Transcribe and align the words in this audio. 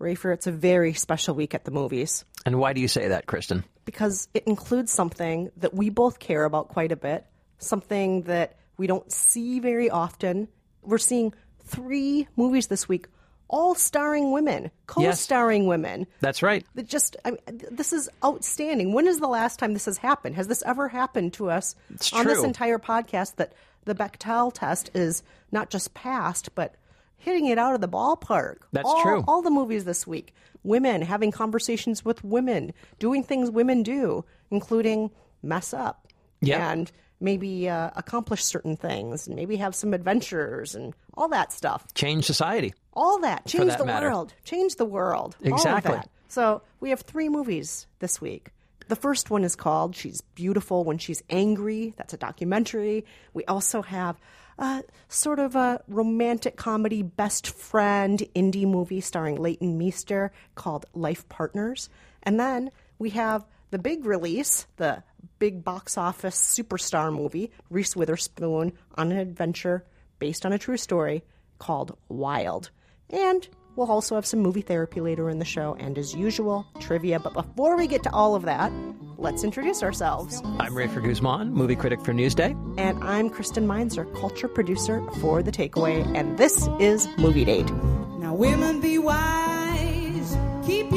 Rafer, 0.00 0.32
it's 0.34 0.46
a 0.46 0.52
very 0.52 0.92
special 0.92 1.34
week 1.34 1.54
at 1.54 1.64
the 1.64 1.70
movies 1.70 2.24
And 2.44 2.58
why 2.58 2.72
do 2.72 2.80
you 2.80 2.88
say 2.88 3.08
that, 3.08 3.26
Kristen? 3.26 3.64
because 3.84 4.28
it 4.34 4.42
includes 4.46 4.90
something 4.92 5.50
that 5.58 5.72
we 5.72 5.90
both 5.90 6.18
care 6.18 6.44
about 6.44 6.68
quite 6.68 6.90
a 6.90 6.96
bit, 6.96 7.24
something 7.58 8.22
that 8.22 8.56
we 8.76 8.86
don't 8.88 9.10
see 9.10 9.60
very 9.60 9.88
often. 9.88 10.48
We're 10.82 10.98
seeing 10.98 11.32
three 11.64 12.26
movies 12.36 12.66
this 12.66 12.88
week, 12.88 13.06
all 13.48 13.76
starring 13.76 14.32
women, 14.32 14.72
co-starring 14.88 15.66
women. 15.68 16.08
That's 16.20 16.42
right. 16.42 16.66
That 16.74 16.88
just, 16.88 17.16
I 17.24 17.30
mean, 17.30 17.40
this 17.70 17.92
is 17.92 18.10
outstanding. 18.24 18.92
When 18.92 19.06
is 19.06 19.20
the 19.20 19.28
last 19.28 19.60
time 19.60 19.72
this 19.72 19.84
has 19.86 19.98
happened? 19.98 20.34
Has 20.34 20.48
this 20.48 20.64
ever 20.66 20.88
happened 20.88 21.34
to 21.34 21.48
us 21.50 21.76
It's 21.94 22.12
on 22.12 22.26
this 22.26 22.42
entire 22.42 22.78
podcast? 22.78 23.36
That 23.36 23.52
the 23.84 23.94
Bechdel 23.94 24.52
test 24.52 24.90
is 24.94 25.22
not 25.52 25.70
just 25.70 25.94
passed, 25.94 26.56
but 26.56 26.74
hitting 27.18 27.46
it 27.46 27.58
out 27.58 27.74
of 27.74 27.80
the 27.80 27.88
ballpark. 27.88 28.58
That's 28.72 28.88
all, 28.88 29.02
true. 29.02 29.24
All 29.26 29.42
the 29.42 29.50
movies 29.50 29.84
this 29.84 30.06
week, 30.06 30.34
women 30.62 31.02
having 31.02 31.30
conversations 31.30 32.04
with 32.04 32.22
women, 32.24 32.72
doing 32.98 33.22
things 33.22 33.50
women 33.50 33.82
do, 33.82 34.24
including 34.50 35.10
mess 35.42 35.72
up 35.74 36.06
Yeah. 36.40 36.70
and 36.72 36.90
maybe 37.20 37.68
uh, 37.68 37.90
accomplish 37.96 38.44
certain 38.44 38.76
things, 38.76 39.26
and 39.26 39.36
maybe 39.36 39.56
have 39.56 39.74
some 39.74 39.94
adventures 39.94 40.74
and 40.74 40.94
all 41.14 41.28
that 41.28 41.52
stuff 41.52 41.86
Change 41.94 42.24
society. 42.26 42.74
all 42.92 43.18
that 43.20 43.46
change 43.46 43.68
that 43.70 43.78
the 43.78 43.86
matter. 43.86 44.08
world 44.10 44.34
change 44.44 44.76
the 44.76 44.84
world 44.84 45.34
all 45.44 45.52
of 45.52 45.58
Exactly. 45.58 45.92
that. 45.94 46.08
so 46.28 46.60
we 46.80 46.90
have 46.90 47.00
three 47.00 47.28
movies 47.30 47.86
this 48.00 48.20
week 48.20 48.50
the 48.88 48.96
first 48.96 49.30
one 49.30 49.44
is 49.44 49.56
called 49.56 49.96
she's 49.96 50.20
beautiful 50.34 50.84
when 50.84 50.98
she's 50.98 51.22
angry 51.30 51.94
that's 51.96 52.12
a 52.12 52.18
documentary 52.18 53.04
we 53.32 53.44
also 53.46 53.80
have 53.80 54.16
a 54.58 54.82
sort 55.08 55.38
of 55.38 55.54
a 55.54 55.80
romantic 55.88 56.56
comedy 56.56 57.02
best 57.02 57.46
friend 57.46 58.22
indie 58.34 58.66
movie 58.66 59.00
starring 59.00 59.36
leighton 59.36 59.76
meester 59.76 60.32
called 60.54 60.86
life 60.94 61.28
partners 61.28 61.88
and 62.22 62.40
then 62.40 62.70
we 62.98 63.10
have 63.10 63.44
the 63.70 63.78
big 63.78 64.04
release 64.06 64.66
the 64.76 65.02
big 65.38 65.62
box 65.62 65.98
office 65.98 66.40
superstar 66.40 67.14
movie 67.14 67.50
reese 67.70 67.94
witherspoon 67.94 68.72
on 68.94 69.12
an 69.12 69.18
adventure 69.18 69.84
based 70.18 70.46
on 70.46 70.52
a 70.52 70.58
true 70.58 70.76
story 70.76 71.22
called 71.58 71.96
Wild. 72.08 72.70
And 73.10 73.46
we'll 73.76 73.90
also 73.90 74.14
have 74.14 74.26
some 74.26 74.40
movie 74.40 74.62
therapy 74.62 75.00
later 75.00 75.30
in 75.30 75.38
the 75.38 75.44
show, 75.44 75.76
and 75.78 75.96
as 75.98 76.14
usual, 76.14 76.66
trivia. 76.80 77.20
But 77.20 77.34
before 77.34 77.76
we 77.76 77.86
get 77.86 78.02
to 78.04 78.12
all 78.12 78.34
of 78.34 78.42
that, 78.42 78.72
let's 79.18 79.44
introduce 79.44 79.82
ourselves. 79.82 80.42
I'm 80.58 80.72
Rafer 80.72 81.04
Guzman, 81.04 81.52
movie 81.52 81.76
critic 81.76 82.00
for 82.00 82.12
Newsday. 82.12 82.56
And 82.78 83.02
I'm 83.04 83.30
Kristen 83.30 83.66
Meinzer, 83.66 84.06
culture 84.16 84.48
producer 84.48 85.02
for 85.20 85.42
The 85.42 85.52
Takeaway, 85.52 86.04
and 86.16 86.38
this 86.38 86.68
is 86.80 87.06
Movie 87.18 87.44
Date. 87.44 87.70
Now, 88.18 88.34
women, 88.34 88.80
be 88.80 88.98
wise. 88.98 90.36
Keep 90.66 90.90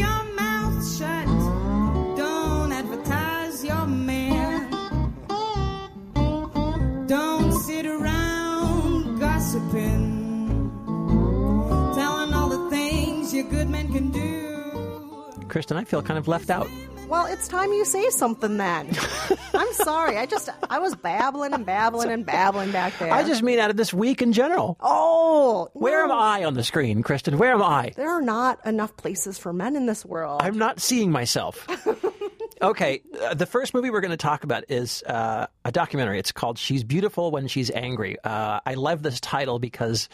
can 13.91 14.09
do. 14.11 15.45
Kristen, 15.47 15.77
I 15.77 15.83
feel 15.83 16.01
kind 16.01 16.17
of 16.17 16.27
left 16.27 16.49
out. 16.49 16.69
Well, 17.09 17.25
it's 17.25 17.47
time 17.47 17.73
you 17.73 17.85
say 17.85 18.07
something 18.11 18.57
then. 18.57 18.91
I'm 19.55 19.73
sorry. 19.73 20.15
I 20.17 20.27
just, 20.27 20.47
I 20.69 20.77
was 20.77 20.95
babbling 20.95 21.53
and 21.53 21.65
babbling 21.65 22.11
and 22.11 22.23
babbling 22.23 22.71
back 22.71 22.99
there. 22.99 23.11
I 23.11 23.23
just 23.23 23.41
mean 23.41 23.57
out 23.57 23.71
of 23.71 23.77
this 23.77 23.91
week 23.91 24.21
in 24.21 24.31
general. 24.31 24.77
Oh, 24.79 25.69
Where 25.73 26.03
am. 26.03 26.11
I 26.11 26.43
on 26.43 26.53
the 26.53 26.63
screen, 26.63 27.01
Kristen? 27.01 27.39
Where 27.39 27.51
am 27.51 27.63
I? 27.63 27.93
There 27.95 28.11
are 28.11 28.21
not 28.21 28.63
enough 28.63 28.95
places 28.95 29.39
for 29.39 29.51
men 29.51 29.75
in 29.75 29.87
this 29.87 30.05
world. 30.05 30.41
I'm 30.43 30.59
not 30.59 30.79
seeing 30.79 31.09
myself. 31.09 31.67
okay, 32.61 33.01
uh, 33.23 33.33
the 33.33 33.47
first 33.47 33.73
movie 33.73 33.89
we're 33.89 34.01
going 34.01 34.11
to 34.11 34.17
talk 34.17 34.43
about 34.43 34.65
is 34.69 35.01
uh, 35.03 35.47
a 35.65 35.71
documentary. 35.71 36.19
It's 36.19 36.31
called 36.31 36.59
She's 36.59 36.83
Beautiful 36.83 37.31
When 37.31 37.47
She's 37.47 37.71
Angry. 37.71 38.17
Uh, 38.23 38.59
I 38.63 38.75
love 38.75 39.01
this 39.01 39.19
title 39.19 39.57
because 39.57 40.09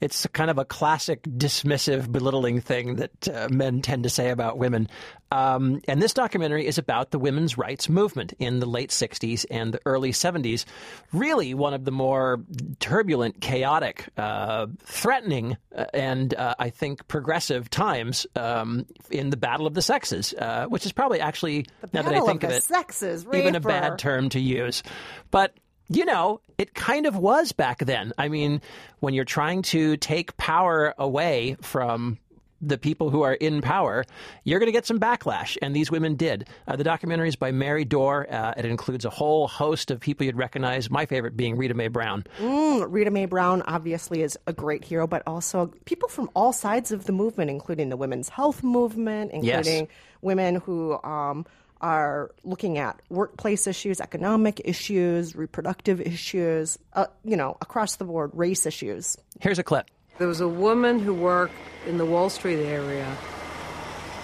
it's 0.00 0.26
kind 0.28 0.50
of 0.50 0.58
a 0.58 0.64
classic 0.64 1.22
dismissive, 1.22 2.10
belittling 2.10 2.60
thing 2.60 2.96
that 2.96 3.28
uh, 3.28 3.48
men 3.50 3.82
tend 3.82 4.04
to 4.04 4.10
say 4.10 4.30
about 4.30 4.58
women. 4.58 4.88
Um, 5.30 5.80
and 5.88 6.00
this 6.00 6.14
documentary 6.14 6.66
is 6.66 6.78
about 6.78 7.10
the 7.10 7.18
women's 7.18 7.58
rights 7.58 7.88
movement 7.88 8.34
in 8.38 8.60
the 8.60 8.66
late 8.66 8.90
60s 8.90 9.44
and 9.50 9.74
the 9.74 9.80
early 9.84 10.12
70s. 10.12 10.64
Really, 11.12 11.54
one 11.54 11.74
of 11.74 11.84
the 11.84 11.90
more 11.90 12.44
turbulent, 12.78 13.40
chaotic, 13.40 14.06
uh, 14.16 14.66
threatening, 14.84 15.56
uh, 15.76 15.86
and 15.92 16.34
uh, 16.34 16.54
I 16.58 16.70
think 16.70 17.08
progressive 17.08 17.68
times 17.68 18.26
um, 18.36 18.86
in 19.10 19.30
the 19.30 19.36
battle 19.36 19.66
of 19.66 19.74
the 19.74 19.82
sexes, 19.82 20.34
uh, 20.38 20.66
which 20.66 20.86
is 20.86 20.92
probably 20.92 21.20
actually, 21.20 21.66
now 21.92 22.02
that 22.02 22.14
I 22.14 22.20
think 22.20 22.44
of 22.44 22.50
of 22.50 22.56
it, 22.58 22.62
sexes, 22.62 23.26
even 23.32 23.54
a 23.54 23.60
bad 23.60 23.98
term 23.98 24.28
to 24.30 24.40
use. 24.40 24.82
But 25.30 25.54
you 25.88 26.04
know, 26.04 26.40
it 26.58 26.74
kind 26.74 27.06
of 27.06 27.16
was 27.16 27.52
back 27.52 27.78
then. 27.80 28.12
I 28.18 28.28
mean, 28.28 28.60
when 29.00 29.14
you're 29.14 29.24
trying 29.24 29.62
to 29.62 29.96
take 29.96 30.36
power 30.36 30.94
away 30.98 31.56
from 31.60 32.18
the 32.60 32.78
people 32.78 33.10
who 33.10 33.22
are 33.22 33.34
in 33.34 33.60
power, 33.60 34.04
you're 34.44 34.58
going 34.58 34.68
to 34.68 34.72
get 34.72 34.86
some 34.86 34.98
backlash, 34.98 35.58
and 35.60 35.76
these 35.76 35.90
women 35.90 36.14
did. 36.14 36.48
Uh, 36.66 36.76
the 36.76 36.84
documentary 36.84 37.28
is 37.28 37.36
by 37.36 37.52
Mary 37.52 37.84
Dore. 37.84 38.26
Uh, 38.30 38.54
it 38.56 38.64
includes 38.64 39.04
a 39.04 39.10
whole 39.10 39.46
host 39.46 39.90
of 39.90 40.00
people 40.00 40.24
you'd 40.24 40.36
recognize. 40.36 40.90
My 40.90 41.04
favorite 41.04 41.36
being 41.36 41.56
Rita 41.56 41.74
Mae 41.74 41.88
Brown. 41.88 42.24
Rita 42.40 43.10
Mae 43.10 43.26
Brown 43.26 43.62
obviously 43.62 44.22
is 44.22 44.38
a 44.46 44.52
great 44.52 44.84
hero, 44.84 45.06
but 45.06 45.22
also 45.26 45.66
people 45.84 46.08
from 46.08 46.30
all 46.34 46.52
sides 46.52 46.90
of 46.92 47.04
the 47.04 47.12
movement, 47.12 47.50
including 47.50 47.90
the 47.90 47.96
women's 47.96 48.30
health 48.30 48.62
movement, 48.62 49.32
including 49.32 49.88
women 50.22 50.56
who 50.56 50.98
um, 51.02 51.44
are 51.84 52.30
looking 52.44 52.78
at 52.78 52.98
workplace 53.10 53.66
issues, 53.66 54.00
economic 54.00 54.58
issues, 54.64 55.36
reproductive 55.36 56.00
issues, 56.00 56.78
uh, 56.94 57.04
you 57.24 57.36
know, 57.36 57.58
across 57.60 57.96
the 57.96 58.06
board, 58.06 58.30
race 58.32 58.64
issues. 58.64 59.18
Here's 59.40 59.58
a 59.58 59.62
clip. 59.62 59.90
There 60.16 60.26
was 60.26 60.40
a 60.40 60.48
woman 60.48 60.98
who 60.98 61.12
worked 61.12 61.52
in 61.86 61.98
the 61.98 62.06
Wall 62.06 62.30
Street 62.30 62.64
area. 62.64 63.14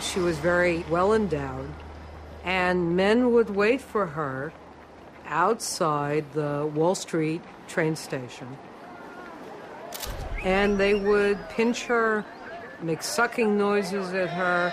She 0.00 0.20
was 0.20 0.38
very 0.38 0.86
well 0.88 1.12
endowed, 1.12 1.68
and 2.44 2.96
men 2.96 3.32
would 3.34 3.50
wait 3.50 3.82
for 3.82 4.06
her 4.06 4.54
outside 5.26 6.24
the 6.32 6.70
Wall 6.74 6.94
Street 6.94 7.42
train 7.68 7.94
station. 7.94 8.56
And 10.42 10.80
they 10.80 10.94
would 10.94 11.38
pinch 11.50 11.84
her, 11.84 12.24
make 12.80 13.02
sucking 13.02 13.58
noises 13.58 14.14
at 14.14 14.30
her. 14.30 14.72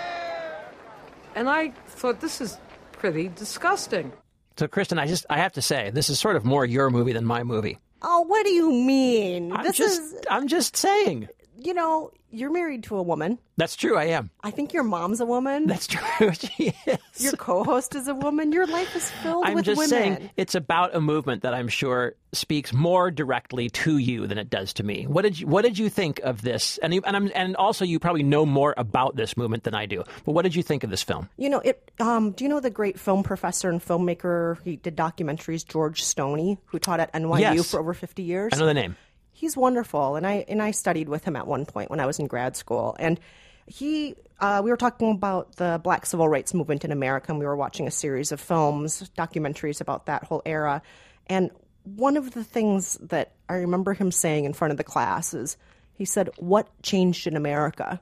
And 1.34 1.50
I 1.50 1.72
thought, 1.88 2.20
this 2.20 2.40
is 2.40 2.56
pretty 2.98 3.28
disgusting. 3.28 4.12
So, 4.56 4.66
Kristen, 4.68 4.98
I 4.98 5.06
just 5.06 5.24
I 5.30 5.38
have 5.38 5.52
to 5.52 5.62
say, 5.62 5.90
this 5.90 6.10
is 6.10 6.18
sort 6.18 6.36
of 6.36 6.44
more 6.44 6.64
your 6.64 6.90
movie 6.90 7.12
than 7.12 7.24
my 7.24 7.44
movie. 7.44 7.78
Oh, 8.02 8.22
what 8.22 8.44
do 8.44 8.50
you 8.50 8.70
mean? 8.72 9.52
I'm 9.52 9.64
this 9.64 9.76
just 9.76 10.00
is, 10.00 10.14
I'm 10.30 10.48
just 10.48 10.76
saying. 10.76 11.28
you 11.58 11.74
know, 11.74 12.10
you're 12.30 12.50
married 12.50 12.84
to 12.84 12.96
a 12.96 13.02
woman. 13.02 13.38
That's 13.56 13.74
true. 13.74 13.96
I 13.96 14.04
am. 14.06 14.30
I 14.44 14.50
think 14.52 14.72
your 14.72 14.84
mom's 14.84 15.20
a 15.20 15.26
woman. 15.26 15.66
That's 15.66 15.86
true. 15.86 16.32
she 16.32 16.72
is. 16.86 16.98
your 17.18 17.32
co-host 17.32 17.94
is 17.94 18.06
a 18.06 18.14
woman. 18.14 18.52
Your 18.52 18.66
life 18.66 18.94
is 18.94 19.10
filled 19.10 19.46
I'm 19.46 19.54
with 19.54 19.64
just 19.64 19.78
women. 19.78 19.88
saying 19.88 20.30
it's 20.36 20.54
about 20.54 20.94
a 20.94 21.00
movement 21.00 21.42
that 21.42 21.54
I'm 21.54 21.66
sure 21.68 22.14
speaks 22.32 22.72
more 22.72 23.10
directly 23.10 23.70
to 23.70 23.96
you 23.98 24.26
than 24.26 24.36
it 24.38 24.50
does 24.50 24.74
to 24.74 24.82
me. 24.84 25.06
What 25.06 25.22
did 25.22 25.40
you 25.40 25.46
What 25.46 25.62
did 25.62 25.78
you 25.78 25.88
think 25.88 26.20
of 26.20 26.42
this? 26.42 26.78
And 26.78 26.94
you, 26.94 27.02
and 27.04 27.16
I'm, 27.16 27.32
and 27.34 27.56
also 27.56 27.84
you 27.84 27.98
probably 27.98 28.22
know 28.22 28.46
more 28.46 28.74
about 28.76 29.16
this 29.16 29.36
movement 29.36 29.64
than 29.64 29.74
I 29.74 29.86
do. 29.86 30.04
But 30.24 30.32
what 30.32 30.42
did 30.42 30.54
you 30.54 30.62
think 30.62 30.84
of 30.84 30.90
this 30.90 31.02
film? 31.02 31.28
You 31.36 31.48
know, 31.50 31.60
it. 31.60 31.90
Um, 31.98 32.32
do 32.32 32.44
you 32.44 32.50
know 32.50 32.60
the 32.60 32.70
great 32.70 33.00
film 33.00 33.22
professor 33.24 33.68
and 33.70 33.80
filmmaker? 33.84 34.62
He 34.62 34.76
did 34.76 34.96
documentaries. 34.96 35.66
George 35.66 36.04
Stoney, 36.04 36.58
who 36.66 36.78
taught 36.78 37.00
at 37.00 37.12
NYU 37.12 37.40
Yes. 37.40 37.70
for 37.70 37.80
over 37.80 37.94
fifty 37.94 38.22
years. 38.22 38.52
I 38.54 38.58
know 38.58 38.66
the 38.66 38.74
name. 38.74 38.96
He's 39.38 39.56
wonderful, 39.56 40.16
and 40.16 40.26
I 40.26 40.44
and 40.48 40.60
I 40.60 40.72
studied 40.72 41.08
with 41.08 41.22
him 41.22 41.36
at 41.36 41.46
one 41.46 41.64
point 41.64 41.90
when 41.90 42.00
I 42.00 42.06
was 42.06 42.18
in 42.18 42.26
grad 42.26 42.56
school. 42.56 42.96
And 42.98 43.20
he, 43.66 44.16
uh, 44.40 44.62
we 44.64 44.70
were 44.72 44.76
talking 44.76 45.12
about 45.12 45.54
the 45.54 45.80
Black 45.84 46.06
Civil 46.06 46.28
Rights 46.28 46.54
Movement 46.54 46.84
in 46.84 46.90
America, 46.90 47.30
and 47.30 47.38
we 47.38 47.46
were 47.46 47.54
watching 47.54 47.86
a 47.86 47.90
series 47.92 48.32
of 48.32 48.40
films, 48.40 49.08
documentaries 49.16 49.80
about 49.80 50.06
that 50.06 50.24
whole 50.24 50.42
era. 50.44 50.82
And 51.28 51.52
one 51.84 52.16
of 52.16 52.32
the 52.32 52.42
things 52.42 52.98
that 53.00 53.34
I 53.48 53.58
remember 53.58 53.94
him 53.94 54.10
saying 54.10 54.44
in 54.44 54.54
front 54.54 54.72
of 54.72 54.76
the 54.76 54.82
class 54.82 55.32
is, 55.34 55.56
he 55.92 56.04
said, 56.04 56.30
"What 56.38 56.66
changed 56.82 57.28
in 57.28 57.36
America 57.36 58.00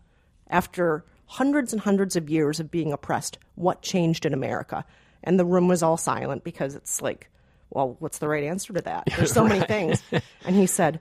after 0.48 1.04
hundreds 1.26 1.74
and 1.74 1.82
hundreds 1.82 2.16
of 2.16 2.30
years 2.30 2.60
of 2.60 2.70
being 2.70 2.94
oppressed? 2.94 3.36
What 3.56 3.82
changed 3.82 4.24
in 4.24 4.32
America?" 4.32 4.86
And 5.22 5.38
the 5.38 5.44
room 5.44 5.68
was 5.68 5.82
all 5.82 5.98
silent 5.98 6.44
because 6.44 6.74
it's 6.74 7.02
like, 7.02 7.28
well, 7.68 7.96
what's 7.98 8.18
the 8.18 8.28
right 8.28 8.44
answer 8.44 8.72
to 8.72 8.80
that? 8.82 9.04
There's 9.16 9.32
so 9.32 9.44
many 9.44 9.64
things. 9.66 10.02
And 10.44 10.56
he 10.56 10.66
said, 10.66 11.00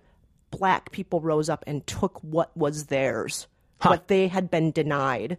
black 0.57 0.91
people 0.91 1.21
rose 1.21 1.49
up 1.49 1.63
and 1.67 1.85
took 1.87 2.19
what 2.23 2.55
was 2.55 2.85
theirs, 2.85 3.47
what 3.81 4.07
they 4.07 4.27
had 4.27 4.49
been 4.49 4.71
denied. 4.71 5.37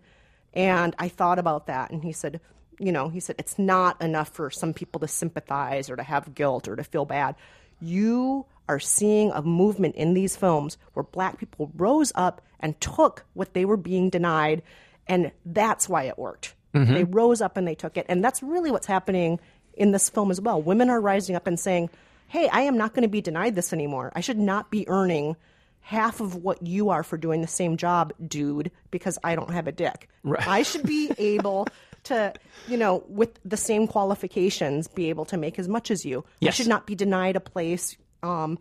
And 0.55 0.95
I 0.99 1.09
thought 1.09 1.39
about 1.39 1.67
that. 1.67 1.91
And 1.91 2.03
he 2.03 2.13
said, 2.13 2.41
you 2.79 2.93
know, 2.93 3.09
he 3.09 3.21
said, 3.21 3.37
it's 3.39 3.59
not 3.59 4.01
enough 4.03 4.29
for 4.29 4.51
some 4.51 4.73
people 4.75 5.01
to 5.01 5.09
sympathize 5.09 5.91
or 5.91 5.97
to 5.97 6.03
have 6.03 6.35
guilt 6.35 6.69
or 6.69 6.77
to 6.77 6.85
feel 6.85 7.05
bad. 7.05 7.35
you 7.81 8.47
are 8.69 8.81
seeing 8.81 9.31
a 9.33 9.43
movement 9.43 9.95
in 9.97 10.15
these 10.15 10.37
films 10.37 10.77
where 10.95 11.03
black 11.05 11.39
people 11.39 11.71
rose 11.77 12.13
up 12.15 12.43
and 12.61 12.81
took 12.81 13.25
what 13.35 13.55
they 13.55 13.65
were 13.65 13.77
being 13.77 14.11
denied, 14.11 14.63
and 15.07 15.31
that's 15.45 15.89
why 15.89 16.05
it 16.05 16.19
worked. 16.19 16.55
Mm-hmm. 16.75 16.95
They 16.95 17.05
rose 17.05 17.41
up 17.41 17.57
and 17.57 17.67
they 17.67 17.75
took 17.75 17.97
it, 17.97 18.07
and 18.09 18.25
that's 18.25 18.43
really 18.43 18.71
what's 18.71 18.87
happening 18.87 19.39
in 19.75 19.93
this 19.93 20.09
film 20.09 20.31
as 20.31 20.41
well. 20.41 20.61
Women 20.61 20.91
are 20.91 21.01
rising 21.01 21.37
up 21.37 21.47
and 21.47 21.61
saying, 21.61 21.91
"Hey, 22.29 22.49
I 22.49 22.63
am 22.63 22.77
not 22.77 22.95
going 22.95 23.03
to 23.03 23.09
be 23.09 23.21
denied 23.21 23.55
this 23.55 23.73
anymore. 23.73 24.13
I 24.15 24.21
should 24.21 24.39
not 24.39 24.71
be 24.71 24.89
earning." 24.89 25.37
Half 25.81 26.21
of 26.21 26.35
what 26.35 26.67
you 26.67 26.91
are 26.91 27.05
for 27.05 27.17
doing 27.17 27.43
the 27.43 27.47
same 27.47 27.77
job, 27.77 28.13
dude, 28.27 28.73
because 28.91 29.21
I 29.23 29.37
don't 29.37 29.53
have 29.53 29.69
a 29.69 29.73
dick. 29.73 30.09
Right. 30.25 30.45
I 30.45 30.65
should 30.65 30.83
be 30.85 31.13
able 31.19 31.69
to, 32.05 32.33
you 32.67 32.77
know, 32.77 33.05
with 33.09 33.39
the 33.45 33.57
same 33.57 33.87
qualifications, 33.87 34.89
be 34.89 35.11
able 35.11 35.25
to 35.27 35.37
make 35.37 35.61
as 35.61 35.69
much 35.69 35.93
as 35.93 36.05
you. 36.05 36.25
Yes. 36.41 36.55
I 36.55 36.57
should 36.57 36.67
not 36.67 36.89
be 36.89 36.97
denied 36.97 37.37
a 37.37 37.41
place 37.41 37.97
um, 38.25 38.59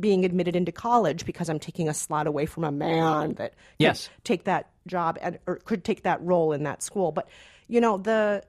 being 0.00 0.24
admitted 0.24 0.56
into 0.56 0.72
college 0.72 1.24
because 1.24 1.48
I'm 1.48 1.60
taking 1.60 1.88
a 1.88 1.94
slot 1.94 2.26
away 2.26 2.46
from 2.46 2.64
a 2.64 2.72
man 2.72 3.34
that 3.34 3.52
could 3.52 3.58
Yes. 3.78 4.08
take 4.24 4.42
that 4.44 4.68
job 4.88 5.18
and, 5.20 5.38
or 5.46 5.56
could 5.64 5.84
take 5.84 6.02
that 6.02 6.20
role 6.20 6.52
in 6.52 6.64
that 6.64 6.82
school. 6.82 7.12
But 7.12 7.28
you 7.68 7.80
know, 7.80 7.96
the 7.96 8.42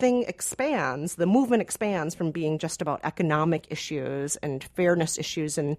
thing 0.00 0.24
expands, 0.26 1.14
the 1.16 1.26
movement 1.26 1.62
expands 1.62 2.14
from 2.14 2.30
being 2.30 2.58
just 2.58 2.82
about 2.82 3.00
economic 3.04 3.66
issues 3.70 4.36
and 4.36 4.64
fairness 4.74 5.18
issues 5.18 5.58
in 5.58 5.76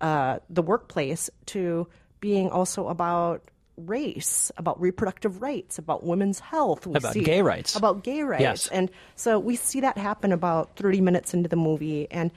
uh, 0.00 0.38
the 0.48 0.62
workplace 0.62 1.28
to 1.46 1.86
being 2.20 2.48
also 2.50 2.88
about 2.88 3.42
race, 3.76 4.50
about 4.56 4.80
reproductive 4.80 5.42
rights, 5.42 5.78
about 5.78 6.04
women's 6.04 6.38
health, 6.38 6.86
we 6.86 6.94
About 6.96 7.12
see- 7.12 7.22
gay 7.24 7.42
rights. 7.42 7.74
about 7.76 8.04
gay 8.04 8.22
rights, 8.22 8.40
Yes. 8.40 8.68
and 8.68 8.90
so 9.16 9.38
we 9.38 9.56
see 9.56 9.80
that 9.80 9.98
happen 9.98 10.32
about 10.32 10.76
thirty 10.76 11.00
minutes 11.00 11.34
into 11.34 11.48
the 11.48 11.56
movie, 11.56 12.06
and 12.10 12.30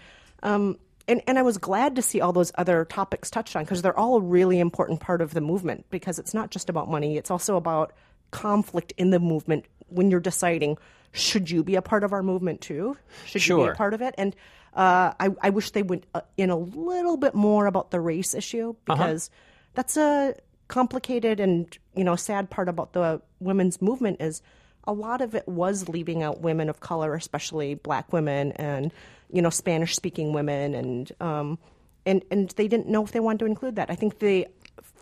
um, 0.43 0.77
and 1.07 1.21
and 1.27 1.37
I 1.37 1.43
was 1.43 1.57
glad 1.59 1.95
to 1.97 2.01
see 2.01 2.21
all 2.21 2.33
those 2.33 2.51
other 2.55 2.85
topics 2.85 3.29
touched 3.29 3.55
on 3.55 3.63
because 3.63 3.81
they're 3.83 3.97
all 3.97 4.17
a 4.17 4.21
really 4.21 4.59
important 4.59 4.99
part 4.99 5.21
of 5.21 5.33
the 5.35 5.41
movement 5.41 5.85
because 5.91 6.17
it's 6.19 6.33
not 6.33 6.49
just 6.49 6.69
about 6.69 6.89
money; 6.89 7.17
it's 7.17 7.29
also 7.31 7.55
about 7.55 7.93
conflict 8.31 8.93
in 8.97 9.11
the 9.11 9.19
movement 9.19 9.65
when 9.89 10.09
you're 10.11 10.19
deciding 10.19 10.77
should 11.12 11.50
you 11.50 11.63
be 11.63 11.75
a 11.75 11.81
part 11.81 12.04
of 12.04 12.13
our 12.13 12.24
movement 12.24 12.62
too? 12.62 12.98
Should 13.25 13.48
you 13.48 13.57
be 13.57 13.63
a 13.63 13.74
part 13.74 13.94
of 13.94 14.01
it? 14.01 14.15
And 14.18 14.36
uh, 14.74 15.13
I, 15.19 15.30
I 15.42 15.50
wish 15.50 15.71
they 15.71 15.83
went 15.83 16.06
uh, 16.13 16.21
in 16.38 16.50
a 16.50 16.57
little 16.57 17.18
bit 17.18 17.33
more 17.33 17.65
about 17.65 17.92
the 17.92 18.00
race 18.00 18.33
issue 18.33 18.75
because 18.86 19.30
that's 19.74 19.98
a 19.98 20.36
complicated 20.68 21.39
and 21.39 21.77
you 21.95 22.04
know 22.04 22.15
sad 22.15 22.50
part 22.50 22.68
about 22.68 22.94
the 22.94 23.21
women's 23.39 23.81
movement 23.81 24.21
is 24.21 24.42
a 24.83 24.94
lot 24.94 25.21
of 25.21 25.36
it 25.36 25.48
was 25.48 25.89
leaving 25.89 26.24
out 26.24 26.42
women 26.42 26.69
of 26.69 26.80
color, 26.80 27.13
especially 27.13 27.75
black 27.75 28.13
women 28.13 28.51
and 28.54 28.92
you 29.31 29.42
know 29.42 29.50
Spanish 29.50 29.95
speaking 29.95 30.33
women 30.33 30.74
and 30.74 31.12
um, 31.19 31.57
and 32.06 32.24
and 32.31 32.50
they 32.51 32.68
didn't 32.68 32.88
know 32.88 33.04
if 33.04 33.12
they 33.12 33.19
wanted 33.19 33.39
to 33.39 33.45
include 33.45 33.75
that. 33.75 33.89
I 33.89 33.95
think 33.95 34.19
they 34.19 34.48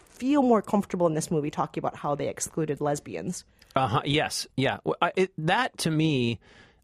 feel 0.10 0.42
more 0.42 0.62
comfortable 0.62 1.08
in 1.08 1.14
this 1.14 1.30
movie 1.30 1.52
talking 1.52 1.82
about 1.82 1.98
how 1.98 2.16
they 2.16 2.28
excluded 2.28 2.82
lesbians. 2.82 3.44
Uh-huh. 3.76 4.02
Yes. 4.06 4.48
Yeah. 4.56 4.78
It, 5.16 5.32
that 5.38 5.78
to 5.80 5.92
me, 5.92 6.40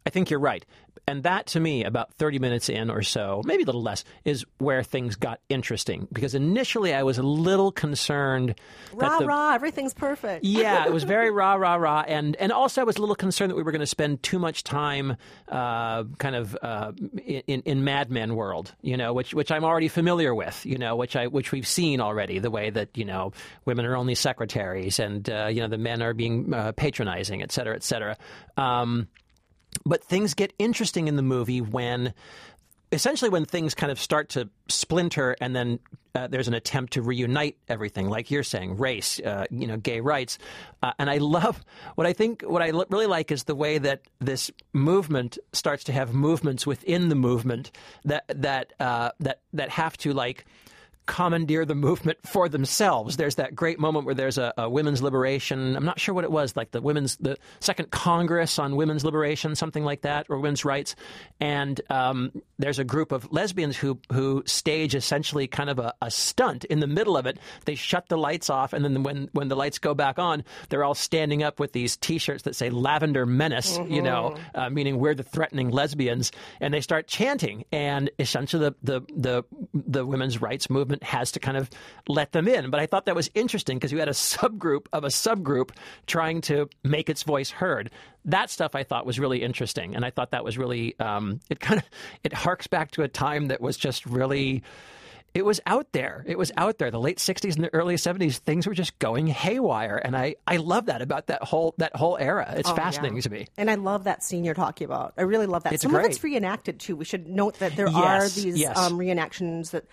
I 0.06 0.10
think 0.10 0.30
you're 0.30 0.40
right. 0.40 0.64
And 1.08 1.24
that 1.24 1.46
to 1.48 1.60
me, 1.60 1.84
about 1.84 2.12
30 2.14 2.38
minutes 2.38 2.68
in 2.68 2.88
or 2.88 3.02
so, 3.02 3.42
maybe 3.44 3.64
a 3.64 3.66
little 3.66 3.82
less, 3.82 4.04
is 4.24 4.44
where 4.58 4.84
things 4.84 5.16
got 5.16 5.40
interesting. 5.48 6.06
Because 6.12 6.34
initially 6.34 6.94
I 6.94 7.02
was 7.02 7.18
a 7.18 7.24
little 7.24 7.72
concerned 7.72 8.54
Rah 8.92 9.18
the, 9.18 9.26
rah, 9.26 9.54
everything's 9.54 9.94
perfect. 9.94 10.44
yeah, 10.44 10.86
it 10.86 10.92
was 10.92 11.02
very 11.02 11.30
rah 11.32 11.54
rah 11.54 11.74
rah, 11.74 12.04
and 12.06 12.36
and 12.36 12.52
also 12.52 12.80
I 12.80 12.84
was 12.84 12.96
a 12.96 13.00
little 13.00 13.16
concerned 13.16 13.50
that 13.50 13.56
we 13.56 13.62
were 13.62 13.72
going 13.72 13.80
to 13.80 13.86
spend 13.86 14.22
too 14.22 14.38
much 14.38 14.62
time, 14.62 15.16
uh, 15.48 16.04
kind 16.18 16.36
of 16.36 16.56
uh, 16.62 16.92
in 17.26 17.62
in 17.62 17.84
Mad 17.84 18.10
Men 18.10 18.36
world, 18.36 18.72
you 18.82 18.96
know, 18.96 19.12
which 19.12 19.34
which 19.34 19.50
I'm 19.50 19.64
already 19.64 19.88
familiar 19.88 20.34
with, 20.34 20.64
you 20.64 20.78
know, 20.78 20.94
which 20.94 21.16
I 21.16 21.26
which 21.26 21.50
we've 21.50 21.66
seen 21.66 22.00
already, 22.00 22.38
the 22.38 22.50
way 22.50 22.70
that 22.70 22.96
you 22.96 23.04
know 23.04 23.32
women 23.64 23.86
are 23.86 23.96
only 23.96 24.14
secretaries, 24.14 25.00
and 25.00 25.28
uh, 25.28 25.46
you 25.46 25.62
know 25.62 25.68
the 25.68 25.78
men 25.78 26.00
are 26.00 26.14
being 26.14 26.54
uh, 26.54 26.72
patronizing, 26.72 27.42
et 27.42 27.50
cetera, 27.50 27.74
et 27.74 27.82
cetera. 27.82 28.16
Um, 28.56 29.08
but 29.84 30.04
things 30.04 30.34
get 30.34 30.52
interesting 30.58 31.08
in 31.08 31.16
the 31.16 31.22
movie 31.22 31.60
when 31.60 32.14
essentially 32.92 33.30
when 33.30 33.44
things 33.44 33.74
kind 33.74 33.90
of 33.90 33.98
start 33.98 34.28
to 34.30 34.48
splinter 34.68 35.34
and 35.40 35.56
then 35.56 35.78
uh, 36.14 36.26
there's 36.26 36.46
an 36.46 36.52
attempt 36.52 36.92
to 36.92 37.00
reunite 37.00 37.56
everything 37.68 38.08
like 38.10 38.30
you're 38.30 38.42
saying 38.42 38.76
race 38.76 39.18
uh, 39.20 39.46
you 39.50 39.66
know 39.66 39.78
gay 39.78 40.00
rights. 40.00 40.38
Uh, 40.82 40.92
and 40.98 41.08
i 41.08 41.16
love 41.16 41.64
what 41.94 42.06
i 42.06 42.12
think 42.12 42.42
what 42.42 42.60
i 42.60 42.68
l- 42.68 42.84
really 42.90 43.06
like 43.06 43.32
is 43.32 43.44
the 43.44 43.54
way 43.54 43.78
that 43.78 44.02
this 44.20 44.50
movement 44.74 45.38
starts 45.52 45.84
to 45.84 45.92
have 45.92 46.12
movements 46.12 46.66
within 46.66 47.08
the 47.08 47.14
movement 47.14 47.70
that 48.04 48.24
that 48.28 48.72
uh, 48.78 49.10
that 49.20 49.40
that 49.54 49.70
have 49.70 49.96
to 49.96 50.12
like 50.12 50.44
commandeer 51.06 51.64
the 51.64 51.74
movement 51.74 52.18
for 52.26 52.48
themselves. 52.48 53.16
There's 53.16 53.36
that 53.36 53.54
great 53.54 53.78
moment 53.78 54.06
where 54.06 54.14
there's 54.14 54.38
a, 54.38 54.52
a 54.56 54.68
women's 54.68 55.02
liberation. 55.02 55.76
I'm 55.76 55.84
not 55.84 55.98
sure 55.98 56.14
what 56.14 56.24
it 56.24 56.30
was, 56.30 56.56
like 56.56 56.70
the 56.70 56.80
women's 56.80 57.16
the 57.16 57.36
second 57.60 57.90
Congress 57.90 58.58
on 58.58 58.76
women's 58.76 59.04
liberation, 59.04 59.54
something 59.54 59.84
like 59.84 60.02
that, 60.02 60.26
or 60.28 60.38
women's 60.38 60.64
rights. 60.64 60.94
And 61.40 61.80
um, 61.90 62.32
there's 62.58 62.78
a 62.78 62.84
group 62.84 63.12
of 63.12 63.30
lesbians 63.32 63.76
who 63.76 63.98
who 64.12 64.42
stage 64.46 64.94
essentially 64.94 65.46
kind 65.46 65.70
of 65.70 65.78
a, 65.78 65.94
a 66.02 66.10
stunt 66.10 66.64
in 66.64 66.80
the 66.80 66.86
middle 66.86 67.16
of 67.16 67.26
it. 67.26 67.38
They 67.64 67.74
shut 67.74 68.08
the 68.08 68.18
lights 68.18 68.50
off, 68.50 68.72
and 68.72 68.84
then 68.84 69.02
when 69.02 69.28
when 69.32 69.48
the 69.48 69.56
lights 69.56 69.78
go 69.78 69.94
back 69.94 70.18
on, 70.18 70.44
they're 70.68 70.84
all 70.84 70.94
standing 70.94 71.42
up 71.42 71.58
with 71.58 71.72
these 71.72 71.96
T-shirts 71.96 72.44
that 72.44 72.54
say 72.54 72.70
"Lavender 72.70 73.26
Menace," 73.26 73.78
you 73.88 74.02
know, 74.02 74.36
uh, 74.54 74.70
meaning 74.70 74.98
we're 74.98 75.14
the 75.14 75.22
threatening 75.22 75.70
lesbians, 75.70 76.32
and 76.60 76.72
they 76.72 76.80
start 76.80 77.06
chanting. 77.06 77.64
And 77.72 78.10
essentially, 78.18 78.70
the 78.70 78.74
the 78.82 79.00
the, 79.16 79.42
the 79.74 80.06
women's 80.06 80.40
rights 80.40 80.70
movement 80.70 80.91
has 81.02 81.32
to 81.32 81.40
kind 81.40 81.56
of 81.56 81.70
let 82.08 82.32
them 82.32 82.48
in. 82.48 82.70
But 82.70 82.80
I 82.80 82.86
thought 82.86 83.06
that 83.06 83.14
was 83.14 83.30
interesting 83.34 83.78
because 83.78 83.92
you 83.92 83.98
had 83.98 84.08
a 84.08 84.12
subgroup 84.12 84.86
of 84.92 85.04
a 85.04 85.08
subgroup 85.08 85.70
trying 86.06 86.40
to 86.42 86.68
make 86.84 87.08
its 87.08 87.22
voice 87.22 87.50
heard. 87.50 87.90
That 88.24 88.50
stuff 88.50 88.74
I 88.74 88.82
thought 88.82 89.06
was 89.06 89.18
really 89.18 89.42
interesting, 89.42 89.96
and 89.96 90.04
I 90.04 90.10
thought 90.10 90.30
that 90.30 90.44
was 90.44 90.58
really 90.58 90.98
um, 91.00 91.40
it 91.50 91.60
kind 91.60 91.80
of 91.80 91.88
it 92.22 92.32
harks 92.32 92.66
back 92.66 92.90
to 92.92 93.02
a 93.02 93.08
time 93.08 93.48
that 93.48 93.60
was 93.60 93.76
just 93.76 94.06
really 94.06 94.62
it 95.34 95.44
was 95.44 95.60
out 95.66 95.92
there. 95.92 96.24
It 96.26 96.36
was 96.38 96.52
out 96.56 96.78
there. 96.78 96.90
The 96.90 97.00
late 97.00 97.18
'60s 97.18 97.54
and 97.56 97.64
the 97.64 97.72
early 97.74 97.94
'70s, 97.96 98.36
things 98.36 98.66
were 98.66 98.74
just 98.74 98.98
going 98.98 99.26
haywire, 99.26 99.96
and 99.96 100.16
I, 100.16 100.36
I 100.46 100.58
love 100.58 100.86
that 100.86 101.02
about 101.02 101.28
that 101.28 101.42
whole 101.42 101.74
that 101.78 101.96
whole 101.96 102.16
era. 102.18 102.54
It's 102.56 102.70
fascinating 102.70 103.20
to 103.22 103.30
me. 103.30 103.46
And 103.56 103.70
I 103.70 103.76
love 103.76 104.04
that 104.04 104.22
scene 104.22 104.44
you're 104.44 104.54
talking 104.54 104.84
about. 104.84 105.14
I 105.16 105.22
really 105.22 105.46
love 105.46 105.64
that. 105.64 105.72
It's 105.72 105.82
Some 105.82 105.94
of 105.94 106.04
it's 106.04 106.22
reenacted 106.22 106.78
too. 106.80 106.96
We 106.96 107.04
should 107.04 107.26
note 107.26 107.58
that 107.60 107.76
there 107.76 107.88
Yes, 107.88 108.36
are 108.36 108.40
these 108.42 108.58
yes. 108.58 108.76
um, 108.76 108.98
reenactions 108.98 109.70
that 109.70 109.84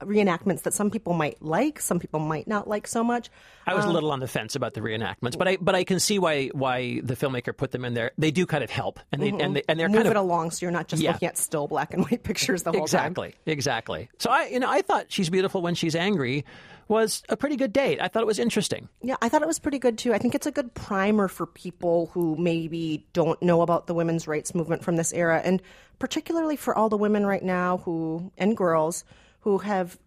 reenactments 0.00 0.62
that 0.62 0.74
some 0.74 0.90
people 0.90 1.12
might 1.14 1.40
like, 1.42 1.80
some 1.80 1.98
people 1.98 2.20
might 2.20 2.46
not 2.46 2.68
like 2.68 2.86
so 2.86 3.02
much. 3.04 3.30
I 3.66 3.74
was 3.74 3.84
a 3.84 3.90
little 3.90 4.12
on 4.12 4.20
the 4.20 4.28
fence 4.28 4.54
about 4.54 4.74
the 4.74 4.80
reenactments, 4.80 5.36
but 5.36 5.48
I 5.48 5.56
but 5.60 5.74
I 5.74 5.82
can 5.84 5.98
see 5.98 6.18
why 6.20 6.48
why 6.48 7.00
the 7.02 7.16
filmmaker 7.16 7.56
put 7.56 7.72
them 7.72 7.84
in 7.84 7.94
there. 7.94 8.12
They 8.16 8.30
do 8.30 8.46
kind 8.46 8.62
of 8.62 8.70
help, 8.70 9.00
and 9.10 9.20
they 9.20 9.30
and, 9.30 9.56
they, 9.56 9.62
and 9.68 9.78
they're 9.80 9.88
Move 9.88 9.96
kind 10.04 10.06
it 10.06 10.16
of 10.16 10.22
along 10.24 10.52
so 10.52 10.64
you're 10.64 10.70
not 10.70 10.86
just 10.86 11.02
Yeah. 11.02 11.12
looking 11.12 11.28
at 11.28 11.36
still 11.38 11.66
black 11.66 11.92
and 11.92 12.04
white 12.04 12.22
pictures 12.22 12.62
the 12.62 12.70
whole 12.70 12.86
time. 12.86 13.06
exactly 13.12 13.34
exactly. 13.44 14.08
So 14.18 14.30
I 14.30 14.46
you 14.46 14.60
know 14.60 14.70
I 14.70 14.75
thought 14.82 15.06
she's 15.08 15.30
beautiful 15.30 15.62
when 15.62 15.74
she's 15.74 15.94
angry 15.94 16.44
was 16.88 17.24
a 17.28 17.36
pretty 17.36 17.56
good 17.56 17.72
date. 17.72 18.00
I 18.00 18.08
thought 18.08 18.22
it 18.22 18.26
was 18.26 18.38
interesting. 18.38 18.88
Yeah, 19.02 19.16
I 19.20 19.28
thought 19.28 19.42
it 19.42 19.48
was 19.48 19.58
pretty 19.58 19.78
good 19.78 19.98
too. 19.98 20.14
I 20.14 20.18
think 20.18 20.34
it's 20.34 20.46
a 20.46 20.52
good 20.52 20.72
primer 20.74 21.26
for 21.26 21.46
people 21.46 22.10
who 22.12 22.36
maybe 22.36 23.06
don't 23.12 23.40
know 23.42 23.62
about 23.62 23.88
the 23.88 23.94
women's 23.94 24.28
rights 24.28 24.54
movement 24.54 24.84
from 24.84 24.96
this 24.96 25.12
era, 25.12 25.42
and 25.44 25.60
particularly 25.98 26.56
for 26.56 26.76
all 26.76 26.88
the 26.88 26.96
women 26.96 27.26
right 27.26 27.42
now 27.42 27.78
who 27.78 28.30
and 28.38 28.56
girls 28.56 29.04
who 29.40 29.58
have 29.58 29.98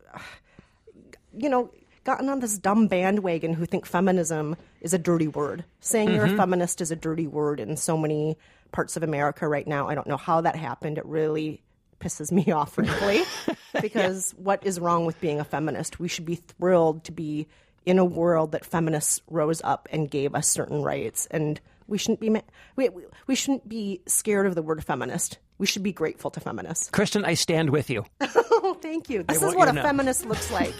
you 1.37 1.49
know, 1.49 1.71
gotten 2.03 2.29
on 2.29 2.39
this 2.39 2.57
dumb 2.57 2.87
bandwagon 2.87 3.53
who 3.53 3.65
think 3.65 3.85
feminism 3.85 4.55
is 4.81 4.93
a 4.93 4.97
dirty 4.97 5.27
word. 5.27 5.63
Saying 5.79 6.13
you're 6.13 6.25
a 6.25 6.27
mm-hmm. 6.27 6.37
feminist 6.37 6.81
is 6.81 6.91
a 6.91 6.95
dirty 6.95 7.27
word 7.27 7.59
in 7.59 7.77
so 7.77 7.97
many 7.97 8.37
parts 8.71 8.97
of 8.97 9.03
America 9.03 9.47
right 9.47 9.67
now. 9.67 9.87
I 9.87 9.95
don't 9.95 10.07
know 10.07 10.17
how 10.17 10.41
that 10.41 10.55
happened. 10.55 10.97
It 10.97 11.05
really 11.05 11.61
pisses 11.99 12.31
me 12.31 12.51
off, 12.51 12.73
frankly, 12.73 13.21
because 13.81 14.33
what 14.37 14.65
is 14.65 14.79
wrong 14.79 15.05
with 15.05 15.19
being 15.21 15.39
a 15.39 15.43
feminist? 15.43 15.99
We 15.99 16.07
should 16.07 16.25
be 16.25 16.35
thrilled 16.35 17.03
to 17.05 17.11
be 17.11 17.47
in 17.85 17.99
a 17.99 18.05
world 18.05 18.51
that 18.51 18.65
feminists 18.65 19.21
rose 19.29 19.61
up 19.63 19.87
and 19.91 20.09
gave 20.09 20.35
us 20.35 20.47
certain 20.47 20.81
rights, 20.83 21.27
and 21.31 21.59
we 21.87 21.97
shouldn't 21.97 22.19
be 22.19 22.29
ma- 22.29 22.41
we, 22.75 22.89
we, 23.27 23.35
shouldn't 23.35 23.67
be 23.67 24.01
scared 24.05 24.45
of 24.45 24.55
the 24.55 24.61
word 24.61 24.83
feminist. 24.83 25.39
We 25.57 25.65
should 25.65 25.83
be 25.83 25.91
grateful 25.91 26.31
to 26.31 26.39
feminists. 26.39 26.89
Kristen, 26.89 27.25
I 27.25 27.33
stand 27.33 27.69
with 27.71 27.89
you. 27.89 28.05
Oh, 28.61 28.73
thank 28.73 29.09
you. 29.09 29.23
This 29.23 29.41
is 29.41 29.55
what 29.55 29.69
a 29.69 29.71
know. 29.71 29.81
feminist 29.81 30.25
looks 30.25 30.51
like. 30.51 30.75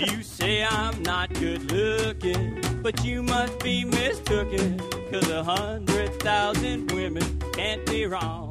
You 0.00 0.22
say 0.22 0.64
I'm 0.64 1.02
not 1.02 1.32
good 1.34 1.70
looking, 1.70 2.62
but 2.82 3.04
you 3.04 3.22
must 3.22 3.58
be 3.60 3.84
mistooken. 3.84 4.78
Cause 5.12 5.28
a 5.30 5.44
hundred 5.44 6.18
thousand 6.20 6.90
women 6.92 7.38
can't 7.52 7.84
be 7.84 8.06
wrong. 8.06 8.46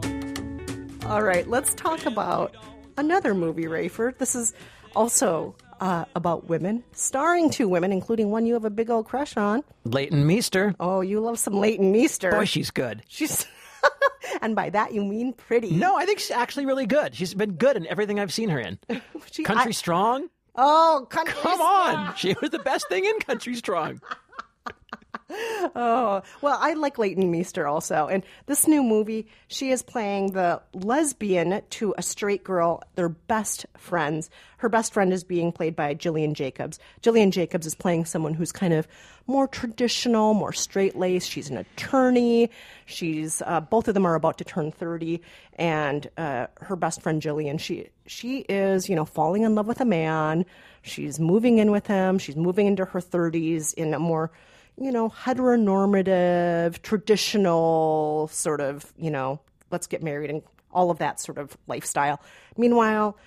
All 1.07 1.23
right, 1.23 1.47
let's 1.47 1.73
talk 1.73 2.05
about 2.05 2.55
another 2.97 3.33
movie, 3.33 3.63
Rafer. 3.63 4.15
This 4.17 4.35
is 4.35 4.53
also 4.95 5.55
uh, 5.79 6.05
about 6.15 6.49
women, 6.49 6.83
starring 6.91 7.49
two 7.49 7.67
women, 7.67 7.91
including 7.91 8.29
one 8.29 8.45
you 8.45 8.53
have 8.53 8.65
a 8.65 8.69
big 8.69 8.91
old 8.91 9.07
crush 9.07 9.35
on. 9.35 9.63
Leighton 9.85 10.27
Meester. 10.27 10.75
Oh, 10.79 11.01
you 11.01 11.19
love 11.19 11.39
some 11.39 11.55
Leighton 11.55 11.91
Meester. 11.91 12.29
Boy, 12.29 12.45
she's 12.45 12.69
good. 12.69 13.01
She's 13.07 13.47
and 14.41 14.55
by 14.55 14.69
that 14.69 14.93
you 14.93 15.03
mean 15.03 15.33
pretty. 15.33 15.71
No, 15.71 15.97
I 15.97 16.05
think 16.05 16.19
she's 16.19 16.29
actually 16.31 16.67
really 16.67 16.85
good. 16.85 17.15
She's 17.15 17.33
been 17.33 17.53
good 17.53 17.75
in 17.75 17.87
everything 17.87 18.19
I've 18.19 18.33
seen 18.33 18.49
her 18.49 18.59
in. 18.59 18.77
She- 19.31 19.43
Country 19.43 19.69
I- 19.69 19.71
Strong? 19.71 20.29
Oh, 20.55 21.07
country. 21.09 21.33
Come 21.41 21.61
on. 21.61 22.15
She 22.15 22.35
was 22.41 22.49
the 22.49 22.59
best 22.59 22.87
thing 22.89 23.05
in 23.05 23.19
Country 23.19 23.55
Strong. 23.55 24.01
Oh, 25.75 26.23
well, 26.41 26.57
I 26.59 26.73
like 26.73 26.97
Leighton 26.97 27.29
Meester 27.29 27.67
also. 27.67 28.07
And 28.07 28.23
this 28.47 28.67
new 28.67 28.81
movie, 28.81 29.27
she 29.47 29.71
is 29.71 29.81
playing 29.83 30.31
the 30.31 30.61
lesbian 30.73 31.61
to 31.71 31.93
a 31.97 32.01
straight 32.01 32.43
girl. 32.43 32.81
They're 32.95 33.09
best 33.09 33.65
friends. 33.77 34.29
Her 34.57 34.69
best 34.69 34.93
friend 34.93 35.13
is 35.13 35.23
being 35.23 35.51
played 35.51 35.75
by 35.75 35.93
Gillian 35.93 36.33
Jacobs. 36.33 36.79
Gillian 37.01 37.31
Jacobs 37.31 37.67
is 37.67 37.75
playing 37.75 38.05
someone 38.05 38.33
who's 38.33 38.51
kind 38.51 38.73
of 38.73 38.87
more 39.27 39.47
traditional, 39.47 40.33
more 40.33 40.53
straight 40.53 40.95
laced. 40.95 41.29
She's 41.29 41.49
an 41.49 41.57
attorney. 41.57 42.49
She's 42.85 43.41
uh, 43.45 43.61
both 43.61 43.87
of 43.87 43.93
them 43.93 44.05
are 44.05 44.15
about 44.15 44.39
to 44.39 44.43
turn 44.43 44.71
thirty, 44.71 45.21
and 45.53 46.09
uh, 46.17 46.47
her 46.61 46.75
best 46.75 47.01
friend 47.01 47.21
Gillian. 47.21 47.57
she 47.57 47.89
she 48.07 48.39
is 48.49 48.89
you 48.89 48.95
know 48.95 49.05
falling 49.05 49.43
in 49.43 49.55
love 49.55 49.67
with 49.67 49.81
a 49.81 49.85
man. 49.85 50.45
She's 50.81 51.19
moving 51.19 51.59
in 51.59 51.69
with 51.69 51.85
him. 51.85 52.17
She's 52.17 52.35
moving 52.35 52.65
into 52.65 52.85
her 52.85 53.01
thirties 53.01 53.73
in 53.73 53.93
a 53.93 53.99
more 53.99 54.31
you 54.79 54.91
know, 54.91 55.09
heteronormative, 55.09 56.81
traditional 56.81 58.29
sort 58.31 58.61
of, 58.61 58.93
you 58.97 59.11
know, 59.11 59.39
let's 59.71 59.87
get 59.87 60.01
married 60.01 60.29
and 60.29 60.41
all 60.71 60.89
of 60.89 60.99
that 60.99 61.19
sort 61.19 61.37
of 61.37 61.57
lifestyle. 61.67 62.21
Meanwhile, 62.57 63.17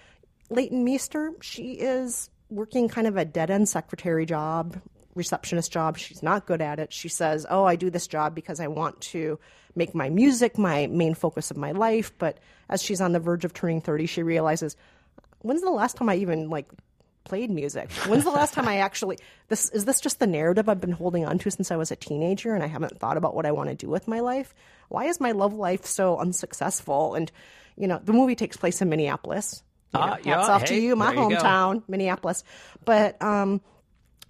Leighton 0.49 0.85
Meester, 0.85 1.32
she 1.40 1.73
is 1.73 2.30
working 2.49 2.88
kind 2.88 3.06
of 3.06 3.16
a 3.16 3.25
dead 3.25 3.50
end 3.50 3.68
secretary 3.68 4.25
job, 4.25 4.80
receptionist 5.14 5.71
job. 5.71 5.99
She's 5.99 6.23
not 6.23 6.47
good 6.47 6.62
at 6.62 6.78
it. 6.78 6.92
She 6.92 7.09
says, 7.09 7.47
Oh, 7.50 7.64
I 7.64 7.76
do 7.76 7.90
this 7.90 8.06
job 8.06 8.35
because 8.35 8.61
I 8.61 8.68
want 8.68 9.00
to 9.02 9.38
make 9.75 9.94
my 9.94 10.09
music 10.09 10.59
my 10.59 10.87
main 10.87 11.14
focus 11.14 11.50
of 11.50 11.56
my 11.56 11.73
life. 11.73 12.12
But 12.18 12.38
as 12.68 12.82
she's 12.82 13.00
on 13.00 13.12
the 13.12 13.21
verge 13.21 13.44
of 13.44 13.52
turning 13.52 13.80
30, 13.80 14.06
she 14.06 14.23
realizes, 14.23 14.76
When's 15.40 15.62
the 15.62 15.71
last 15.71 15.97
time 15.97 16.09
I 16.09 16.16
even 16.16 16.49
like 16.49 16.68
played 17.25 17.50
music. 17.50 17.91
When's 18.07 18.25
the 18.25 18.31
last 18.31 18.55
time 18.55 18.67
I 18.69 18.79
actually 18.79 19.19
this 19.49 19.69
is 19.71 19.85
this 19.85 20.00
just 20.00 20.19
the 20.19 20.26
narrative 20.26 20.69
I've 20.69 20.81
been 20.81 20.93
holding 20.93 21.25
on 21.26 21.38
to 21.38 21.50
since 21.50 21.71
I 21.71 21.76
was 21.76 21.91
a 21.91 21.97
teenager 21.97 22.55
and 22.55 22.62
I 22.62 22.67
haven't 22.67 22.99
thought 22.99 23.17
about 23.17 23.35
what 23.35 23.47
I 23.47 23.52
want 23.52 23.69
to 23.71 23.75
do 23.75 23.88
with 23.88 24.09
my 24.09 24.21
life? 24.21 24.55
Why 24.88 25.05
is 25.07 25.21
my 25.21 25.33
love 25.33 25.55
life 25.55 25.85
so 25.87 26.19
unsuccessful? 26.19 27.14
And 27.14 27.31
you 27.76 27.87
know, 27.88 28.00
the 28.02 28.12
movie 28.12 28.35
takes 28.35 28.57
place 28.57 28.83
in 28.83 28.88
Minneapolis. 28.88 29.62
You 29.95 30.00
know, 30.00 30.07
Ah, 30.07 30.11
hats 30.14 30.26
yeah, 30.26 30.41
off 30.41 30.64
to 30.67 30.75
you, 30.75 30.97
my 30.97 31.14
there 31.14 31.23
you 31.25 31.31
go. 31.31 31.37
hometown, 31.37 31.83
Minneapolis. 31.88 32.45
But 32.85 33.23
um 33.23 33.61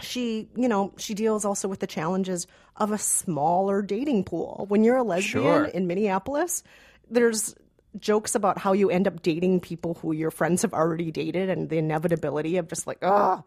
she, 0.00 0.48
you 0.56 0.68
know, 0.68 0.92
she 0.96 1.14
deals 1.14 1.44
also 1.44 1.68
with 1.68 1.78
the 1.80 1.86
challenges 1.86 2.46
of 2.76 2.92
a 2.92 2.98
smaller 2.98 3.82
dating 3.82 4.24
pool. 4.24 4.64
When 4.68 4.82
you're 4.84 4.96
a 4.96 5.02
lesbian 5.02 5.42
Sure. 5.44 5.64
in 5.64 5.86
Minneapolis, 5.86 6.62
there's 7.10 7.54
jokes 7.98 8.34
about 8.34 8.58
how 8.58 8.72
you 8.72 8.90
end 8.90 9.06
up 9.06 9.22
dating 9.22 9.60
people 9.60 9.94
who 9.94 10.12
your 10.12 10.30
friends 10.30 10.62
have 10.62 10.72
already 10.72 11.10
dated 11.10 11.48
and 11.50 11.68
the 11.68 11.78
inevitability 11.78 12.56
of 12.56 12.68
just 12.68 12.86
like, 12.86 12.98
oh, 13.02 13.42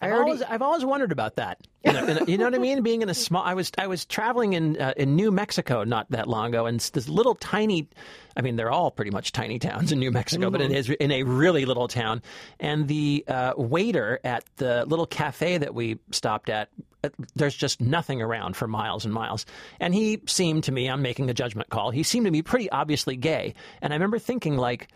I 0.00 0.06
I've 0.06 0.12
already. 0.12 0.30
always, 0.30 0.42
I've 0.42 0.62
always 0.62 0.84
wondered 0.84 1.12
about 1.12 1.36
that. 1.36 1.60
You 1.84 1.92
know, 1.92 2.04
a- 2.04 2.24
you 2.24 2.36
know 2.36 2.44
what 2.46 2.54
I 2.54 2.58
mean? 2.58 2.82
Being 2.82 3.02
in 3.02 3.08
a 3.08 3.14
small, 3.14 3.44
I 3.44 3.54
was 3.54 3.70
I 3.78 3.86
was 3.86 4.04
traveling 4.04 4.54
in 4.54 4.80
uh, 4.80 4.92
in 4.96 5.14
New 5.14 5.30
Mexico 5.30 5.84
not 5.84 6.10
that 6.10 6.26
long 6.28 6.48
ago, 6.48 6.66
and 6.66 6.80
this 6.80 7.08
little 7.08 7.36
tiny. 7.36 7.88
I 8.36 8.42
mean, 8.42 8.56
they're 8.56 8.72
all 8.72 8.90
pretty 8.90 9.12
much 9.12 9.30
tiny 9.30 9.60
towns 9.60 9.92
in 9.92 10.00
New 10.00 10.10
Mexico, 10.10 10.50
but 10.50 10.60
it 10.60 10.70
Mm-hmm. 10.70 10.74
is 10.76 10.90
in 10.90 11.12
a 11.12 11.22
really 11.22 11.64
little 11.64 11.86
town. 11.86 12.22
And 12.58 12.88
the 12.88 13.24
uh, 13.28 13.52
waiter 13.56 14.18
at 14.24 14.44
the 14.56 14.84
little 14.86 15.06
cafe 15.06 15.58
that 15.58 15.72
we 15.74 16.00
stopped 16.10 16.48
at, 16.50 16.70
Uh, 17.04 17.24
there's 17.34 17.54
just 17.54 17.80
nothing 17.80 18.22
around 18.22 18.56
for 18.56 18.66
miles 18.66 19.04
and 19.04 19.12
miles. 19.12 19.46
And 19.80 19.94
he 19.94 20.20
seemed 20.26 20.64
to 20.64 20.72
me, 20.72 20.88
I'm 20.88 21.02
making 21.02 21.30
a 21.30 21.34
judgment 21.34 21.70
call. 21.70 21.90
He 21.90 22.02
seemed 22.02 22.26
to 22.26 22.32
be 22.32 22.42
pretty 22.42 22.70
obviously 22.70 23.16
gay, 23.16 23.54
and 23.82 23.92
I 23.92 23.96
remember 23.96 24.18
thinking 24.18 24.56
like, 24.56 24.88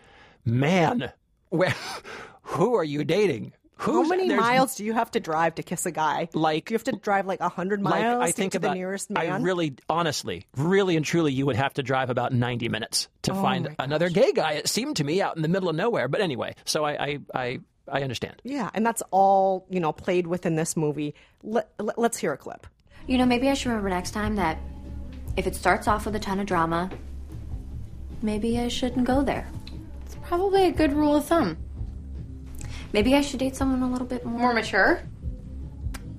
man, 0.45 1.11
where, 1.49 1.73
who 2.43 2.75
are 2.75 2.83
you 2.83 3.03
dating? 3.03 3.53
how 3.79 4.03
many 4.03 4.27
miles 4.27 4.75
do 4.75 4.83
you 4.83 4.93
have 4.93 5.09
to 5.11 5.19
drive 5.21 5.55
to 5.55 5.63
kiss 5.63 5.85
a 5.85 5.91
guy? 5.91 6.27
Like- 6.33 6.69
you 6.69 6.75
have 6.75 6.83
to 6.85 6.91
drive 6.91 7.25
like 7.25 7.39
hundred 7.41 7.81
like 7.81 8.01
miles 8.01 8.23
I 8.23 8.27
to 8.27 8.33
think 8.33 8.51
get 8.53 8.61
to 8.61 8.67
about 8.67 8.73
the 8.73 8.79
nearest 8.79 9.09
man. 9.09 9.31
I 9.31 9.37
really 9.37 9.75
honestly, 9.87 10.45
really 10.57 10.97
and 10.97 11.05
truly 11.05 11.31
you 11.31 11.45
would 11.45 11.55
have 11.55 11.73
to 11.75 11.83
drive 11.83 12.09
about 12.09 12.33
90 12.33 12.67
minutes 12.69 13.07
to 13.23 13.31
Oh 13.31 13.41
find 13.41 13.75
another 13.79 14.09
gay 14.09 14.33
guy 14.33 14.53
it 14.53 14.67
seemed 14.67 14.97
to 14.97 15.03
me 15.03 15.21
out 15.21 15.37
in 15.37 15.41
the 15.41 15.47
middle 15.47 15.69
of 15.69 15.75
nowhere. 15.75 16.07
But 16.09 16.19
anyway, 16.21 16.55
so 16.65 16.83
I 16.83 16.91
I 16.91 17.19
I, 17.33 17.59
I 17.91 18.03
understand. 18.03 18.41
yeah, 18.43 18.69
and 18.73 18.85
that's 18.85 19.01
all 19.11 19.65
you 19.69 19.79
know 19.79 19.91
played 19.91 20.27
within 20.27 20.55
this 20.55 20.77
movie. 20.77 21.15
Let, 21.43 21.69
let, 21.79 21.97
let's 21.97 22.17
hear 22.17 22.33
a 22.33 22.37
clip. 22.37 22.67
You 23.07 23.17
know, 23.17 23.25
maybe 23.25 23.49
I 23.49 23.53
should 23.53 23.69
remember 23.69 23.89
next 23.89 24.11
time 24.11 24.35
that 24.35 24.57
if 25.37 25.47
it 25.47 25.55
starts 25.55 25.87
off 25.87 26.05
with 26.05 26.15
a 26.15 26.19
ton 26.19 26.39
of 26.39 26.45
drama, 26.45 26.89
maybe 28.21 28.59
I 28.59 28.67
shouldn't 28.67 29.05
go 29.05 29.21
there. 29.21 29.47
It's 30.05 30.15
probably 30.23 30.65
a 30.65 30.71
good 30.71 30.93
rule 30.93 31.15
of 31.15 31.25
thumb. 31.25 31.57
Maybe 32.93 33.15
I 33.15 33.21
should 33.21 33.39
date 33.39 33.55
someone 33.55 33.81
a 33.83 33.91
little 33.91 34.07
bit 34.07 34.25
more. 34.25 34.39
More 34.39 34.53
mature? 34.53 35.01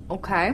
Okay. 0.09 0.53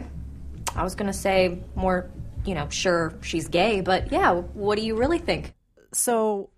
I 0.76 0.84
was 0.84 0.96
gonna 0.96 1.14
say 1.14 1.60
more, 1.76 2.10
you 2.46 2.54
know, 2.56 2.70
sure, 2.70 3.14
she's 3.22 3.48
gay, 3.48 3.82
but 3.82 4.12
yeah, 4.12 4.32
what 4.34 4.78
do 4.78 4.86
you 4.86 4.96
really 4.96 5.20
think? 5.20 5.54
so 5.94 6.50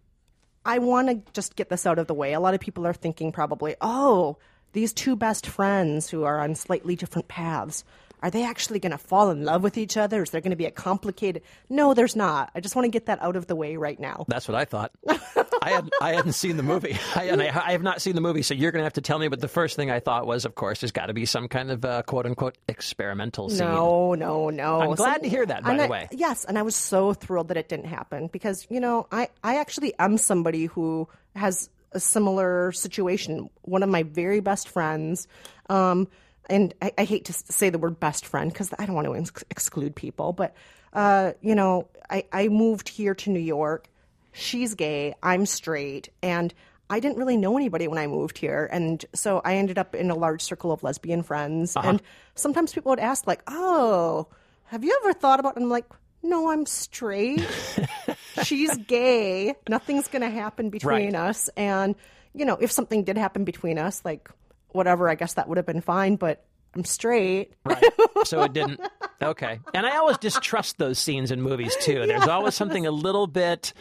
I 0.69 0.77
want 0.77 1.07
to 1.09 1.31
just 1.33 1.55
get 1.55 1.69
this 1.69 1.87
out 1.87 1.97
of 1.97 2.05
the 2.05 2.13
way. 2.13 2.33
A 2.33 2.39
lot 2.39 2.53
of 2.53 2.59
people 2.59 2.85
are 2.85 2.93
thinking 2.93 3.31
probably, 3.31 3.75
oh, 3.81 4.37
these 4.73 4.93
two 4.93 5.15
best 5.15 5.47
friends 5.47 6.11
who 6.11 6.25
are 6.25 6.39
on 6.39 6.53
slightly 6.53 6.95
different 6.95 7.27
paths, 7.27 7.83
are 8.21 8.29
they 8.29 8.43
actually 8.43 8.79
going 8.79 8.91
to 8.91 8.97
fall 8.97 9.29
in 9.31 9.43
love 9.45 9.63
with 9.63 9.77
each 9.77 9.97
other? 9.97 10.23
Is 10.23 10.31
there 10.31 10.41
going 10.41 10.51
to 10.51 10.57
be 10.57 10.65
a 10.65 10.71
complicated? 10.71 11.41
No, 11.69 11.93
there's 11.93 12.15
not. 12.15 12.51
I 12.53 12.59
just 12.59 12.75
want 12.75 12.85
to 12.85 12.89
get 12.89 13.05
that 13.05 13.21
out 13.21 13.35
of 13.35 13.47
the 13.47 13.55
way 13.55 13.77
right 13.77 13.99
now. 13.99 14.25
That's 14.27 14.47
what 14.47 14.55
I 14.55 14.65
thought. 14.65 14.91
I 15.61 15.71
had 15.71 15.89
I 16.01 16.13
hadn't 16.13 16.33
seen 16.33 16.57
the 16.57 16.63
movie, 16.63 16.97
I, 17.15 17.25
and 17.25 17.41
I, 17.41 17.45
I 17.47 17.71
have 17.73 17.81
not 17.81 18.01
seen 18.01 18.15
the 18.15 18.21
movie. 18.21 18.41
So 18.41 18.53
you're 18.53 18.71
going 18.71 18.81
to 18.81 18.85
have 18.85 18.93
to 18.93 19.01
tell 19.01 19.19
me. 19.19 19.27
But 19.27 19.41
the 19.41 19.47
first 19.47 19.75
thing 19.75 19.91
I 19.91 19.99
thought 19.99 20.25
was, 20.25 20.45
of 20.45 20.55
course, 20.55 20.81
there's 20.81 20.91
got 20.91 21.07
to 21.07 21.13
be 21.13 21.25
some 21.25 21.47
kind 21.47 21.71
of 21.71 21.83
uh, 21.83 22.01
quote 22.03 22.25
unquote 22.25 22.57
experimental 22.67 23.49
scene. 23.49 23.59
No, 23.59 24.13
no, 24.13 24.49
no. 24.49 24.81
I'm 24.81 24.95
glad 24.95 25.23
to 25.23 25.29
hear 25.29 25.45
that, 25.45 25.63
by 25.63 25.75
the 25.77 25.83
I- 25.83 25.87
way. 25.89 26.07
Yes, 26.11 26.45
and 26.45 26.57
I 26.57 26.61
was 26.61 26.75
so 26.75 27.13
thrilled 27.13 27.49
that 27.49 27.57
it 27.57 27.69
didn't 27.69 27.87
happen 27.87 28.27
because 28.27 28.67
you 28.69 28.79
know 28.79 29.07
I 29.11 29.29
I 29.43 29.57
actually 29.57 29.93
am 29.99 30.17
somebody 30.17 30.65
who 30.65 31.07
has 31.35 31.69
a 31.91 31.99
similar 31.99 32.71
situation. 32.71 33.49
One 33.61 33.83
of 33.83 33.89
my 33.89 34.03
very 34.03 34.39
best 34.39 34.69
friends. 34.69 35.27
Um, 35.69 36.07
and 36.49 36.73
I, 36.81 36.91
I 36.97 37.03
hate 37.05 37.25
to 37.25 37.33
say 37.33 37.69
the 37.69 37.77
word 37.77 37.99
best 37.99 38.25
friend 38.25 38.51
because 38.51 38.73
I 38.77 38.85
don't 38.85 38.95
want 38.95 39.07
to 39.07 39.15
ex- 39.15 39.43
exclude 39.49 39.95
people, 39.95 40.33
but 40.33 40.53
uh, 40.93 41.33
you 41.41 41.55
know, 41.55 41.87
I, 42.09 42.25
I 42.31 42.47
moved 42.47 42.89
here 42.89 43.13
to 43.15 43.29
New 43.29 43.39
York. 43.39 43.87
She's 44.31 44.75
gay, 44.75 45.13
I'm 45.23 45.45
straight, 45.45 46.09
and 46.23 46.53
I 46.89 46.99
didn't 46.99 47.17
really 47.17 47.37
know 47.37 47.57
anybody 47.57 47.87
when 47.87 47.99
I 47.99 48.07
moved 48.07 48.37
here, 48.37 48.67
and 48.71 49.03
so 49.13 49.41
I 49.45 49.55
ended 49.55 49.77
up 49.77 49.93
in 49.95 50.09
a 50.09 50.15
large 50.15 50.41
circle 50.41 50.71
of 50.71 50.81
lesbian 50.83 51.21
friends. 51.23 51.75
And 51.75 52.01
sometimes 52.35 52.73
people 52.73 52.89
would 52.91 52.99
ask, 52.99 53.27
like, 53.27 53.41
"Oh, 53.47 54.27
have 54.65 54.83
you 54.83 54.97
ever 55.03 55.13
thought 55.13 55.39
about?" 55.39 55.55
And 55.55 55.65
I'm 55.65 55.69
like, 55.69 55.85
"No, 56.23 56.49
I'm 56.51 56.65
straight. 56.65 57.47
She's 58.43 58.75
gay. 58.87 59.53
Nothing's 59.67 60.07
going 60.07 60.21
to 60.23 60.29
happen 60.29 60.69
between 60.69 61.13
Right. 61.13 61.29
us." 61.29 61.49
And 61.57 61.95
you 62.33 62.45
know, 62.45 62.55
if 62.55 62.71
something 62.71 63.03
did 63.03 63.17
happen 63.17 63.43
between 63.43 63.77
us, 63.77 64.03
like 64.05 64.29
whatever, 64.69 65.09
I 65.09 65.15
guess 65.15 65.33
that 65.35 65.47
would 65.47 65.57
have 65.57 65.65
been 65.65 65.81
fine. 65.81 66.15
But 66.15 66.45
I'm 66.75 66.85
straight. 66.85 67.53
Right. 67.65 67.83
So 68.25 68.43
it 68.43 68.53
didn't. 68.53 68.79
Okay. 69.21 69.59
And 69.73 69.85
I 69.85 69.97
always 69.97 70.17
distrust 70.17 70.77
those 70.77 70.97
scenes 70.97 71.29
in 71.29 71.41
movies 71.41 71.75
too. 71.81 72.07
There's 72.07 72.29
always 72.29 72.55
something 72.55 72.85
a 72.87 72.91
little 72.91 73.27
bit. 73.27 73.73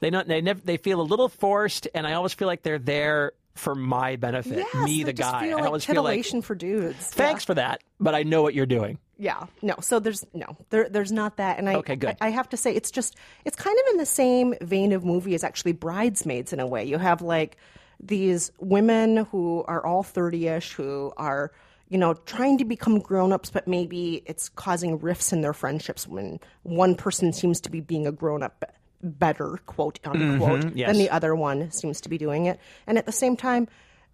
They 0.00 0.10
don't. 0.10 0.28
They 0.28 0.42
never. 0.42 0.60
They 0.60 0.76
feel 0.76 1.00
a 1.00 1.02
little 1.02 1.30
forced, 1.30 1.88
and 1.94 2.06
I 2.06 2.12
always 2.12 2.34
feel 2.34 2.46
like 2.46 2.62
they're 2.62 2.78
there 2.78 3.32
for 3.54 3.74
my 3.74 4.16
benefit. 4.16 4.58
Yes, 4.58 4.84
me, 4.84 5.02
the 5.02 5.14
guy. 5.14 5.48
Feel 5.48 5.58
I 5.58 5.62
always 5.62 5.86
feel 5.86 6.02
like. 6.02 6.26
for 6.44 6.54
dudes. 6.54 7.06
Thanks 7.06 7.42
for 7.42 7.54
that, 7.54 7.82
but 8.00 8.14
I 8.14 8.22
know 8.22 8.42
what 8.42 8.52
you're 8.52 8.66
doing. 8.66 8.98
Yeah, 9.18 9.46
no. 9.60 9.76
So 9.80 10.00
there's 10.00 10.24
no, 10.34 10.56
there, 10.70 10.88
there's 10.88 11.12
not 11.12 11.36
that, 11.36 11.58
and 11.58 11.68
I, 11.68 11.76
Okay, 11.76 11.96
good. 11.96 12.16
I, 12.20 12.26
I 12.26 12.30
have 12.30 12.48
to 12.48 12.56
say, 12.56 12.74
it's 12.74 12.90
just, 12.90 13.14
it's 13.44 13.54
kind 13.54 13.78
of 13.78 13.92
in 13.92 13.98
the 13.98 14.06
same 14.06 14.54
vein 14.60 14.92
of 14.92 15.04
movie 15.04 15.34
as 15.34 15.44
actually 15.44 15.72
Bridesmaids 15.72 16.52
in 16.52 16.58
a 16.60 16.66
way. 16.66 16.84
You 16.84 16.98
have 16.98 17.22
like 17.22 17.56
these 18.02 18.50
women 18.58 19.18
who 19.18 19.64
are 19.68 19.84
all 19.86 20.02
thirty-ish 20.02 20.72
who 20.72 21.12
are, 21.16 21.52
you 21.88 21.98
know, 21.98 22.14
trying 22.14 22.58
to 22.58 22.64
become 22.64 22.98
grown-ups, 22.98 23.50
but 23.50 23.68
maybe 23.68 24.22
it's 24.26 24.48
causing 24.50 24.98
rifts 24.98 25.32
in 25.32 25.40
their 25.40 25.52
friendships 25.52 26.08
when 26.08 26.40
one 26.62 26.94
person 26.94 27.32
seems 27.32 27.60
to 27.60 27.70
be 27.70 27.80
being 27.80 28.06
a 28.06 28.12
grown-up 28.12 28.64
better, 29.02 29.58
quote 29.66 29.98
unquote, 30.04 30.74
yes. 30.74 30.88
than 30.88 30.98
the 30.98 31.10
other 31.10 31.34
one 31.34 31.70
seems 31.70 32.00
to 32.00 32.08
be 32.08 32.18
doing 32.18 32.46
it, 32.46 32.58
and 32.86 32.98
at 32.98 33.06
the 33.06 33.12
same 33.12 33.36
time. 33.36 33.68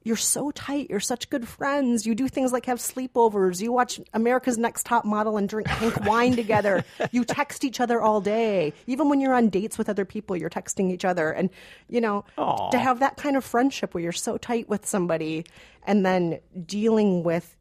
You're 0.09 0.17
so 0.17 0.51
tight. 0.53 0.89
You're 0.89 1.01
such 1.01 1.29
good 1.29 1.47
friends. 1.47 2.07
You 2.07 2.15
do 2.15 2.29
things 2.29 2.51
like 2.51 2.65
have 2.65 2.79
sleepovers. 2.79 3.61
You 3.61 3.73
watch 3.73 4.01
America's 4.15 4.57
Next 4.57 4.87
Top 4.87 5.05
Model 5.05 5.37
and 5.37 5.47
drink 5.47 5.69
pink 5.69 6.01
wine 6.07 6.35
together. 6.35 6.83
You 7.13 7.27
text 7.27 7.63
each 7.63 7.79
other 7.79 8.01
all 8.01 8.23
day. 8.23 8.73
Even 8.87 9.11
when 9.11 9.21
you're 9.21 9.35
on 9.35 9.51
dates 9.51 9.77
with 9.77 9.91
other 9.91 10.07
people, 10.07 10.35
you're 10.35 10.49
texting 10.49 10.91
each 10.91 11.05
other. 11.05 11.31
And, 11.31 11.51
you 11.91 12.01
know, 12.01 12.25
to 12.71 12.79
have 12.79 13.01
that 13.01 13.19
kind 13.19 13.37
of 13.37 13.45
friendship 13.45 13.93
where 13.93 14.03
you're 14.03 14.13
so 14.13 14.39
tight 14.39 14.67
with 14.67 14.87
somebody 14.87 15.45
and 15.87 16.07
then 16.07 16.41
dealing 16.65 17.23
with 17.23 17.55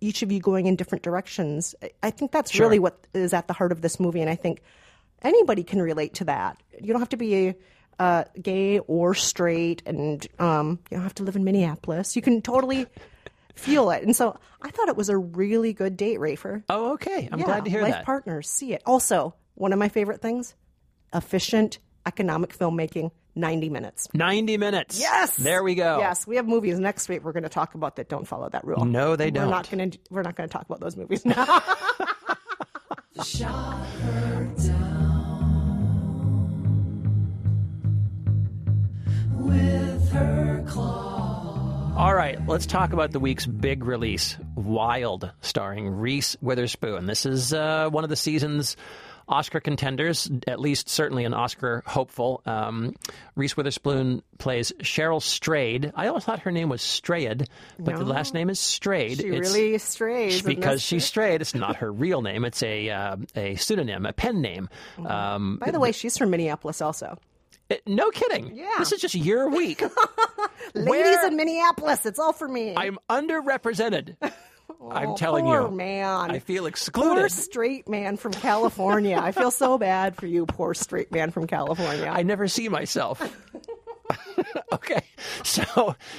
each 0.00 0.22
of 0.22 0.32
you 0.32 0.40
going 0.40 0.64
in 0.64 0.76
different 0.76 1.02
directions, 1.04 1.74
I- 2.02 2.10
think 2.12 2.32
that's 2.32 2.58
really 2.58 2.78
what 2.78 3.06
is 3.12 3.34
at 3.34 3.46
the 3.46 3.52
heart 3.52 3.72
of 3.72 3.82
this 3.82 4.00
movie. 4.00 4.22
And 4.22 4.30
I 4.30 4.36
think 4.36 4.62
anybody 5.20 5.64
can 5.64 5.82
relate 5.82 6.14
to 6.14 6.24
that. 6.24 6.56
You 6.80 6.94
don't 6.94 7.00
have 7.02 7.10
to 7.10 7.18
be 7.18 7.56
uh, 8.00 8.24
gay 8.42 8.78
or 8.80 9.14
straight, 9.14 9.82
and 9.86 10.26
um, 10.40 10.78
you 10.90 10.96
don't 10.96 11.02
have 11.04 11.14
to 11.16 11.22
live 11.22 11.36
in 11.36 11.44
Minneapolis. 11.44 12.16
You 12.16 12.22
can 12.22 12.40
totally 12.42 12.86
feel 13.54 13.90
it. 13.90 14.02
And 14.02 14.16
so 14.16 14.38
I 14.62 14.70
thought 14.70 14.88
it 14.88 14.96
was 14.96 15.10
a 15.10 15.16
really 15.18 15.72
good 15.74 15.96
date, 15.96 16.18
Rafer. 16.18 16.62
Oh, 16.70 16.94
okay. 16.94 17.28
I'm 17.30 17.38
Yeah, 17.40 17.44
glad 17.44 17.64
to 17.66 17.70
hear 17.70 17.82
life 17.82 17.90
that. 17.92 17.96
Life 17.98 18.06
partners 18.06 18.48
see 18.48 18.72
it. 18.72 18.82
Also, 18.86 19.34
one 19.54 19.72
of 19.72 19.78
my 19.78 19.88
favorite 19.90 20.20
things: 20.22 20.54
efficient 21.14 21.78
economic 22.06 22.56
filmmaking. 22.56 23.10
Ninety 23.36 23.68
minutes. 23.68 24.08
90 24.12 24.56
minutes. 24.56 24.98
Yes. 24.98 25.36
There 25.36 25.62
we 25.62 25.76
go. 25.76 25.98
Yes, 25.98 26.26
we 26.26 26.34
have 26.36 26.48
movies 26.48 26.80
next 26.80 27.08
week 27.08 27.22
we're 27.22 27.30
going 27.32 27.44
to 27.44 27.48
talk 27.48 27.74
about 27.76 27.94
that 27.96 28.08
don't 28.08 28.26
follow 28.26 28.48
that 28.48 28.64
rule. 28.66 28.84
No, 28.84 29.14
they 29.14 29.30
We're 29.30 29.44
not 29.46 29.68
don't. 29.68 29.78
going 29.78 29.90
to. 29.92 29.98
We're 30.10 30.22
not 30.22 30.34
going 30.34 30.48
to 30.48 30.52
talk 30.52 30.64
about 30.66 30.80
those 30.80 30.96
movies 30.96 31.24
now. 31.24 31.62
All 40.12 42.12
right, 42.14 42.36
let's 42.48 42.66
talk 42.66 42.92
about 42.92 43.12
the 43.12 43.20
week's 43.20 43.46
big 43.46 43.84
release, 43.84 44.36
Wild, 44.56 45.30
starring 45.40 45.88
Reese 45.88 46.36
Witherspoon. 46.40 47.06
This 47.06 47.26
is 47.26 47.52
uh, 47.52 47.88
one 47.90 48.02
of 48.02 48.10
the 48.10 48.16
season's 48.16 48.76
Oscar 49.28 49.60
contenders, 49.60 50.28
at 50.48 50.58
least 50.58 50.88
certainly 50.88 51.24
an 51.24 51.32
Oscar 51.34 51.84
hopeful. 51.86 52.42
Um, 52.44 52.96
Reese 53.36 53.56
Witherspoon 53.56 54.22
plays 54.38 54.72
Cheryl 54.80 55.22
Strayed. 55.22 55.92
I 55.94 56.08
always 56.08 56.24
thought 56.24 56.40
her 56.40 56.50
name 56.50 56.68
was 56.68 56.82
Strayed, 56.82 57.48
but 57.78 57.94
the 57.96 58.04
last 58.04 58.34
name 58.34 58.50
is 58.50 58.58
Strayed. 58.58 59.18
she 59.18 59.28
It's- 59.28 59.54
really 59.54 59.78
strays 59.78 60.42
because 60.42 60.82
she's 60.82 61.04
straight. 61.04 61.40
It's 61.40 61.54
not 61.54 61.76
her 61.76 61.92
real 61.92 62.20
name. 62.22 62.44
It's 62.44 62.64
a 62.64 62.90
uh, 62.90 63.16
a 63.36 63.54
pseudonym, 63.54 64.06
a 64.06 64.12
pen 64.12 64.40
name. 64.40 64.68
Um, 65.06 65.58
By 65.58 65.70
the 65.70 65.78
way, 65.78 65.92
she's 65.92 66.18
from 66.18 66.30
Minneapolis, 66.30 66.82
also. 66.82 67.16
No 67.86 68.10
kidding. 68.10 68.54
Yeah. 68.56 68.70
This 68.78 68.92
is 68.92 69.00
just 69.00 69.14
your 69.14 69.48
week. 69.50 69.82
Ladies 70.74 70.88
Where- 70.88 71.26
in 71.26 71.36
Minneapolis, 71.36 72.06
it's 72.06 72.18
all 72.18 72.32
for 72.32 72.48
me. 72.48 72.74
I'm 72.76 72.98
underrepresented. 73.08 74.16
I'm 74.90 75.14
telling 75.16 75.44
poor 75.44 75.62
you. 75.62 75.70
man. 75.70 76.30
I 76.30 76.38
feel 76.38 76.66
excluded. 76.66 77.18
Poor 77.20 77.28
straight 77.28 77.88
man 77.88 78.16
from 78.16 78.32
California. 78.32 79.18
I 79.20 79.32
feel 79.32 79.50
so 79.50 79.76
bad 79.78 80.16
for 80.16 80.26
you, 80.26 80.46
poor 80.46 80.74
straight 80.74 81.12
man 81.12 81.30
from 81.32 81.46
California. 81.46 82.06
I 82.10 82.22
never 82.22 82.48
see 82.48 82.68
myself. 82.68 83.20
okay, 84.72 85.02
so 85.42 85.62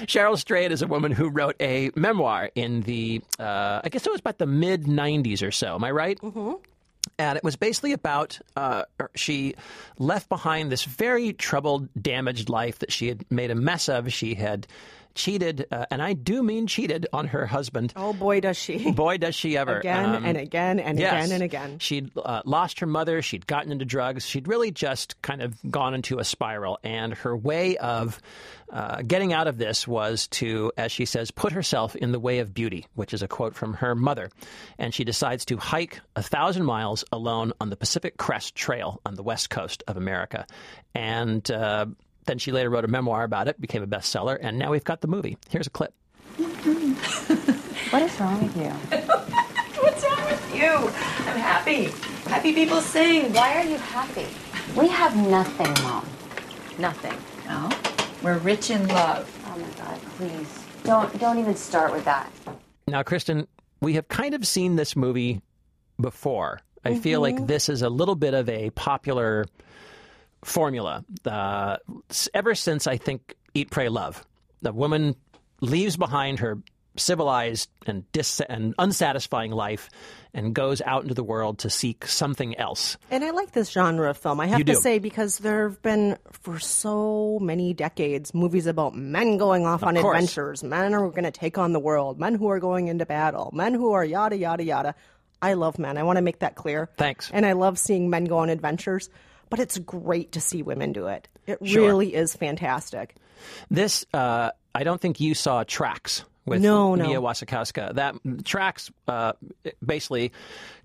Cheryl 0.05 0.37
Strayed 0.37 0.71
is 0.71 0.81
a 0.81 0.87
woman 0.87 1.11
who 1.11 1.29
wrote 1.29 1.55
a 1.59 1.91
memoir 1.95 2.51
in 2.55 2.81
the, 2.81 3.21
uh, 3.39 3.81
I 3.83 3.89
guess 3.89 4.05
it 4.05 4.11
was 4.11 4.19
about 4.19 4.37
the 4.37 4.45
mid 4.45 4.83
'90s 4.83 5.45
or 5.45 5.51
so. 5.51 5.75
Am 5.75 5.83
I 5.83 5.91
right? 5.91 6.19
Mm-hmm. 6.21 6.53
And 7.21 7.37
it 7.37 7.43
was 7.43 7.55
basically 7.55 7.93
about 7.93 8.39
uh, 8.55 8.85
she 9.13 9.53
left 9.99 10.27
behind 10.27 10.71
this 10.71 10.83
very 10.85 11.33
troubled, 11.33 11.87
damaged 12.01 12.49
life 12.49 12.79
that 12.79 12.91
she 12.91 13.09
had 13.09 13.23
made 13.29 13.51
a 13.51 13.55
mess 13.55 13.89
of. 13.89 14.11
She 14.11 14.33
had 14.33 14.65
cheated, 15.15 15.65
uh, 15.71 15.85
and 15.91 16.01
I 16.01 16.13
do 16.13 16.43
mean 16.43 16.67
cheated, 16.67 17.07
on 17.13 17.27
her 17.27 17.45
husband. 17.45 17.93
oh 17.95 18.13
boy, 18.13 18.39
does 18.41 18.57
she 18.57 18.91
Boy, 18.95 19.17
does 19.17 19.35
she 19.35 19.57
ever! 19.57 19.79
again 19.79 20.15
Um, 20.15 20.25
and 20.25 20.37
again 20.37 20.79
and 20.79 20.99
Yes. 20.99 21.25
again 21.25 21.31
and 21.35 21.43
again. 21.43 21.79
She'd 21.79 22.11
uh, 22.17 22.41
lost 22.45 22.79
her 22.79 22.85
mother. 22.85 23.21
She'd 23.21 23.47
gotten 23.47 23.71
into 23.71 23.85
drugs. 23.85 24.25
She'd 24.25 24.47
really 24.47 24.71
just 24.71 25.21
kind 25.21 25.41
of 25.41 25.55
gone 25.69 25.93
into 25.93 26.19
a 26.19 26.23
spiral. 26.23 26.79
And 26.83 27.13
her 27.15 27.35
way 27.35 27.77
of 27.77 28.21
uh, 28.71 29.01
getting 29.01 29.33
out 29.33 29.47
of 29.47 29.57
this 29.57 29.87
was 29.87 30.27
to, 30.27 30.71
as 30.77 30.91
she 30.91 31.05
says, 31.05 31.29
put 31.31 31.51
herself 31.51 31.95
in 31.95 32.11
the 32.13 32.19
way 32.19 32.39
of 32.39 32.53
beauty, 32.53 32.85
which 32.95 33.13
is 33.13 33.21
a 33.21 33.27
quote 33.27 33.53
from 33.55 33.73
her 33.75 33.95
mother. 33.95 34.29
And 34.77 34.93
she 34.93 35.03
decides 35.03 35.43
to 35.45 35.57
hike 35.57 35.99
a 36.15 36.23
thousand 36.23 36.63
miles 36.65 37.03
alone 37.11 37.51
on 37.59 37.69
the 37.69 37.75
Pacific 37.75 38.17
Crest 38.17 38.55
Trail 38.55 39.01
on 39.05 39.15
the 39.15 39.23
west 39.23 39.49
coast 39.49 39.83
of 39.87 39.97
America. 39.97 40.45
And 40.95 41.49
uh, 41.51 41.87
then 42.25 42.37
she 42.37 42.51
later 42.51 42.69
wrote 42.69 42.85
a 42.85 42.87
memoir 42.87 43.23
about 43.23 43.47
it, 43.47 43.59
became 43.59 43.83
a 43.83 43.87
bestseller, 43.87 44.37
and 44.41 44.57
now 44.57 44.71
we've 44.71 44.83
got 44.83 45.01
the 45.01 45.07
movie. 45.07 45.37
Here's 45.49 45.67
a 45.67 45.71
clip. 45.71 45.93
What 47.91 48.03
is 48.03 48.19
wrong 48.21 48.41
with 48.41 48.55
you? 48.55 48.69
What's 49.81 50.03
wrong 50.05 50.25
with 50.25 50.55
you? 50.55 50.69
I'm 50.69 51.37
happy. 51.37 51.89
Happy 52.29 52.53
people 52.53 52.79
sing. 52.79 53.33
Why 53.33 53.57
are 53.57 53.65
you 53.65 53.75
happy? 53.75 54.27
We 54.77 54.87
have 54.87 55.17
nothing, 55.17 55.73
Mom. 55.83 56.07
Nothing. 56.79 57.17
No, 57.45 57.69
we're 58.23 58.37
rich 58.37 58.69
in 58.69 58.87
love. 58.87 59.29
Oh 59.45 59.57
my 59.57 59.67
God, 59.83 59.99
please. 60.15 60.63
Don't 60.83 61.19
don't 61.19 61.37
even 61.37 61.57
start 61.57 61.91
with 61.91 62.05
that. 62.05 62.31
Now, 62.87 63.03
Kristen, 63.03 63.45
we 63.81 63.95
have 63.95 64.07
kind 64.07 64.35
of 64.35 64.47
seen 64.47 64.77
this 64.77 64.95
movie 64.95 65.41
before. 65.99 66.61
I 66.85 66.95
feel 66.95 67.19
like 67.19 67.35
mm-hmm. 67.35 67.47
this 67.47 67.67
is 67.67 67.81
a 67.81 67.89
little 67.89 68.15
bit 68.15 68.33
of 68.33 68.47
a 68.47 68.69
popular 68.69 69.45
formula. 70.43 71.03
Uh, 71.25 71.77
ever 72.33 72.55
since 72.55 72.87
I 72.87 72.97
think 72.97 73.35
Eat, 73.53 73.71
Pray, 73.71 73.89
Love, 73.89 74.25
the 74.61 74.71
woman 74.71 75.15
leaves 75.61 75.97
behind 75.97 76.39
her 76.39 76.59
civilized 76.97 77.69
and 77.85 78.09
dis- 78.11 78.41
and 78.41 78.75
unsatisfying 78.77 79.51
life 79.51 79.89
and 80.33 80.53
goes 80.53 80.81
out 80.81 81.03
into 81.03 81.13
the 81.13 81.23
world 81.23 81.59
to 81.59 81.69
seek 81.69 82.05
something 82.05 82.57
else. 82.57 82.97
And 83.09 83.23
I 83.23 83.31
like 83.31 83.51
this 83.51 83.69
genre 83.69 84.09
of 84.09 84.17
film. 84.17 84.39
I 84.39 84.47
have 84.47 84.65
to 84.65 84.75
say 84.75 84.99
because 84.99 85.39
there 85.39 85.69
have 85.69 85.81
been 85.81 86.17
for 86.31 86.59
so 86.59 87.39
many 87.41 87.73
decades 87.73 88.33
movies 88.33 88.65
about 88.67 88.95
men 88.95 89.37
going 89.37 89.65
off 89.65 89.83
on 89.83 89.95
course. 89.95 90.15
adventures, 90.15 90.63
men 90.63 90.93
who 90.93 91.03
are 91.03 91.11
going 91.11 91.23
to 91.23 91.31
take 91.31 91.57
on 91.57 91.73
the 91.73 91.79
world, 91.79 92.19
men 92.19 92.35
who 92.35 92.49
are 92.49 92.59
going 92.59 92.87
into 92.87 93.05
battle, 93.05 93.51
men 93.53 93.73
who 93.73 93.93
are 93.93 94.03
yada 94.03 94.37
yada 94.37 94.63
yada. 94.63 94.95
I 95.41 95.53
love 95.53 95.79
men. 95.79 95.97
I 95.97 96.03
want 96.03 96.17
to 96.17 96.21
make 96.21 96.39
that 96.39 96.55
clear. 96.55 96.89
Thanks. 96.97 97.31
And 97.33 97.45
I 97.45 97.53
love 97.53 97.79
seeing 97.79 98.09
men 98.09 98.25
go 98.25 98.39
on 98.39 98.49
adventures, 98.49 99.09
but 99.51 99.59
it's 99.59 99.77
great 99.77 100.31
to 100.31 100.41
see 100.41 100.63
women 100.63 100.91
do 100.93 101.05
it. 101.05 101.27
It 101.45 101.59
Sure. 101.63 101.85
really 101.85 102.15
is 102.15 102.35
fantastic. 102.35 103.15
This, 103.69 104.05
uh, 104.13 104.49
I 104.73 104.83
don't 104.83 104.99
think 104.99 105.19
you 105.19 105.35
saw 105.35 105.63
Tracks 105.63 106.23
with 106.45 106.61
No, 106.61 106.95
no. 106.95 107.05
Mia 107.07 107.21
Wasikowska. 107.21 107.93
That 107.95 108.15
Tracks, 108.45 108.89
uh, 109.07 109.33
basically, 109.85 110.31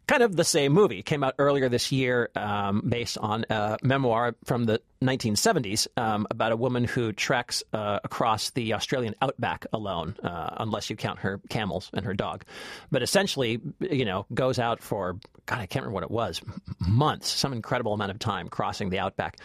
kind 0.06 0.22
of 0.22 0.36
the 0.36 0.44
same 0.44 0.72
movie. 0.72 1.02
Came 1.02 1.24
out 1.24 1.34
earlier 1.38 1.68
this 1.68 1.90
year, 1.90 2.30
um, 2.36 2.82
based 2.88 3.18
on 3.18 3.44
a 3.50 3.78
memoir 3.82 4.36
from 4.44 4.64
the 4.64 4.80
1970s 5.02 5.88
um, 5.96 6.26
about 6.30 6.52
a 6.52 6.56
woman 6.56 6.84
who 6.84 7.12
treks 7.12 7.62
uh, 7.72 8.00
across 8.04 8.50
the 8.50 8.74
Australian 8.74 9.14
outback 9.20 9.66
alone, 9.72 10.16
uh, 10.22 10.50
unless 10.58 10.90
you 10.90 10.96
count 10.96 11.18
her 11.20 11.40
camels 11.48 11.90
and 11.92 12.04
her 12.04 12.14
dog. 12.14 12.44
But 12.90 13.02
essentially, 13.02 13.60
you 13.80 14.04
know, 14.04 14.26
goes 14.32 14.58
out 14.58 14.82
for 14.82 15.18
God, 15.46 15.58
I 15.58 15.66
can't 15.66 15.84
remember 15.84 15.94
what 15.94 16.04
it 16.04 16.10
was, 16.10 16.40
months, 16.80 17.28
some 17.28 17.52
incredible 17.52 17.92
amount 17.92 18.10
of 18.10 18.18
time 18.18 18.48
crossing 18.48 18.90
the 18.90 18.98
outback, 18.98 19.38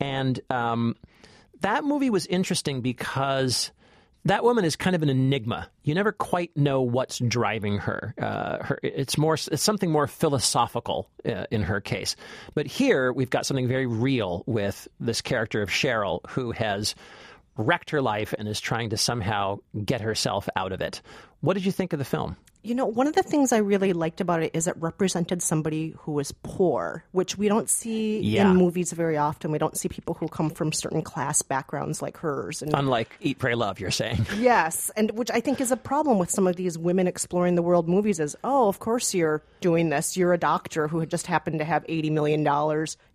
and. 0.00 0.38
Um, 0.50 0.96
that 1.60 1.82
movie 1.82 2.08
was 2.08 2.24
interesting 2.26 2.82
because 2.82 3.72
that 4.28 4.44
woman 4.44 4.64
is 4.64 4.76
kind 4.76 4.94
of 4.94 5.02
an 5.02 5.08
enigma. 5.08 5.68
You 5.82 5.94
never 5.94 6.12
quite 6.12 6.56
know 6.56 6.82
what's 6.82 7.18
driving 7.18 7.78
her. 7.78 8.14
Uh, 8.20 8.62
her 8.62 8.78
it's 8.82 9.18
more 9.18 9.34
it's 9.34 9.62
something 9.62 9.90
more 9.90 10.06
philosophical 10.06 11.08
uh, 11.24 11.44
in 11.50 11.62
her 11.62 11.80
case. 11.80 12.16
But 12.54 12.66
here 12.66 13.12
we've 13.12 13.30
got 13.30 13.46
something 13.46 13.68
very 13.68 13.86
real 13.86 14.44
with 14.46 14.88
this 15.00 15.20
character 15.20 15.62
of 15.62 15.70
Cheryl 15.70 16.20
who 16.30 16.52
has 16.52 16.94
wrecked 17.56 17.90
her 17.90 18.00
life 18.00 18.34
and 18.38 18.46
is 18.46 18.60
trying 18.60 18.90
to 18.90 18.96
somehow 18.96 19.58
get 19.84 20.00
herself 20.00 20.48
out 20.56 20.72
of 20.72 20.80
it. 20.80 21.02
What 21.40 21.54
did 21.54 21.66
you 21.66 21.72
think 21.72 21.92
of 21.92 21.98
the 21.98 22.04
film? 22.04 22.36
You 22.68 22.74
know, 22.74 22.84
one 22.84 23.06
of 23.06 23.14
the 23.14 23.22
things 23.22 23.50
I 23.54 23.58
really 23.58 23.94
liked 23.94 24.20
about 24.20 24.42
it 24.42 24.50
is 24.52 24.66
it 24.66 24.74
represented 24.78 25.40
somebody 25.42 25.94
who 26.00 26.12
was 26.12 26.32
poor, 26.42 27.02
which 27.12 27.38
we 27.38 27.48
don't 27.48 27.70
see 27.70 28.20
Yeah. 28.20 28.50
in 28.50 28.56
movies 28.58 28.92
very 28.92 29.16
often. 29.16 29.50
We 29.50 29.56
don't 29.56 29.74
see 29.74 29.88
people 29.88 30.12
who 30.12 30.28
come 30.28 30.50
from 30.50 30.72
certain 30.72 31.00
class 31.00 31.40
backgrounds 31.40 32.02
like 32.02 32.18
hers. 32.18 32.60
And 32.60 32.74
Unlike 32.74 33.16
Eat, 33.22 33.38
Pray, 33.38 33.54
Love, 33.54 33.80
you're 33.80 33.90
saying. 33.90 34.26
yes, 34.38 34.90
and 34.96 35.10
which 35.12 35.30
I 35.30 35.40
think 35.40 35.62
is 35.62 35.72
a 35.72 35.78
problem 35.78 36.18
with 36.18 36.30
some 36.30 36.46
of 36.46 36.56
these 36.56 36.76
women 36.76 37.06
exploring 37.06 37.54
the 37.54 37.62
world 37.62 37.88
movies 37.88 38.20
is, 38.20 38.36
oh, 38.44 38.68
of 38.68 38.80
course 38.80 39.14
you're 39.14 39.42
doing 39.62 39.88
this. 39.88 40.14
You're 40.18 40.34
a 40.34 40.38
doctor 40.38 40.88
who 40.88 41.06
just 41.06 41.26
happened 41.26 41.60
to 41.60 41.64
have 41.64 41.86
$80 41.86 42.12
million 42.12 42.46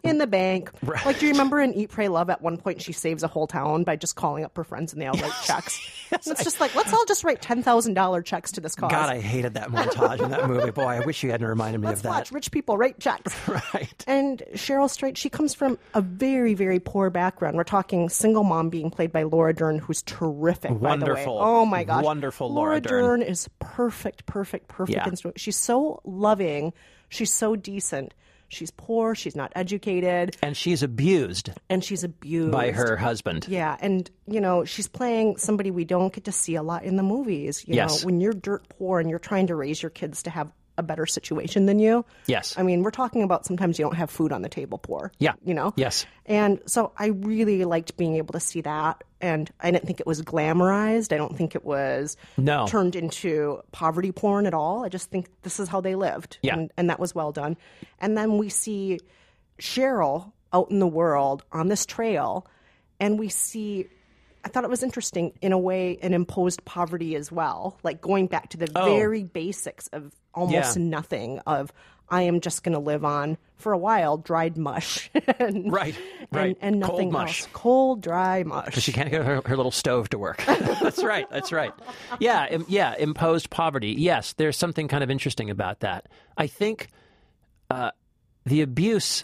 in 0.03 0.17
the 0.17 0.25
bank. 0.27 0.71
Like, 1.05 1.19
do 1.19 1.27
you 1.27 1.31
remember 1.31 1.61
in 1.61 1.75
Eat, 1.75 1.89
Pray, 1.91 2.07
Love, 2.07 2.31
at 2.31 2.41
one 2.41 2.57
point 2.57 2.81
she 2.81 2.91
saves 2.91 3.21
a 3.21 3.27
whole 3.27 3.45
town 3.45 3.83
by 3.83 3.97
just 3.97 4.15
calling 4.15 4.45
up 4.45 4.57
her 4.57 4.63
friends 4.63 4.93
and 4.93 5.01
they 5.01 5.05
all 5.05 5.13
write 5.13 5.31
checks? 5.45 5.79
it's 6.11 6.43
just 6.43 6.59
like, 6.59 6.73
let's 6.73 6.91
all 6.91 7.05
just 7.05 7.23
write 7.23 7.41
$10,000 7.41 8.25
checks 8.25 8.51
to 8.53 8.61
this 8.61 8.73
cause. 8.75 8.89
God, 8.91 9.09
I 9.09 9.19
hated 9.43 9.55
that 9.55 9.69
montage 9.69 10.21
in 10.23 10.31
that 10.31 10.47
movie. 10.47 10.71
Boy, 10.71 10.83
I 10.83 10.99
wish 11.01 11.23
you 11.23 11.31
hadn't 11.31 11.47
reminded 11.47 11.81
me 11.81 11.87
Let's 11.87 11.99
of 11.99 12.03
that. 12.03 12.09
watch 12.09 12.31
rich 12.31 12.51
people 12.51 12.77
write 12.77 12.99
checks. 12.99 13.33
Right. 13.73 14.03
And 14.07 14.41
Cheryl 14.53 14.89
Straight, 14.89 15.17
she 15.17 15.29
comes 15.29 15.53
from 15.53 15.77
a 15.93 16.01
very, 16.01 16.53
very 16.53 16.79
poor 16.79 17.09
background. 17.09 17.55
We're 17.55 17.63
talking 17.63 18.09
single 18.09 18.43
mom 18.43 18.69
being 18.69 18.89
played 18.89 19.11
by 19.11 19.23
Laura 19.23 19.53
Dern, 19.53 19.79
who's 19.79 20.01
terrific. 20.03 20.71
By 20.71 20.77
the 20.77 21.05
Wonderful. 21.05 21.35
way. 21.37 21.41
Oh 21.43 21.65
my 21.65 21.83
gosh, 21.83 22.03
Wonderful 22.03 22.51
Laura 22.51 22.79
Dern. 22.81 23.03
Dern 23.03 23.21
is 23.21 23.49
perfect, 23.59 24.25
perfect, 24.25 24.67
perfect. 24.69 24.95
Yeah. 24.97 25.07
instrument. 25.07 25.39
She's 25.39 25.55
so 25.57 26.01
loving. 26.03 26.73
She's 27.09 27.31
so 27.31 27.55
decent. 27.55 28.13
She's 28.53 28.71
poor. 28.71 29.15
She's 29.15 29.35
not 29.35 29.51
educated, 29.55 30.37
And 30.41 30.55
she's 30.55 30.83
abused 30.83 31.49
and 31.69 31.83
she's 31.83 32.03
abused 32.03 32.51
by 32.51 32.71
her 32.71 32.95
husband. 32.95 33.47
Yeah, 33.49 33.75
and 33.81 34.09
you 34.27 34.39
know 34.39 34.63
she's 34.65 34.87
playing 34.87 35.37
somebody 35.37 35.71
we 35.71 35.85
don't 35.85 36.13
get 36.13 36.23
to 36.25 36.31
see 36.31 36.55
a 36.55 36.63
lot 36.63 36.83
in 36.83 36.95
the 36.95 37.03
movies. 37.03 37.63
You 37.67 37.75
Yes. 37.75 38.01
know, 38.01 38.05
when 38.05 38.21
you're 38.21 38.33
dirt 38.33 38.67
poor 38.69 38.99
and 38.99 39.09
you're 39.09 39.19
trying 39.19 39.47
to 39.47 39.55
raise 39.55 39.81
your 39.81 39.89
kids 39.89 40.23
to 40.23 40.29
have 40.29 40.51
a 40.77 40.83
better 40.83 41.05
situation 41.05 41.65
than 41.67 41.77
you. 41.79 42.03
Yes. 42.25 42.55
I 42.57 42.63
mean, 42.63 42.81
we're 42.83 42.91
talking 42.91 43.21
about 43.23 43.45
sometimes 43.45 43.77
you 43.77 43.85
don't 43.85 43.95
have 43.95 44.09
food 44.09 44.31
on 44.31 44.41
the 44.41 44.49
table 44.49 44.77
poor. 44.77 45.11
Yeah. 45.19 45.33
You 45.45 45.53
know? 45.53 45.73
Yes. 45.75 46.05
And 46.25 46.59
so 46.65 46.91
I 46.97 47.07
really 47.07 47.63
liked 47.65 47.95
being 47.97 48.15
able 48.15 48.33
to 48.33 48.39
see 48.39 48.61
that. 48.61 49.03
And 49.21 49.49
I 49.59 49.71
didn't 49.71 49.85
think 49.85 49.99
it 49.99 50.07
was 50.07 50.21
glamorized. 50.21 51.13
I 51.13 51.17
don't 51.17 51.37
think 51.37 51.55
it 51.55 51.63
was 51.63 52.17
No. 52.37 52.65
turned 52.67 52.95
into 52.95 53.61
poverty 53.71 54.11
porn 54.11 54.45
at 54.45 54.53
all. 54.53 54.83
I 54.83 54.89
just 54.89 55.09
think 55.11 55.27
this 55.43 55.59
is 55.59 55.69
how 55.69 55.79
they 55.79 55.95
lived. 55.95 56.39
Yeah. 56.41 56.55
And, 56.55 56.71
and 56.75 56.89
that 56.89 56.99
was 56.99 57.13
well 57.13 57.31
done. 57.31 57.55
And 57.99 58.17
then 58.17 58.37
we 58.37 58.49
see 58.49 58.99
Cheryl 59.59 60.31
out 60.51 60.71
in 60.71 60.79
the 60.79 60.87
world 60.87 61.43
on 61.51 61.67
this 61.67 61.85
trail, 61.85 62.47
and 62.99 63.17
we 63.19 63.29
see. 63.29 63.87
I 64.45 64.49
thought 64.49 64.65
it 64.65 64.69
was 64.69 64.83
interesting 64.83 65.31
in 65.41 65.53
a 65.53 65.57
way 65.57 65.97
an 66.01 66.13
imposed 66.13 66.65
poverty 66.65 67.15
as 67.15 67.31
well, 67.31 67.79
like 67.81 68.01
going 68.01 68.27
back 68.27 68.49
to 68.49 68.57
the 68.57 68.67
Oh. 68.75 68.85
very 68.85 69.23
basics 69.23 69.87
of 69.93 70.11
almost 70.33 70.77
Yeah. 70.77 70.83
nothing 70.83 71.39
of 71.39 71.71
I 72.09 72.23
am 72.23 72.41
just 72.41 72.63
going 72.63 72.73
to 72.73 72.79
live 72.79 73.05
on 73.05 73.37
for 73.55 73.71
a 73.71 73.77
while 73.77 74.17
dried 74.17 74.57
mush 74.57 75.09
and, 75.39 75.71
Right, 75.71 75.95
and, 76.19 76.27
right. 76.31 76.57
and 76.61 76.81
Cold 76.83 76.91
nothing 76.93 77.11
mush. 77.11 77.41
else 77.43 77.49
cold 77.53 78.01
dry 78.01 78.43
mush 78.43 78.65
because 78.65 78.83
she 78.83 78.91
can't 78.91 79.09
get 79.09 79.23
her, 79.25 79.41
her 79.45 79.55
little 79.57 79.71
stove 79.71 80.09
to 80.09 80.19
work. 80.19 80.43
that's 80.45 81.03
right. 81.03 81.27
That's 81.31 81.51
right. 81.51 81.71
Yeah, 82.19 82.47
im- 82.47 82.65
yeah. 82.67 82.93
Imposed 82.97 83.49
poverty. 83.49 83.95
Yes, 83.97 84.33
there's 84.33 84.57
something 84.57 84.87
kind 84.87 85.03
of 85.03 85.09
interesting 85.09 85.49
about 85.49 85.79
that. 85.79 86.07
I 86.37 86.47
think 86.47 86.89
uh, 87.71 87.91
the 88.45 88.61
abuse, 88.61 89.23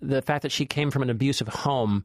the 0.00 0.22
fact 0.22 0.42
that 0.42 0.50
she 0.52 0.64
came 0.66 0.90
from 0.90 1.02
an 1.02 1.10
abusive 1.10 1.48
home, 1.48 2.04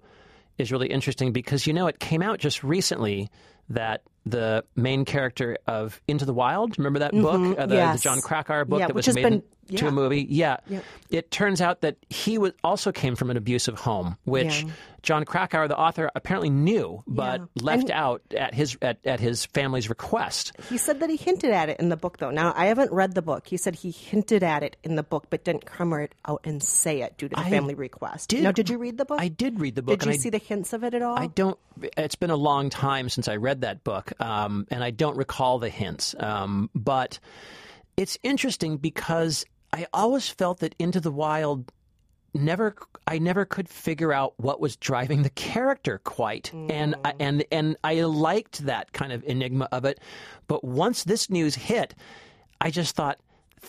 is 0.60 0.72
really 0.72 0.88
interesting 0.88 1.32
because 1.32 1.66
you 1.66 1.74
know 1.74 1.88
it 1.88 1.98
came 2.00 2.22
out 2.22 2.38
just 2.40 2.64
recently 2.64 3.30
that 3.70 4.04
the 4.26 4.64
main 4.76 5.06
character 5.06 5.58
of 5.68 6.02
Into 6.08 6.26
the 6.26 6.34
Wild, 6.34 6.78
remember 6.78 7.00
that 7.00 7.12
book, 7.12 7.58
uh, 7.60 7.66
the, 7.66 7.76
yes. 7.76 7.98
the 8.00 8.04
Jon 8.04 8.22
Krakauer 8.22 8.66
book 8.66 8.80
Yeah, 8.80 8.88
that 8.88 8.96
was 8.96 9.14
made 9.14 9.24
been- 9.24 9.44
into 9.70 9.86
yeah. 9.86 9.90
a 9.90 9.92
movie. 9.92 10.26
Yeah, 10.30 10.58
it 11.10 11.32
turns 11.32 11.62
out 11.62 11.82
that 11.82 11.96
he 12.10 12.38
was 12.38 12.52
also 12.66 12.92
came 12.92 13.16
from 13.16 13.30
an 13.32 13.38
abusive 13.38 13.80
home, 13.80 14.18
which 14.26 14.64
Yeah. 14.64 14.72
Jon 15.04 15.26
Krakauer, 15.26 15.68
the 15.70 15.78
author, 15.78 16.10
apparently 16.16 16.50
knew, 16.50 17.02
but 17.08 17.40
Yeah. 17.42 17.64
left 17.64 17.84
And- 17.84 17.92
out 17.92 18.22
at 18.38 18.54
his 18.54 18.78
at, 18.82 18.98
at 19.06 19.20
his 19.22 19.46
family's 19.48 19.90
request. 19.90 20.52
He 20.70 20.78
said 20.78 21.00
that 21.02 21.10
he 21.10 21.16
hinted 21.18 21.52
at 21.52 21.70
it 21.70 21.80
in 21.80 21.90
the 21.90 21.98
book, 21.98 22.18
though. 22.20 22.30
Now, 22.30 22.54
I 22.56 22.66
haven't 22.68 22.92
read 22.92 23.14
the 23.16 23.22
book. 23.22 23.48
He 23.48 23.56
said 23.58 23.76
he 23.76 23.92
hinted 23.92 24.44
at 24.44 24.64
it 24.64 24.76
in 24.84 24.96
the 24.96 25.04
book, 25.04 25.28
but 25.30 25.44
didn't 25.46 25.66
come 25.66 25.94
right 25.94 26.14
out 26.26 26.42
and 26.46 26.62
say 26.64 27.02
it 27.02 27.18
due 27.18 27.28
to 27.30 27.36
the 27.36 27.42
I 27.42 27.50
family 27.50 27.74
request. 27.76 28.30
did- 28.30 28.44
now, 28.44 28.52
did 28.54 28.70
you 28.70 28.78
read 28.78 28.98
the 28.98 29.06
book? 29.06 29.20
I 29.20 29.28
did 29.30 29.60
read 29.62 29.76
the 29.76 29.82
book. 29.82 30.00
Did 30.00 30.06
you 30.08 30.14
I- 30.14 30.18
see 30.18 30.30
the 30.30 30.38
hints 30.40 30.72
of 30.74 30.84
it 30.86 30.94
at 30.94 31.02
all? 31.02 31.18
I 31.18 31.28
don't. 31.28 31.58
It's 31.98 32.16
been 32.16 32.30
a 32.30 32.36
long 32.36 32.70
time 32.70 33.10
since 33.10 33.28
I 33.28 33.36
read 33.38 33.62
that 33.62 33.84
book, 33.84 34.13
um, 34.20 34.66
and 34.70 34.84
I 34.84 34.92
don't 34.92 35.18
recall 35.18 35.60
the 35.60 35.70
hints. 35.70 36.16
Um, 36.20 36.70
but 36.76 37.20
it's 37.98 38.18
interesting 38.24 38.78
because 38.78 39.46
I 39.72 39.88
always 39.94 40.30
felt 40.30 40.60
that 40.60 40.76
Into 40.80 41.00
the 41.00 41.12
Wild 41.12 41.72
never. 42.34 42.76
I 43.06 43.20
never 43.20 43.46
could 43.46 43.70
figure 43.70 44.14
out 44.14 44.34
what 44.38 44.60
was 44.60 44.76
driving 44.76 45.24
the 45.24 45.30
character 45.30 46.00
quite, 46.04 46.54
and 46.54 46.96
I, 47.04 47.14
and 47.20 47.44
and 47.52 47.78
I 47.84 48.02
liked 48.02 48.66
that 48.66 48.94
kind 48.94 49.12
of 49.12 49.24
enigma 49.26 49.68
of 49.72 49.86
it. 49.86 50.00
But 50.48 50.64
once 50.64 51.04
this 51.04 51.30
news 51.30 51.56
hit, 51.56 51.96
I 52.62 52.72
just 52.72 52.96
thought 52.96 53.20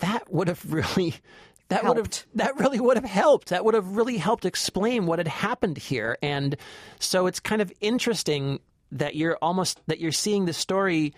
that 0.01 0.33
would 0.33 0.49
have 0.49 0.73
really. 0.73 1.15
That 1.69 1.85
would 1.85 1.97
have 1.97 2.27
that 2.35 2.57
really 2.59 2.79
would 2.79 2.99
have 2.99 3.07
helped. 3.07 3.49
That 3.49 3.65
would 3.65 3.75
have 3.75 3.97
really 3.97 4.19
helped 4.19 4.45
explain 4.45 5.07
what 5.07 5.19
had 5.19 5.27
happened 5.27 5.79
here. 5.79 6.19
And 6.23 6.57
so 7.01 7.27
it's 7.27 7.41
kind 7.41 7.63
of 7.63 7.73
interesting 7.81 8.61
that 8.95 9.15
you're 9.15 9.37
almost 9.43 9.81
that 9.87 10.01
you're 10.01 10.13
seeing 10.13 10.47
the 10.47 10.53
story 10.53 11.15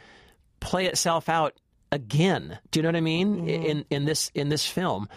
play 0.60 0.86
itself 0.86 1.28
out 1.28 1.54
again. 1.92 2.58
Do 2.70 2.78
you 2.78 2.82
know 2.82 2.88
what 2.88 2.96
I 2.96 3.00
mean? 3.00 3.36
Mm-hmm. 3.36 3.48
In 3.48 3.84
in 3.90 4.04
this 4.04 4.30
in 4.34 4.48
this 4.48 4.66
film. 4.66 5.08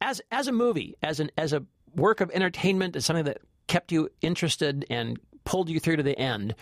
As 0.00 0.20
as 0.30 0.48
a 0.48 0.52
movie, 0.52 0.96
as 1.02 1.20
an 1.20 1.30
as 1.36 1.52
a 1.52 1.64
work 1.94 2.20
of 2.20 2.30
entertainment, 2.32 2.96
as 2.96 3.04
something 3.04 3.26
that 3.26 3.38
kept 3.68 3.92
you 3.92 4.08
interested 4.20 4.84
and 4.90 5.18
pulled 5.44 5.68
you 5.68 5.80
through 5.80 5.96
to 5.96 6.02
the 6.02 6.18
end. 6.18 6.54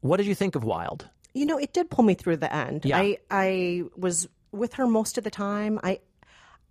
What 0.00 0.18
did 0.18 0.26
you 0.26 0.34
think 0.34 0.54
of 0.54 0.64
Wild? 0.64 1.08
You 1.32 1.46
know, 1.46 1.58
it 1.58 1.72
did 1.72 1.90
pull 1.90 2.04
me 2.04 2.14
through 2.14 2.36
the 2.36 2.54
end. 2.54 2.84
Yeah. 2.84 2.98
I 2.98 3.18
I 3.30 3.82
was 3.96 4.28
with 4.52 4.74
her 4.74 4.86
most 4.86 5.18
of 5.18 5.24
the 5.24 5.30
time. 5.30 5.80
I 5.82 6.00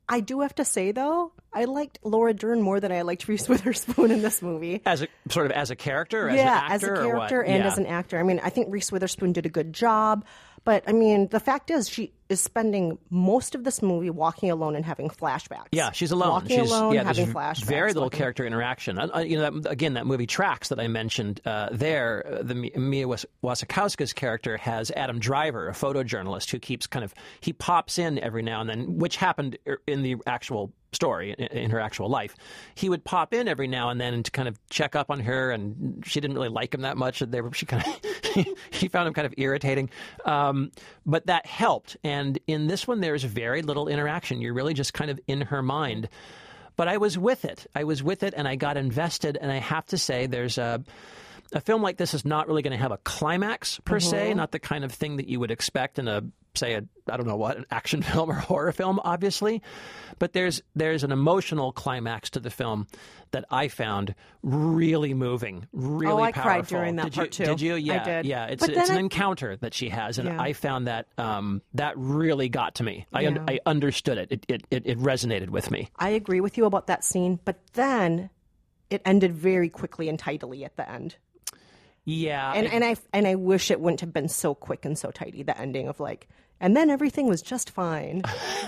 I 0.07 0.19
do 0.21 0.41
have 0.41 0.55
to 0.55 0.65
say 0.65 0.91
though, 0.91 1.33
I 1.53 1.65
liked 1.65 1.99
Laura 2.03 2.33
Dern 2.33 2.61
more 2.61 2.79
than 2.79 2.91
I 2.91 3.01
liked 3.03 3.27
Reese 3.27 3.47
Witherspoon 3.49 4.11
in 4.11 4.21
this 4.21 4.41
movie. 4.41 4.81
As 4.85 5.01
a 5.01 5.07
sort 5.29 5.45
of 5.45 5.51
as 5.51 5.69
a 5.71 5.75
character, 5.75 6.29
as 6.29 6.37
yeah, 6.37 6.65
an 6.65 6.71
actor, 6.71 6.93
as 6.95 6.99
a 6.99 7.07
character 7.07 7.41
and 7.43 7.63
Yeah. 7.63 7.67
as 7.71 7.77
an 7.77 7.85
actor. 7.85 8.19
I 8.19 8.23
mean, 8.23 8.39
I 8.43 8.49
think 8.49 8.67
Reese 8.69 8.91
Witherspoon 8.91 9.33
did 9.33 9.45
a 9.45 9.49
good 9.49 9.73
job, 9.73 10.25
but 10.65 10.83
I 10.87 10.93
mean, 10.93 11.27
the 11.27 11.39
fact 11.39 11.69
is, 11.71 11.89
she 11.89 12.13
is 12.29 12.39
spending 12.41 12.97
most 13.09 13.53
of 13.53 13.63
this 13.63 13.81
movie 13.81 14.09
walking 14.09 14.49
alone 14.49 14.75
and 14.75 14.83
having 14.85 15.09
flashbacks. 15.09 15.67
Yeah, 15.71 15.91
she's 15.91 16.11
alone. 16.11 16.29
Walking 16.29 16.61
she's, 16.61 16.71
alone, 16.71 16.93
yeah, 16.95 17.03
having 17.03 17.27
flashbacks. 17.31 17.65
Very 17.65 17.89
little 17.89 18.03
looking- 18.05 18.17
character 18.17 18.45
interaction. 18.45 18.97
Uh, 18.97 19.09
uh, 19.15 19.19
you 19.19 19.37
know, 19.37 19.59
that, 19.59 19.69
again, 19.71 19.93
that 19.95 20.05
movie 20.07 20.25
Tracks 20.25 20.69
that 20.69 20.79
I 20.79 20.87
mentioned 20.87 21.41
uh, 21.45 21.67
there, 21.71 22.25
uh, 22.39 22.43
the 22.43 22.55
Mia 22.55 23.07
Was- 23.07 23.25
Wasikowska's 23.43 24.13
character 24.13 24.57
has 24.57 24.89
Adam 24.91 25.19
Driver, 25.19 25.67
a 25.67 25.73
photojournalist 25.73 26.49
who 26.49 26.59
keeps 26.59 26.87
kind 26.87 27.03
of 27.03 27.13
he 27.41 27.53
pops 27.53 27.99
in 27.99 28.17
every 28.17 28.41
now 28.41 28.61
and 28.61 28.69
then, 28.69 28.97
which 28.97 29.17
happened 29.17 29.57
er, 29.67 29.79
in 29.85 30.01
the 30.01 30.15
actual 30.25 30.71
story 30.93 31.33
in, 31.37 31.71
her 31.71 31.79
actual 31.79 32.09
life. 32.09 32.35
He 32.75 32.89
would 32.89 33.03
pop 33.03 33.33
in 33.33 33.47
every 33.47 33.67
now 33.67 33.89
and 33.89 33.99
then 33.99 34.23
to 34.23 34.31
kind 34.31 34.47
of 34.47 34.59
check 34.69 34.95
up 34.95 35.09
on 35.09 35.19
her, 35.21 35.51
and 35.51 36.03
she 36.05 36.19
didn't 36.19 36.35
really 36.35 36.49
like 36.49 36.73
him 36.73 36.81
that 36.81 36.97
much. 36.97 37.19
They 37.19 37.41
were, 37.41 37.53
she 37.53 37.65
kind 37.65 37.83
of 37.85 38.47
he 38.71 38.87
found 38.87 39.07
him 39.07 39.13
kind 39.13 39.25
of 39.25 39.33
irritating, 39.37 39.89
um, 40.25 40.71
but 41.05 41.27
that 41.27 41.45
helped. 41.45 41.97
And 42.03 42.39
in 42.47 42.67
this 42.67 42.87
one, 42.87 43.01
there's 43.01 43.23
very 43.23 43.61
little 43.61 43.87
interaction. 43.87 44.41
You're 44.41 44.53
really 44.53 44.73
just 44.73 44.93
kind 44.93 45.11
of 45.11 45.19
in 45.27 45.41
her 45.41 45.61
mind. 45.61 46.09
But 46.75 46.87
I 46.87 46.97
was 46.97 47.17
with 47.17 47.45
it. 47.45 47.67
I 47.75 47.83
was 47.83 48.01
with 48.01 48.23
it, 48.23 48.33
and 48.35 48.47
I 48.47 48.55
got 48.55 48.77
invested. 48.77 49.37
And 49.39 49.51
I 49.51 49.57
have 49.57 49.85
to 49.87 49.97
say, 49.97 50.25
there's 50.25 50.57
a 50.57 50.83
a 51.53 51.61
film 51.61 51.81
like 51.81 51.97
this 51.97 52.13
is 52.13 52.25
not 52.25 52.47
really 52.47 52.63
going 52.63 52.71
to 52.71 52.81
have 52.81 52.91
a 52.91 52.97
climax 52.97 53.79
per 53.85 53.99
se, 53.99 54.33
not 54.33 54.51
the 54.51 54.59
kind 54.59 54.83
of 54.83 54.91
thing 54.91 55.17
that 55.17 55.27
you 55.27 55.39
would 55.39 55.51
expect 55.51 55.99
in 55.99 56.07
a 56.07 56.23
say 56.55 56.73
a 56.75 56.83
I 57.09 57.17
don't 57.17 57.27
know 57.27 57.35
what 57.35 57.57
an 57.57 57.65
action 57.71 58.01
film 58.03 58.29
or 58.29 58.35
horror 58.35 58.71
film, 58.71 58.99
obviously. 59.03 59.61
But 60.19 60.33
there's 60.33 60.61
there's 60.75 61.03
an 61.03 61.11
emotional 61.11 61.71
climax 61.71 62.29
to 62.31 62.39
the 62.39 62.49
film 62.49 62.87
that 63.31 63.45
I 63.49 63.67
found 63.67 64.13
really 64.43 65.13
moving, 65.15 65.67
really 65.73 66.11
Oh, 66.11 66.19
I 66.19 66.31
powerful. 66.31 66.43
cried 66.51 66.67
during 66.67 66.95
that 66.97 67.05
did 67.05 67.13
part, 67.15 67.39
you, 67.39 67.45
too. 67.45 67.51
Did 67.51 67.61
you? 67.61 67.73
I 67.75 67.77
Yeah, 67.77 68.03
did. 68.03 68.25
yeah. 68.25 68.45
It's 68.45 68.67
it's 68.67 68.89
an 68.89 68.97
I- 68.97 68.99
encounter 68.99 69.57
that 69.57 69.73
she 69.73 69.89
has, 69.89 70.19
and 70.19 70.29
Yeah. 70.29 70.41
I 70.41 70.53
found 70.53 70.87
that 70.87 71.07
um, 71.17 71.61
that 71.73 71.97
really 71.97 72.49
got 72.49 72.75
to 72.75 72.83
me. 72.83 73.07
I 73.11 73.25
un- 73.25 73.35
Yeah. 73.35 73.43
I 73.47 73.59
understood 73.65 74.17
it. 74.19 74.31
It, 74.31 74.45
it. 74.47 74.63
it 74.69 74.83
it 74.85 74.99
resonated 74.99 75.49
with 75.49 75.71
me. 75.71 75.89
I 75.97 76.09
agree 76.09 76.41
with 76.41 76.57
you 76.57 76.65
about 76.65 76.87
that 76.87 77.03
scene, 77.03 77.39
but 77.43 77.57
then 77.73 78.29
it 78.91 79.01
ended 79.05 79.33
very 79.33 79.69
quickly 79.69 80.07
and 80.09 80.19
tidily 80.19 80.63
at 80.63 80.77
the 80.77 80.89
end. 80.89 81.15
Yeah, 82.05 82.51
And 82.53 82.67
it- 82.67 82.73
and 82.73 82.83
I 82.83 82.95
and 83.13 83.25
I 83.27 83.35
wish 83.35 83.71
it 83.71 83.79
wouldn't 83.79 84.01
have 84.01 84.13
been 84.13 84.27
so 84.27 84.53
quick 84.53 84.85
and 84.85 84.97
so 84.97 85.09
tidy. 85.09 85.41
The 85.41 85.57
ending 85.59 85.87
of 85.87 85.99
like, 85.99 86.27
and 86.59 86.75
then 86.77 86.89
everything 86.89 87.27
was 87.27 87.41
just 87.41 87.69
fine. 87.71 88.21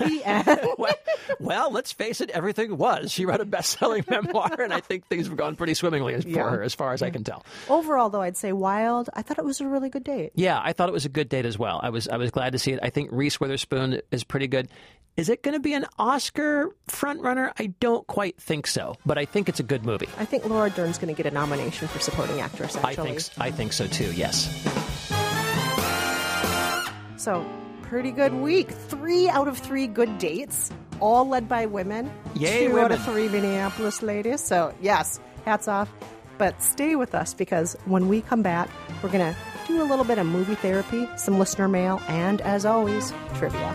well, 0.78 0.94
well, 1.40 1.70
let's 1.70 1.92
face 1.92 2.20
it, 2.20 2.30
everything 2.30 2.76
was. 2.76 3.10
She 3.12 3.24
wrote 3.26 3.40
a 3.40 3.44
best-selling 3.44 4.04
memoir, 4.10 4.60
and 4.60 4.72
I 4.72 4.80
think 4.80 5.06
things 5.06 5.26
have 5.28 5.36
gone 5.36 5.56
pretty 5.56 5.74
swimmingly 5.74 6.20
for 6.20 6.28
Yeah. 6.28 6.50
her, 6.50 6.62
as 6.62 6.74
far 6.74 6.92
as 6.92 7.02
I 7.02 7.10
can 7.10 7.24
tell. 7.24 7.44
Overall, 7.68 8.10
though, 8.10 8.20
I'd 8.22 8.36
say 8.36 8.52
Wild. 8.52 9.08
I 9.14 9.22
thought 9.22 9.38
it 9.38 9.44
was 9.44 9.60
a 9.60 9.66
really 9.66 9.88
good 9.88 10.04
date. 10.04 10.32
Yeah, 10.34 10.60
I 10.62 10.72
thought 10.72 10.88
it 10.88 10.92
was 10.92 11.04
a 11.04 11.08
good 11.10 11.28
date 11.28 11.46
as 11.46 11.58
well. 11.58 11.80
I 11.82 11.90
was 11.90 12.08
I 12.08 12.16
was 12.16 12.30
glad 12.30 12.52
to 12.52 12.58
see 12.58 12.72
it. 12.72 12.80
I 12.82 12.90
think 12.90 13.10
Reese 13.12 13.40
Witherspoon 13.40 14.00
is 14.10 14.24
pretty 14.24 14.46
good. 14.48 14.68
Is 15.16 15.30
it 15.30 15.42
going 15.42 15.54
to 15.54 15.60
be 15.60 15.72
an 15.72 15.86
Oscar 15.98 16.74
frontrunner? 16.88 17.50
I 17.58 17.68
don't 17.80 18.06
quite 18.06 18.38
think 18.38 18.66
so, 18.66 18.96
but 19.06 19.16
I 19.16 19.24
think 19.24 19.48
it's 19.48 19.60
a 19.60 19.62
good 19.62 19.86
movie. 19.86 20.08
I 20.18 20.26
think 20.26 20.44
Laura 20.46 20.68
Dern's 20.68 20.98
going 20.98 21.14
to 21.14 21.16
get 21.22 21.30
a 21.30 21.34
nomination 21.34 21.88
for 21.88 22.00
supporting 22.00 22.40
actress. 22.42 22.76
I 22.76 22.94
think 22.94 23.22
I 23.38 23.50
think 23.50 23.72
so 23.72 23.86
too. 23.86 24.12
Yes. 24.12 24.44
so. 27.16 27.46
Pretty 27.88 28.10
good 28.10 28.34
week. 28.34 28.70
Three 28.70 29.28
out 29.28 29.46
of 29.48 29.58
three 29.58 29.86
good 29.86 30.18
dates, 30.18 30.70
all 31.00 31.28
led 31.28 31.48
by 31.48 31.66
women. 31.66 32.10
Yay, 32.34 32.66
Two 32.66 32.78
out 32.80 32.90
of 32.90 33.02
three 33.04 33.28
Minneapolis 33.28 34.02
ladies. 34.02 34.40
So 34.40 34.74
yes, 34.80 35.20
hats 35.44 35.68
off. 35.68 35.92
But 36.38 36.62
stay 36.62 36.96
with 36.96 37.14
us 37.14 37.32
because 37.32 37.76
when 37.86 38.08
we 38.08 38.20
come 38.22 38.42
back, 38.42 38.68
we're 39.02 39.10
gonna 39.10 39.34
do 39.66 39.82
a 39.82 39.84
little 39.84 40.04
bit 40.04 40.18
of 40.18 40.26
movie 40.26 40.54
therapy, 40.56 41.08
some 41.16 41.38
listener 41.38 41.68
mail, 41.68 42.00
and 42.08 42.40
as 42.42 42.66
always, 42.66 43.12
trivia. 43.34 43.72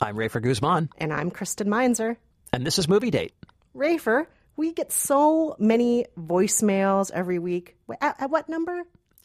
I'm 0.00 0.16
Rafer 0.16 0.42
Guzman, 0.42 0.90
And 0.98 1.12
I'm 1.12 1.30
Kristen 1.30 1.68
Meinzer. 1.68 2.16
and 2.52 2.66
this 2.66 2.78
is 2.78 2.88
Movie 2.88 3.10
Date. 3.10 3.32
Rafer, 3.76 4.26
we 4.56 4.72
get 4.72 4.92
so 4.92 5.56
many 5.58 6.06
voicemails 6.18 7.10
every 7.12 7.38
week. 7.38 7.76
At, 8.00 8.20
at 8.22 8.30
what 8.30 8.48
number? 8.48 8.82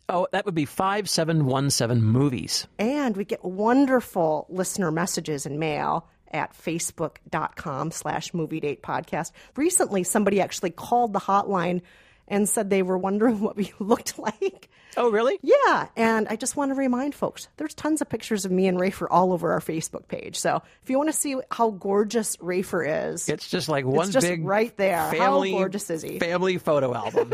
Oh, 0.10 0.28
that 0.32 0.46
would 0.46 0.56
be 0.56 0.66
five 0.66 1.10
seven 1.10 1.46
one 1.46 1.70
seven 1.70 2.04
movies. 2.04 2.68
And 2.80 3.16
we 3.16 3.24
get 3.26 3.44
wonderful 3.44 4.48
listener 4.50 4.92
messages 4.92 5.46
and 5.46 5.60
mail. 5.60 6.08
at 6.32 6.54
facebook.com 6.54 7.92
slash 7.92 8.34
movie 8.34 8.60
date 8.60 8.82
podcast. 8.82 9.32
Recently, 9.56 10.04
somebody 10.04 10.42
actually 10.42 10.72
called 10.72 11.14
the 11.14 11.20
hotline 11.20 11.82
and 12.28 12.48
said 12.48 12.70
they 12.70 12.82
were 12.84 12.98
wondering 12.98 13.40
what 13.42 13.56
we 13.56 13.74
looked 13.80 14.18
like. 14.20 14.70
Oh, 14.96 15.10
really? 15.10 15.40
Yeah, 15.42 15.88
and 15.96 16.28
I 16.28 16.36
just 16.36 16.56
want 16.56 16.70
to 16.70 16.76
remind 16.76 17.16
folks 17.16 17.48
there's 17.58 17.74
tons 17.74 18.02
of 18.02 18.10
pictures 18.10 18.46
of 18.46 18.52
me 18.52 18.68
and 18.68 18.78
Rafer 18.80 19.08
all 19.10 19.34
over 19.34 19.52
our 19.52 19.60
Facebook 19.60 20.08
page. 20.08 20.38
So 20.38 20.62
if 20.84 20.90
you 20.90 20.98
want 20.98 21.10
to 21.10 21.18
see 21.18 21.36
how 21.50 21.72
gorgeous 21.72 22.38
Rafer 22.38 23.12
is, 23.12 23.28
It's 23.28 23.50
just 23.50 23.70
like 23.70 23.86
one 23.86 24.12
just 24.12 24.28
big 24.28 24.46
right 24.46 24.76
there. 24.78 25.10
Family, 25.12 25.52
How 25.52 25.58
gorgeous 25.58 25.90
is 25.90 26.04
he? 26.04 26.20
Family 26.20 26.60
photo 26.60 26.94
album. 26.94 27.34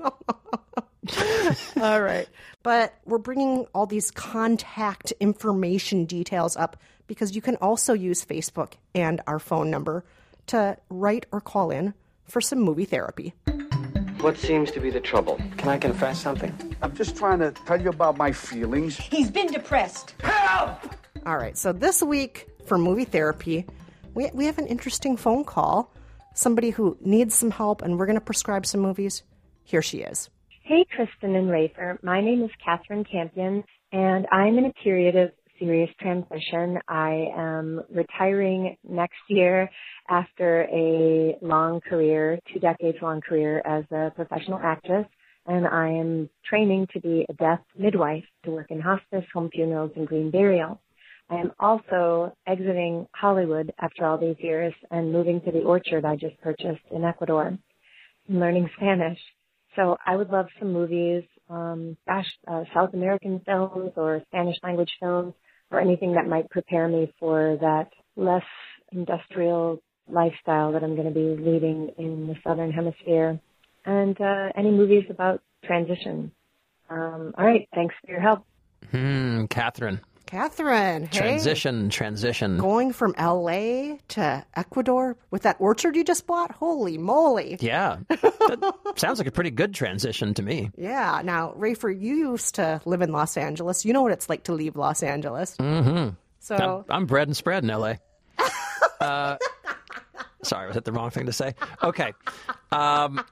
all 1.80 2.02
right. 2.02 2.28
But 2.62 2.94
we're 3.04 3.18
bringing 3.18 3.66
all 3.74 3.86
these 3.86 4.10
contact 4.10 5.12
information 5.20 6.04
details 6.04 6.56
up 6.56 6.76
because 7.06 7.34
you 7.34 7.40
can 7.40 7.56
also 7.56 7.94
use 7.94 8.24
Facebook 8.24 8.74
and 8.94 9.20
our 9.26 9.38
phone 9.38 9.70
number 9.70 10.04
to 10.48 10.76
write 10.90 11.24
or 11.32 11.40
call 11.40 11.70
in 11.70 11.94
for 12.24 12.40
some 12.40 12.60
movie 12.60 12.84
therapy. 12.84 13.32
What 14.26 14.38
seems 14.38 14.72
to 14.72 14.80
be 14.80 14.90
the 14.90 14.98
trouble? 14.98 15.40
Can 15.56 15.68
I 15.68 15.78
confess 15.78 16.20
something? 16.20 16.52
I'm 16.82 16.92
just 16.96 17.16
trying 17.16 17.38
to 17.38 17.52
tell 17.52 17.80
you 17.80 17.90
about 17.90 18.16
my 18.16 18.32
feelings. 18.32 18.96
He's 18.96 19.30
been 19.30 19.46
depressed. 19.46 20.16
Help! 20.20 20.80
All 21.24 21.36
right. 21.36 21.56
So 21.56 21.72
this 21.72 22.02
week 22.02 22.48
for 22.66 22.76
movie 22.76 23.04
therapy, 23.04 23.66
we, 24.14 24.28
we 24.34 24.46
have 24.46 24.58
an 24.58 24.66
interesting 24.66 25.16
phone 25.16 25.44
call. 25.44 25.94
Somebody 26.34 26.70
who 26.70 26.96
needs 27.00 27.36
some 27.36 27.52
help, 27.52 27.82
and 27.82 28.00
we're 28.00 28.06
going 28.06 28.18
to 28.18 28.20
prescribe 28.20 28.66
some 28.66 28.80
movies. 28.80 29.22
Here 29.62 29.80
she 29.80 29.98
is. 29.98 30.28
Hey, 30.64 30.84
Kristen 30.90 31.36
and 31.36 31.48
Rafer. 31.48 32.02
My 32.02 32.20
name 32.20 32.42
is 32.42 32.50
Catherine 32.64 33.04
Campion, 33.04 33.62
and 33.92 34.26
I'm 34.32 34.58
in 34.58 34.64
a 34.64 34.72
period 34.72 35.14
of 35.14 35.30
serious 35.58 35.90
transition. 36.00 36.78
I 36.88 37.28
am 37.36 37.82
retiring 37.94 38.76
next 38.88 39.18
year 39.28 39.70
after 40.08 40.62
a 40.72 41.36
long 41.42 41.80
career, 41.80 42.38
two 42.52 42.60
decades 42.60 42.98
long 43.02 43.20
career 43.20 43.62
as 43.64 43.84
a 43.90 44.10
professional 44.14 44.58
actress, 44.62 45.06
and 45.46 45.66
I 45.66 45.88
am 45.88 46.28
training 46.48 46.88
to 46.92 47.00
be 47.00 47.26
a 47.28 47.32
death 47.34 47.60
midwife 47.78 48.24
to 48.44 48.50
work 48.50 48.70
in 48.70 48.80
hospice, 48.80 49.24
home 49.32 49.50
funerals, 49.52 49.92
and 49.96 50.06
green 50.06 50.30
burial. 50.30 50.80
I 51.28 51.36
am 51.36 51.52
also 51.58 52.32
exiting 52.46 53.06
Hollywood 53.12 53.72
after 53.80 54.06
all 54.06 54.18
these 54.18 54.36
years 54.38 54.72
and 54.90 55.12
moving 55.12 55.40
to 55.40 55.50
the 55.50 55.62
orchard 55.62 56.04
I 56.04 56.16
just 56.16 56.40
purchased 56.40 56.84
in 56.92 57.04
Ecuador 57.04 57.58
and 58.28 58.40
learning 58.40 58.70
Spanish. 58.76 59.18
So 59.74 59.96
I 60.06 60.16
would 60.16 60.30
love 60.30 60.46
some 60.58 60.72
movies, 60.72 61.24
um, 61.50 61.96
gosh, 62.06 62.26
uh, 62.46 62.64
South 62.72 62.94
American 62.94 63.40
films 63.44 63.92
or 63.96 64.22
Spanish 64.28 64.56
language 64.62 64.90
films 65.00 65.34
or 65.76 65.80
anything 65.80 66.14
that 66.14 66.26
might 66.26 66.48
prepare 66.50 66.88
me 66.88 67.12
for 67.20 67.58
that 67.60 67.90
less 68.16 68.44
industrial 68.92 69.82
lifestyle 70.08 70.72
that 70.72 70.82
I'm 70.82 70.94
going 70.96 71.08
to 71.08 71.14
be 71.14 71.36
leading 71.42 71.90
in 71.98 72.26
the 72.28 72.36
Southern 72.44 72.72
Hemisphere. 72.72 73.38
And 73.84 74.20
uh, 74.20 74.48
any 74.56 74.70
movies 74.70 75.04
about 75.10 75.42
transition. 75.64 76.32
Um, 76.88 77.34
all 77.36 77.44
right. 77.44 77.68
Thanks 77.74 77.94
for 78.04 78.10
your 78.10 78.20
help. 78.20 78.44
Hmm, 78.90 79.46
Catherine. 79.46 80.00
Catherine, 80.26 81.06
hey. 81.06 81.18
Transition, 81.18 81.88
transition. 81.88 82.58
Going 82.58 82.92
from 82.92 83.14
LA 83.18 83.96
to 84.08 84.44
Ecuador 84.54 85.16
with 85.30 85.42
that 85.42 85.56
orchard 85.60 85.94
you 85.94 86.02
just 86.02 86.26
bought? 86.26 86.50
Holy 86.50 86.98
moly. 86.98 87.56
Yeah. 87.60 87.98
That 88.46 88.94
sounds 88.96 89.18
like 89.18 89.26
a 89.26 89.32
pretty 89.32 89.50
good 89.50 89.74
transition 89.74 90.34
to 90.34 90.42
me. 90.42 90.70
Yeah. 90.76 91.20
Now, 91.24 91.52
Rafer, 91.58 91.90
you 91.90 92.30
used 92.30 92.54
to 92.56 92.80
live 92.84 93.02
in 93.02 93.10
Los 93.10 93.36
Angeles. 93.36 93.84
You 93.84 93.92
know 93.92 94.02
what 94.02 94.12
it's 94.12 94.28
like 94.28 94.44
to 94.44 94.52
leave 94.52 94.76
Los 94.76 95.02
Angeles. 95.02 95.56
Mm-hmm. 95.56 96.14
So 96.38 96.84
I'm, 96.88 96.96
I'm 96.96 97.06
bred 97.06 97.26
and 97.26 97.36
spread 97.36 97.64
in 97.64 97.68
LA. 97.68 97.94
uh, 99.00 99.36
sorry, 100.42 100.68
was 100.68 100.74
that 100.74 100.84
the 100.84 100.92
wrong 100.92 101.10
thing 101.10 101.26
to 101.26 101.32
say? 101.32 101.54
Okay. 101.82 102.12
Um, 102.70 103.24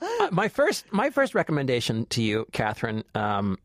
uh, 0.00 0.28
my 0.30 0.48
first, 0.48 0.92
my 0.92 1.08
first 1.08 1.34
recommendation 1.34 2.04
to 2.06 2.22
you, 2.22 2.46
Catherine, 2.52 3.04
um, 3.14 3.58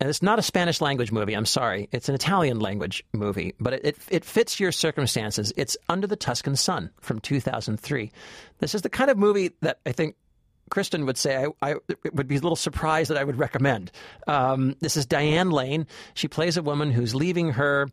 and 0.00 0.08
it's 0.08 0.22
not 0.22 0.38
a 0.38 0.42
Spanish 0.42 0.80
language 0.80 1.12
movie. 1.12 1.34
I'm 1.34 1.46
sorry, 1.46 1.88
it's 1.92 2.08
an 2.08 2.14
Italian 2.14 2.60
language 2.60 3.04
movie, 3.12 3.54
but 3.58 3.74
it, 3.74 3.84
it 3.84 3.96
it 4.10 4.24
fits 4.24 4.60
your 4.60 4.72
circumstances. 4.72 5.52
It's 5.56 5.76
Under 5.88 6.06
the 6.06 6.16
Tuscan 6.16 6.56
Sun 6.56 6.90
from 7.00 7.20
2003. 7.20 8.12
This 8.58 8.74
is 8.74 8.82
the 8.82 8.90
kind 8.90 9.10
of 9.10 9.18
movie 9.18 9.52
that 9.62 9.80
I 9.86 9.92
think 9.92 10.16
Kristen 10.70 11.06
would 11.06 11.16
say 11.16 11.46
I, 11.62 11.70
I 11.70 11.76
would 12.12 12.28
be 12.28 12.36
a 12.36 12.40
little 12.40 12.56
surprised 12.56 13.10
that 13.10 13.16
I 13.16 13.24
would 13.24 13.38
recommend. 13.38 13.92
Um, 14.26 14.76
this 14.80 14.96
is 14.96 15.06
Diane 15.06 15.50
Lane. 15.50 15.86
She 16.14 16.28
plays 16.28 16.56
a 16.56 16.62
woman 16.62 16.90
who's 16.90 17.14
leaving 17.14 17.52
her, 17.52 17.88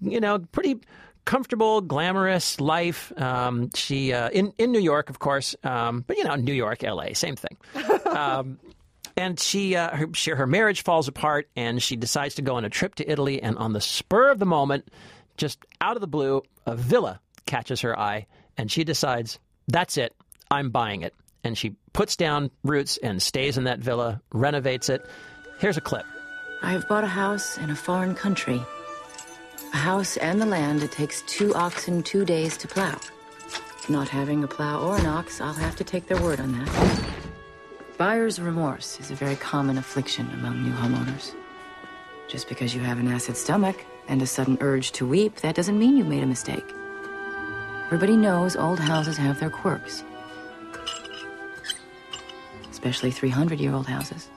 you 0.00 0.20
know, 0.20 0.38
pretty 0.38 0.80
comfortable, 1.24 1.80
glamorous 1.80 2.60
life. 2.60 3.12
Um, 3.20 3.70
she 3.74 4.12
uh, 4.12 4.30
in 4.30 4.52
in 4.56 4.72
New 4.72 4.80
York, 4.80 5.10
of 5.10 5.18
course, 5.18 5.54
um, 5.64 6.04
but 6.06 6.16
you 6.16 6.24
know, 6.24 6.36
New 6.36 6.54
York, 6.54 6.82
L.A., 6.84 7.14
same 7.14 7.36
thing. 7.36 7.56
Um, 8.06 8.58
and 9.16 9.38
she, 9.40 9.76
uh, 9.76 9.96
her, 9.96 10.08
she, 10.14 10.30
her 10.30 10.46
marriage 10.46 10.82
falls 10.82 11.08
apart, 11.08 11.48
and 11.56 11.82
she 11.82 11.96
decides 11.96 12.34
to 12.36 12.42
go 12.42 12.56
on 12.56 12.64
a 12.64 12.70
trip 12.70 12.94
to 12.96 13.10
Italy. 13.10 13.42
And 13.42 13.56
on 13.58 13.72
the 13.72 13.80
spur 13.80 14.30
of 14.30 14.38
the 14.38 14.46
moment, 14.46 14.90
just 15.36 15.64
out 15.80 15.96
of 15.96 16.00
the 16.00 16.06
blue, 16.06 16.42
a 16.66 16.76
villa 16.76 17.20
catches 17.46 17.80
her 17.80 17.98
eye, 17.98 18.26
and 18.56 18.70
she 18.70 18.84
decides, 18.84 19.38
"That's 19.68 19.96
it, 19.96 20.14
I'm 20.50 20.70
buying 20.70 21.02
it." 21.02 21.14
And 21.44 21.56
she 21.56 21.76
puts 21.92 22.16
down 22.16 22.50
roots 22.64 22.98
and 22.98 23.22
stays 23.22 23.56
in 23.56 23.64
that 23.64 23.78
villa, 23.78 24.20
renovates 24.32 24.88
it. 24.88 25.06
Here's 25.58 25.76
a 25.76 25.80
clip. 25.80 26.04
I 26.62 26.72
have 26.72 26.88
bought 26.88 27.04
a 27.04 27.08
house 27.08 27.56
in 27.58 27.70
a 27.70 27.76
foreign 27.76 28.14
country. 28.14 28.60
A 29.72 29.76
house 29.76 30.16
and 30.16 30.40
the 30.40 30.46
land 30.46 30.82
it 30.82 30.92
takes 30.92 31.22
two 31.22 31.54
oxen 31.54 32.02
two 32.02 32.24
days 32.24 32.56
to 32.58 32.68
plow. 32.68 32.98
Not 33.88 34.08
having 34.08 34.42
a 34.42 34.48
plow 34.48 34.80
or 34.80 34.96
an 34.98 35.06
ox, 35.06 35.40
I'll 35.40 35.52
have 35.52 35.76
to 35.76 35.84
take 35.84 36.08
their 36.08 36.20
word 36.20 36.40
on 36.40 36.52
that. 36.52 37.25
Buyer's 37.98 38.38
remorse 38.38 39.00
is 39.00 39.10
a 39.10 39.14
very 39.14 39.36
common 39.36 39.78
affliction 39.78 40.30
among 40.32 40.62
new 40.62 40.72
homeowners. 40.72 41.34
Just 42.28 42.46
because 42.46 42.74
you 42.74 42.82
have 42.82 42.98
an 42.98 43.08
acid 43.08 43.38
stomach 43.38 43.86
and 44.06 44.20
a 44.20 44.26
sudden 44.26 44.58
urge 44.60 44.92
to 44.92 45.06
weep, 45.06 45.36
that 45.36 45.54
doesn't 45.54 45.78
mean 45.78 45.96
you 45.96 46.04
made 46.04 46.22
a 46.22 46.26
mistake. 46.26 46.64
Everybody 47.86 48.16
knows 48.16 48.54
old 48.54 48.80
houses 48.80 49.16
have 49.16 49.40
their 49.40 49.48
quirks, 49.48 50.04
especially 52.70 53.12
300 53.12 53.60
year 53.60 53.72
old 53.72 53.86
houses. 53.86 54.28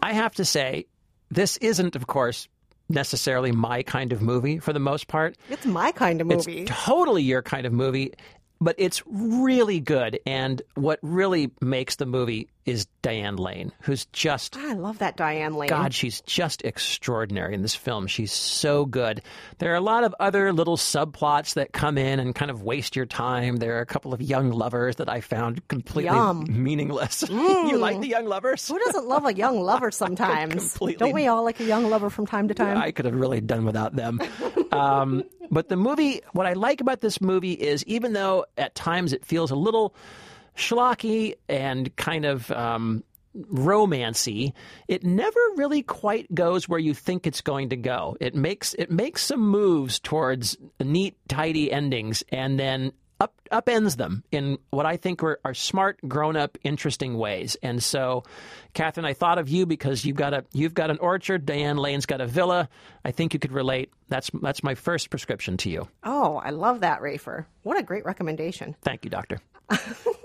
I 0.00 0.12
have 0.12 0.34
to 0.36 0.44
say, 0.44 0.86
this 1.28 1.56
isn't, 1.56 1.96
of 1.96 2.06
course, 2.06 2.46
necessarily 2.88 3.50
my 3.50 3.82
kind 3.82 4.12
of 4.12 4.22
movie 4.22 4.58
for 4.58 4.72
the 4.72 4.78
most 4.78 5.08
part. 5.08 5.36
It's 5.50 5.66
my 5.66 5.90
kind 5.90 6.20
of 6.20 6.28
movie. 6.28 6.62
It's 6.62 6.84
totally 6.84 7.22
your 7.22 7.42
kind 7.42 7.66
of 7.66 7.72
movie, 7.72 8.12
but 8.60 8.76
it's 8.78 9.02
really 9.06 9.80
good. 9.80 10.20
And 10.26 10.62
what 10.74 10.98
really 11.02 11.50
makes 11.60 11.96
the 11.96 12.06
movie 12.06 12.48
is 12.64 12.86
Diane 13.02 13.36
Lane, 13.36 13.72
who's 13.80 14.04
just. 14.06 14.56
I 14.56 14.74
love 14.74 14.98
that 14.98 15.16
Diane 15.16 15.54
Lane. 15.54 15.68
God, 15.68 15.92
she's 15.92 16.20
just 16.22 16.62
extraordinary 16.64 17.54
in 17.54 17.62
this 17.62 17.74
film. 17.74 18.06
She's 18.06 18.32
so 18.32 18.84
good. 18.86 19.22
There 19.58 19.72
are 19.72 19.76
a 19.76 19.80
lot 19.80 20.04
of 20.04 20.14
other 20.20 20.52
little 20.52 20.76
subplots 20.76 21.54
that 21.54 21.72
come 21.72 21.98
in 21.98 22.20
and 22.20 22.34
kind 22.34 22.50
of 22.50 22.62
waste 22.62 22.94
your 22.94 23.06
time. 23.06 23.56
There 23.56 23.78
are 23.78 23.80
a 23.80 23.86
couple 23.86 24.14
of 24.14 24.22
young 24.22 24.50
lovers 24.52 24.96
that 24.96 25.08
I 25.08 25.20
found 25.20 25.66
completely 25.68 26.04
Yum. 26.14 26.46
meaningless. 26.48 27.24
Mm. 27.42 27.70
you 27.70 27.78
like 27.78 28.00
the 28.00 28.08
young 28.08 28.26
lovers? 28.26 28.66
Who 28.68 28.78
doesn't 28.78 29.06
love 29.06 29.24
a 29.26 29.34
young 29.34 29.60
lover 29.60 29.90
sometimes? 29.90 30.74
Don't 30.74 31.12
we 31.12 31.26
all 31.26 31.44
like 31.44 31.58
a 31.60 31.64
young 31.64 31.88
lover 31.90 32.08
from 32.10 32.26
time 32.26 32.48
to 32.48 32.54
time? 32.54 32.76
I 32.76 32.92
could 32.92 33.04
have 33.06 33.14
really 33.14 33.40
done 33.40 33.64
without 33.64 33.96
them. 33.96 34.20
um, 34.70 35.24
but 35.50 35.68
the 35.68 35.76
movie, 35.76 36.20
what 36.32 36.46
I 36.46 36.52
like 36.52 36.80
about 36.80 37.00
this 37.00 37.20
movie 37.20 37.52
is 37.52 37.84
even 37.86 38.12
though 38.12 38.44
at 38.56 38.74
times 38.74 39.12
it 39.12 39.24
feels 39.24 39.50
a 39.50 39.56
little 39.56 39.94
schlocky 40.56 41.34
and 41.48 41.94
kind 41.96 42.24
of 42.24 42.50
um, 42.50 43.04
romancy, 43.34 44.52
it 44.88 45.04
never 45.04 45.40
really 45.56 45.82
quite 45.82 46.32
goes 46.34 46.68
where 46.68 46.78
you 46.78 46.94
think 46.94 47.26
it's 47.26 47.40
going 47.40 47.70
to 47.70 47.76
go. 47.76 48.16
It 48.20 48.34
makes 48.34 48.74
it 48.74 48.90
makes 48.90 49.22
some 49.22 49.40
moves 49.40 49.98
towards 49.98 50.56
neat, 50.80 51.16
tidy 51.28 51.72
endings, 51.72 52.22
and 52.30 52.58
then 52.58 52.92
up 53.20 53.34
upends 53.52 53.96
them 53.96 54.24
in 54.32 54.58
what 54.70 54.84
I 54.84 54.96
think 54.96 55.22
are, 55.22 55.38
are 55.44 55.54
smart, 55.54 56.00
grown 56.08 56.36
up, 56.36 56.58
interesting 56.64 57.16
ways. 57.16 57.56
And 57.62 57.80
so, 57.82 58.24
Catherine, 58.74 59.06
I 59.06 59.12
thought 59.12 59.38
of 59.38 59.48
you 59.48 59.64
because 59.64 60.04
you've 60.04 60.16
got 60.16 60.34
a 60.34 60.44
you've 60.52 60.74
got 60.74 60.90
an 60.90 60.98
orchard. 60.98 61.46
Diane 61.46 61.76
Lane's 61.76 62.04
got 62.06 62.20
a 62.20 62.26
villa. 62.26 62.68
I 63.04 63.12
think 63.12 63.32
you 63.32 63.40
could 63.40 63.52
relate. 63.52 63.90
That's 64.08 64.30
that's 64.42 64.62
my 64.62 64.74
first 64.74 65.08
prescription 65.10 65.56
to 65.58 65.70
you. 65.70 65.88
Oh, 66.02 66.36
I 66.36 66.50
love 66.50 66.80
that, 66.80 67.00
Rafer. 67.00 67.46
What 67.62 67.78
a 67.78 67.82
great 67.82 68.04
recommendation. 68.04 68.74
Thank 68.82 69.04
you, 69.04 69.10
Doctor. 69.10 69.38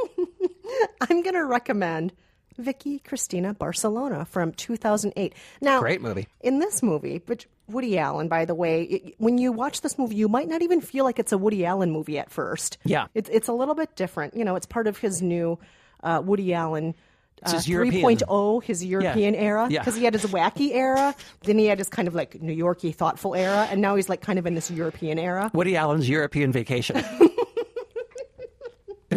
I'm 1.01 1.21
going 1.23 1.35
to 1.35 1.45
recommend 1.45 2.13
Vicky 2.57 2.99
Cristina 2.99 3.53
Barcelona 3.53 4.25
from 4.25 4.51
2008. 4.53 5.33
Now, 5.61 5.79
Great 5.79 6.01
movie. 6.01 6.27
in 6.41 6.59
this 6.59 6.81
movie, 6.81 7.21
which 7.27 7.47
Woody 7.67 7.97
Allen, 7.99 8.27
by 8.29 8.45
the 8.45 8.55
way, 8.55 8.83
it, 8.83 9.15
when 9.19 9.37
you 9.37 9.51
watch 9.51 9.81
this 9.81 9.97
movie, 9.99 10.15
you 10.15 10.27
might 10.27 10.47
not 10.47 10.61
even 10.61 10.81
feel 10.81 11.03
like 11.05 11.19
it's 11.19 11.31
a 11.31 11.37
Woody 11.37 11.65
Allen 11.65 11.91
movie 11.91 12.17
at 12.17 12.31
first. 12.31 12.77
Yeah. 12.83 13.07
It's 13.13 13.29
it's 13.29 13.47
a 13.47 13.53
little 13.53 13.75
bit 13.75 13.95
different. 13.95 14.35
You 14.35 14.43
know, 14.45 14.55
it's 14.55 14.65
part 14.65 14.87
of 14.87 14.97
his 14.97 15.21
new 15.21 15.59
uh, 16.01 16.21
Woody 16.25 16.53
Allen 16.53 16.95
uh, 17.43 17.51
his 17.51 17.67
European. 17.69 18.03
3.0, 18.17 18.63
his 18.63 18.83
European 18.83 19.35
era, 19.35 19.67
Yeah. 19.69 19.81
because 19.81 19.95
he 19.95 20.03
had 20.03 20.13
his 20.15 20.25
wacky 20.31 20.71
era, 20.73 21.13
then 21.43 21.59
he 21.59 21.67
had 21.67 21.77
his 21.77 21.89
kind 21.89 22.07
of 22.07 22.15
like 22.15 22.41
New 22.41 22.53
Yorky, 22.53 22.91
thoughtful 22.91 23.35
era, 23.35 23.67
and 23.69 23.79
now 23.81 23.95
he's 23.95 24.09
like 24.09 24.21
kind 24.21 24.39
of 24.39 24.47
in 24.47 24.55
this 24.55 24.71
European 24.71 25.19
era. 25.19 25.51
Woody 25.53 25.75
Allen's 25.75 26.09
European 26.09 26.51
Vacation. 26.51 27.03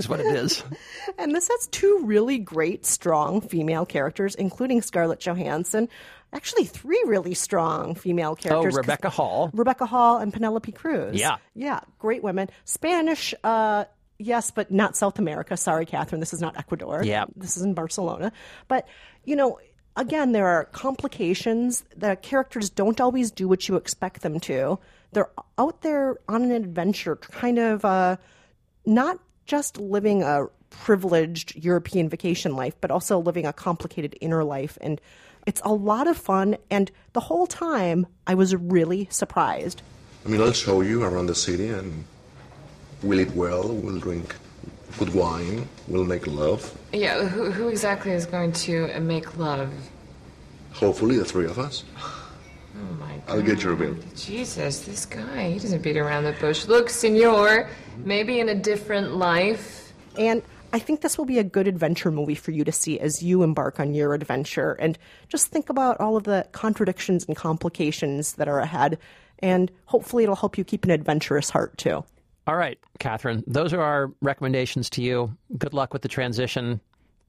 is 0.00 0.08
what 0.08 0.18
it 0.20 0.26
is. 0.26 0.62
And 1.18 1.34
this 1.34 1.48
has 1.48 1.66
two 1.68 2.00
really 2.04 2.38
great, 2.38 2.86
strong 2.86 3.40
female 3.40 3.84
characters, 3.84 4.34
including 4.34 4.80
Scarlett 4.82 5.20
Johansson. 5.20 5.88
Actually, 6.32 6.64
three 6.64 7.02
really 7.06 7.34
strong 7.34 7.94
female 7.94 8.38
Oh, 8.48 8.62
Rebecca 8.64 9.10
Hall. 9.10 9.50
Rebecca 9.52 9.86
Hall 9.86 10.18
and 10.18 10.32
Penelope 10.32 10.72
Cruz. 10.72 11.16
Yeah. 11.16 11.36
Yeah, 11.54 11.80
great 11.98 12.22
women. 12.22 12.48
Spanish, 12.64 13.34
uh, 13.44 13.84
yes, 14.18 14.50
but 14.50 14.70
not 14.70 14.96
South 14.96 15.18
America. 15.18 15.56
Sorry, 15.56 15.84
Catherine, 15.86 16.20
this 16.20 16.32
is 16.32 16.40
not 16.40 16.56
Ecuador. 16.56 17.02
Yeah. 17.04 17.24
This 17.36 17.56
is 17.56 17.62
in 17.64 17.74
Barcelona. 17.74 18.32
But, 18.68 18.86
you 19.24 19.34
know, 19.36 19.58
again, 19.96 20.32
there 20.32 20.46
are 20.46 20.64
complications. 20.66 21.84
The 21.96 22.16
characters 22.16 22.70
don't 22.70 23.00
always 23.00 23.30
do 23.32 23.48
what 23.48 23.68
you 23.68 23.74
expect 23.76 24.22
them 24.22 24.38
to. 24.40 24.78
They're 25.12 25.30
out 25.58 25.82
there 25.82 26.16
on 26.28 26.44
an 26.44 26.52
adventure, 26.52 27.16
kind 27.16 27.58
of 27.58 27.84
uh, 27.84 28.16
not 28.86 29.18
just 29.50 29.78
living 29.78 30.22
a 30.22 30.46
privileged 30.70 31.56
European 31.56 32.08
vacation 32.08 32.54
life, 32.54 32.74
but 32.80 32.92
also 32.92 33.18
living 33.18 33.44
a 33.46 33.52
complicated 33.52 34.14
inner 34.20 34.44
life. 34.44 34.78
And 34.80 35.00
it's 35.44 35.60
a 35.64 35.72
lot 35.72 36.06
of 36.06 36.16
fun. 36.16 36.56
And 36.70 36.88
the 37.14 37.20
whole 37.20 37.48
time, 37.48 38.06
I 38.28 38.34
was 38.34 38.54
really 38.54 39.08
surprised. 39.10 39.82
I 40.24 40.28
mean, 40.28 40.40
I'll 40.40 40.52
show 40.52 40.82
you 40.82 41.02
around 41.02 41.26
the 41.26 41.34
city 41.34 41.68
and 41.68 42.04
we'll 43.02 43.20
eat 43.20 43.32
well, 43.32 43.66
we'll 43.66 43.98
drink 43.98 44.36
good 44.98 45.12
wine, 45.14 45.68
we'll 45.88 46.04
make 46.04 46.28
love. 46.28 46.72
Yeah, 46.92 47.24
who, 47.26 47.50
who 47.50 47.66
exactly 47.68 48.12
is 48.12 48.26
going 48.26 48.52
to 48.52 48.96
uh, 48.96 49.00
make 49.00 49.36
love? 49.36 49.72
Hopefully, 50.74 51.16
the 51.18 51.24
three 51.24 51.46
of 51.46 51.58
us. 51.58 51.82
Oh 52.76 52.94
my 52.94 53.16
god. 53.16 53.22
I'll 53.28 53.42
get 53.42 53.62
your 53.62 53.76
bill. 53.76 53.96
Jesus, 54.16 54.80
this 54.80 55.06
guy, 55.06 55.50
he 55.50 55.58
doesn't 55.58 55.82
beat 55.82 55.96
around 55.96 56.24
the 56.24 56.32
bush. 56.32 56.66
Look, 56.66 56.90
senor, 56.90 57.68
maybe 57.98 58.40
in 58.40 58.48
a 58.48 58.54
different 58.54 59.16
life. 59.16 59.92
And 60.16 60.42
I 60.72 60.78
think 60.78 61.00
this 61.00 61.18
will 61.18 61.24
be 61.24 61.38
a 61.38 61.44
good 61.44 61.66
adventure 61.66 62.10
movie 62.10 62.34
for 62.34 62.52
you 62.52 62.64
to 62.64 62.72
see 62.72 63.00
as 63.00 63.22
you 63.22 63.42
embark 63.42 63.80
on 63.80 63.92
your 63.94 64.14
adventure. 64.14 64.72
And 64.74 64.98
just 65.28 65.48
think 65.48 65.68
about 65.68 66.00
all 66.00 66.16
of 66.16 66.24
the 66.24 66.46
contradictions 66.52 67.24
and 67.26 67.36
complications 67.36 68.34
that 68.34 68.48
are 68.48 68.60
ahead. 68.60 68.98
And 69.40 69.70
hopefully, 69.86 70.22
it'll 70.22 70.36
help 70.36 70.56
you 70.58 70.64
keep 70.64 70.84
an 70.84 70.90
adventurous 70.90 71.50
heart 71.50 71.76
too. 71.78 72.04
All 72.46 72.56
right, 72.56 72.78
Catherine, 72.98 73.44
those 73.46 73.72
are 73.72 73.80
our 73.80 74.12
recommendations 74.20 74.90
to 74.90 75.02
you. 75.02 75.36
Good 75.56 75.74
luck 75.74 75.92
with 75.92 76.02
the 76.02 76.08
transition. 76.08 76.80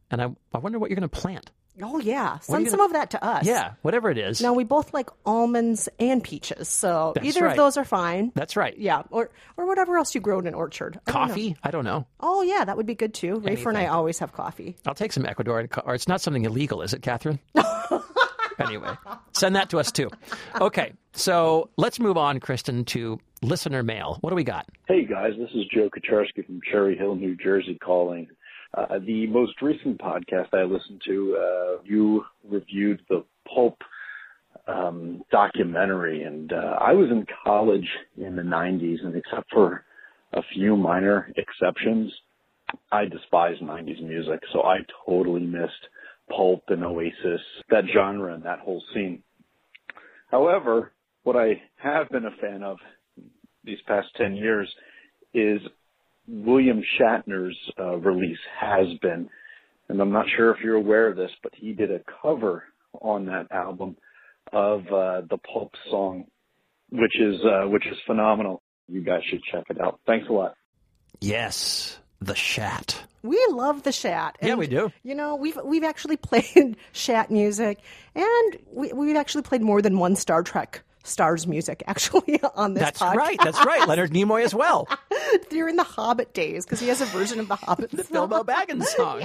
And 0.09 0.21
I, 0.21 0.29
I 0.53 0.57
wonder 0.57 0.77
what 0.77 0.89
you're 0.89 0.99
going 0.99 1.09
to 1.09 1.19
plant. 1.19 1.51
Oh, 1.81 1.99
yeah. 1.99 2.39
Send 2.39 2.67
some 2.69 2.77
gonna- 2.79 2.87
of 2.87 2.93
that 2.93 3.11
to 3.11 3.23
us. 3.23 3.45
Yeah, 3.45 3.73
whatever 3.81 4.09
it 4.11 4.17
is. 4.17 4.41
Now, 4.41 4.53
we 4.53 4.63
both 4.63 4.93
like 4.93 5.09
almonds 5.25 5.87
and 5.99 6.23
peaches. 6.23 6.67
So 6.67 7.13
That's 7.15 7.25
either 7.27 7.45
right. 7.45 7.51
of 7.51 7.57
those 7.57 7.77
are 7.77 7.85
fine. 7.85 8.31
That's 8.35 8.55
right. 8.57 8.77
Yeah. 8.77 9.03
Or, 9.09 9.29
or 9.57 9.65
whatever 9.67 9.97
else 9.97 10.13
you 10.13 10.21
grow 10.21 10.39
in 10.39 10.47
an 10.47 10.53
orchard. 10.53 10.99
I 11.07 11.11
don't. 11.11 11.27
Coffee? 11.27 11.55
I 11.63 11.71
don't 11.71 11.85
know. 11.85 12.05
Oh, 12.19 12.41
yeah. 12.41 12.65
That 12.65 12.75
would 12.77 12.85
be 12.85 12.95
good 12.95 13.13
too. 13.13 13.35
Rafer 13.39 13.67
and 13.67 13.77
I 13.77 13.85
always 13.87 14.19
have 14.19 14.33
coffee. 14.33 14.75
I'll 14.85 14.93
take 14.95 15.13
some 15.13 15.23
Ecuadorian, 15.23 15.69
co- 15.69 15.83
or 15.85 15.95
it's 15.95 16.07
not 16.07 16.19
something 16.21 16.43
illegal, 16.43 16.81
is 16.81 16.93
it, 16.93 17.01
Catherine? 17.01 17.39
anyway, 18.59 18.91
send 19.33 19.55
that 19.55 19.69
to 19.71 19.79
us 19.79 19.91
too. 19.91 20.09
Okay, 20.59 20.93
so 21.13 21.69
let's 21.77 21.99
move 21.99 22.17
on, 22.17 22.39
Kristen, 22.39 22.85
to 22.85 23.19
listener 23.41 23.81
mail. 23.83 24.17
What 24.21 24.29
do 24.29 24.35
we 24.35 24.43
got? 24.43 24.67
Hey 24.87 25.05
guys, 25.05 25.33
this 25.37 25.49
is 25.55 25.65
Joe 25.73 25.89
Kaczarski 25.89 26.45
from 26.45 26.59
Cherry 26.69 26.95
Hill, 26.97 27.15
New 27.15 27.35
Jersey 27.35 27.77
calling. 27.83 28.27
Uh, 28.73 28.99
the 29.05 29.27
most 29.27 29.61
recent 29.61 29.99
podcast 29.99 30.53
I 30.53 30.63
listened 30.63 31.01
to, 31.05 31.37
uh, 31.37 31.81
you 31.83 32.23
reviewed 32.49 33.01
the 33.09 33.25
Pulp 33.53 33.77
um, 34.67 35.23
documentary, 35.31 36.23
and 36.23 36.53
uh, 36.53 36.77
I 36.79 36.93
was 36.93 37.09
in 37.09 37.25
college 37.43 37.87
in 38.17 38.35
the 38.35 38.41
90s, 38.41 39.03
and 39.03 39.15
except 39.15 39.51
for 39.51 39.83
a 40.33 40.41
few 40.53 40.77
minor 40.77 41.31
exceptions, 41.35 42.11
I 42.91 43.05
despise 43.05 43.57
90s 43.61 44.01
music, 44.01 44.39
so 44.53 44.63
I 44.63 44.77
totally 45.05 45.45
missed 45.45 45.87
Pulp 46.29 46.63
and 46.69 46.83
Oasis, 46.85 47.41
that 47.69 47.83
genre 47.93 48.33
and 48.33 48.43
that 48.43 48.59
whole 48.59 48.81
scene. 48.93 49.21
However, 50.29 50.93
what 51.23 51.35
I 51.35 51.61
have 51.75 52.09
been 52.09 52.25
a 52.25 52.41
fan 52.41 52.63
of 52.63 52.77
these 53.65 53.79
past 53.85 54.07
10 54.15 54.35
years 54.35 54.73
is 55.33 55.59
William 56.27 56.81
Shatner's 56.99 57.57
uh, 57.79 57.97
release 57.97 58.37
has 58.59 58.87
been, 59.01 59.29
and 59.89 60.01
I'm 60.01 60.11
not 60.11 60.25
sure 60.35 60.51
if 60.51 60.61
you're 60.63 60.75
aware 60.75 61.07
of 61.07 61.17
this, 61.17 61.31
but 61.43 61.53
he 61.55 61.73
did 61.73 61.91
a 61.91 62.01
cover 62.21 62.63
on 62.99 63.25
that 63.25 63.51
album 63.51 63.97
of 64.51 64.81
uh, 64.87 65.21
the 65.29 65.37
Pulp 65.51 65.71
song, 65.89 66.25
which 66.91 67.19
is 67.19 67.35
uh, 67.43 67.67
which 67.67 67.85
is 67.87 67.97
phenomenal. 68.05 68.61
You 68.87 69.01
guys 69.01 69.21
should 69.29 69.41
check 69.51 69.65
it 69.69 69.79
out. 69.79 69.99
Thanks 70.05 70.27
a 70.29 70.33
lot. 70.33 70.55
Yes, 71.19 71.99
the 72.19 72.35
Shat. 72.35 73.03
We 73.23 73.43
love 73.49 73.83
the 73.83 73.91
Shat. 73.91 74.37
Yeah, 74.41 74.55
we 74.55 74.67
do. 74.67 74.91
You 75.03 75.15
know, 75.15 75.35
we've 75.35 75.57
we've 75.63 75.83
actually 75.83 76.17
played 76.17 76.77
Shat 76.91 77.31
music, 77.31 77.79
and 78.15 78.57
we, 78.71 78.91
we've 78.93 79.15
actually 79.15 79.43
played 79.43 79.61
more 79.61 79.81
than 79.81 79.97
one 79.97 80.15
Star 80.15 80.43
Trek 80.43 80.83
stars 81.03 81.47
music 81.47 81.83
actually 81.87 82.41
on 82.55 82.73
this. 82.73 82.83
That's 82.83 82.99
podcast. 82.99 83.15
right. 83.15 83.39
That's 83.43 83.65
right. 83.65 83.87
Leonard 83.87 84.11
Nimoy 84.11 84.43
as 84.43 84.53
well. 84.53 84.87
During 85.49 85.75
the 85.75 85.83
Hobbit 85.83 86.33
days, 86.33 86.65
because 86.65 86.79
he 86.79 86.87
has 86.87 87.01
a 87.01 87.05
version 87.05 87.39
of 87.39 87.47
the 87.47 87.55
Hobbit, 87.55 87.91
the 87.91 88.03
Bilbo 88.03 88.43
Baggins 88.43 88.83
song. 88.95 89.21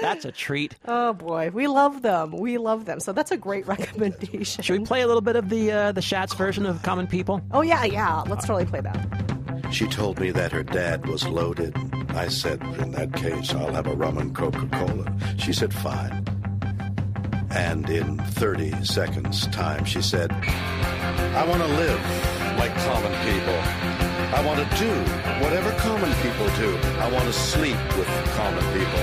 That's 0.00 0.24
a 0.24 0.32
treat. 0.32 0.76
Oh 0.86 1.12
boy, 1.12 1.50
we 1.52 1.66
love 1.66 2.02
them. 2.02 2.32
We 2.32 2.58
love 2.58 2.84
them. 2.84 3.00
So 3.00 3.12
that's 3.12 3.30
a 3.30 3.36
great 3.36 3.66
recommendation. 3.66 4.62
Should 4.62 4.78
we 4.80 4.84
play 4.84 5.02
a 5.02 5.06
little 5.06 5.20
bit 5.22 5.36
of 5.36 5.48
the 5.48 5.72
uh, 5.72 5.92
the 5.92 6.02
Shat's 6.02 6.34
version 6.34 6.66
of 6.66 6.82
Common 6.82 7.06
People? 7.06 7.40
Oh 7.52 7.62
yeah, 7.62 7.84
yeah. 7.84 8.22
Let's 8.22 8.46
totally 8.46 8.66
play 8.66 8.80
that. 8.80 9.72
She 9.72 9.86
told 9.88 10.20
me 10.20 10.30
that 10.30 10.52
her 10.52 10.62
dad 10.62 11.06
was 11.06 11.26
loaded. 11.26 11.76
I 12.10 12.28
said, 12.28 12.62
in 12.78 12.92
that 12.92 13.12
case, 13.14 13.52
I'll 13.52 13.72
have 13.72 13.86
a 13.86 13.94
rum 13.94 14.16
and 14.16 14.34
Coca 14.34 14.66
Cola. 14.72 15.12
She 15.38 15.52
said, 15.52 15.74
fine. 15.74 16.24
And 17.56 17.88
in 17.88 18.18
30 18.18 18.84
seconds' 18.84 19.46
time, 19.46 19.86
she 19.86 20.02
said, 20.02 20.30
I 20.30 21.46
want 21.48 21.62
to 21.62 21.68
live 21.68 22.00
like 22.58 22.74
common 22.76 23.12
people. 23.24 23.54
I 24.34 24.44
want 24.44 24.58
to 24.58 24.76
do 24.76 24.90
whatever 25.42 25.70
common 25.78 26.12
people 26.16 26.46
do. 26.56 26.76
I 26.98 27.10
want 27.10 27.24
to 27.24 27.32
sleep 27.32 27.78
with 27.96 28.06
common 28.36 28.62
people. 28.78 29.00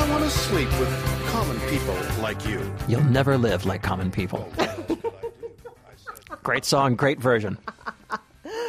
I 0.00 0.06
want 0.08 0.22
to 0.22 0.30
sleep 0.30 0.68
with 0.78 1.26
common 1.30 1.58
people 1.68 1.96
like 2.22 2.46
you. 2.46 2.60
You'll 2.86 3.02
never 3.04 3.36
live 3.36 3.66
like 3.66 3.82
common 3.82 4.12
people. 4.12 4.48
great 6.44 6.64
song, 6.64 6.94
great 6.94 7.18
version. 7.18 7.58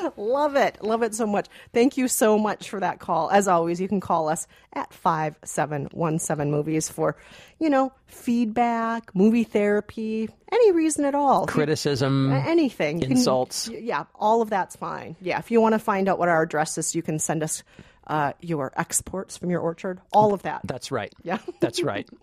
Love 0.17 0.55
it. 0.55 0.83
Love 0.83 1.03
it 1.03 1.13
so 1.15 1.25
much. 1.25 1.47
Thank 1.73 1.97
you 1.97 2.07
so 2.07 2.37
much 2.37 2.69
for 2.69 2.79
that 2.79 2.99
call. 2.99 3.29
As 3.29 3.47
always, 3.47 3.79
you 3.81 3.87
can 3.87 3.99
call 3.99 4.29
us 4.29 4.47
at 4.73 4.93
5717 4.93 6.51
movies 6.51 6.89
for, 6.89 7.15
you 7.59 7.69
know, 7.69 7.91
feedback, 8.07 9.13
movie 9.15 9.43
therapy, 9.43 10.29
any 10.51 10.71
reason 10.71 11.05
at 11.05 11.15
all. 11.15 11.45
Criticism, 11.47 12.31
anything. 12.31 12.97
You 13.01 13.07
can- 13.07 13.17
insults. 13.17 13.67
yeah, 13.69 14.05
all 14.15 14.41
of 14.41 14.49
that's 14.49 14.75
fine. 14.75 15.15
Yeah, 15.21 15.39
if 15.39 15.51
you 15.51 15.61
want 15.61 15.73
to 15.73 15.79
find 15.79 16.07
out 16.09 16.19
what 16.19 16.29
our 16.29 16.41
address 16.41 16.77
is, 16.77 16.95
you 16.95 17.01
can 17.01 17.19
send 17.19 17.43
us 17.43 17.63
uh, 18.07 18.33
your 18.41 18.73
exports 18.75 19.37
from 19.37 19.49
your 19.51 19.61
orchard. 19.61 20.01
All 20.11 20.33
of 20.33 20.41
that. 20.43 20.61
That's 20.65 20.91
right. 20.91 21.13
Yeah. 21.23 21.37
That's 21.59 21.83
right. 21.83 22.07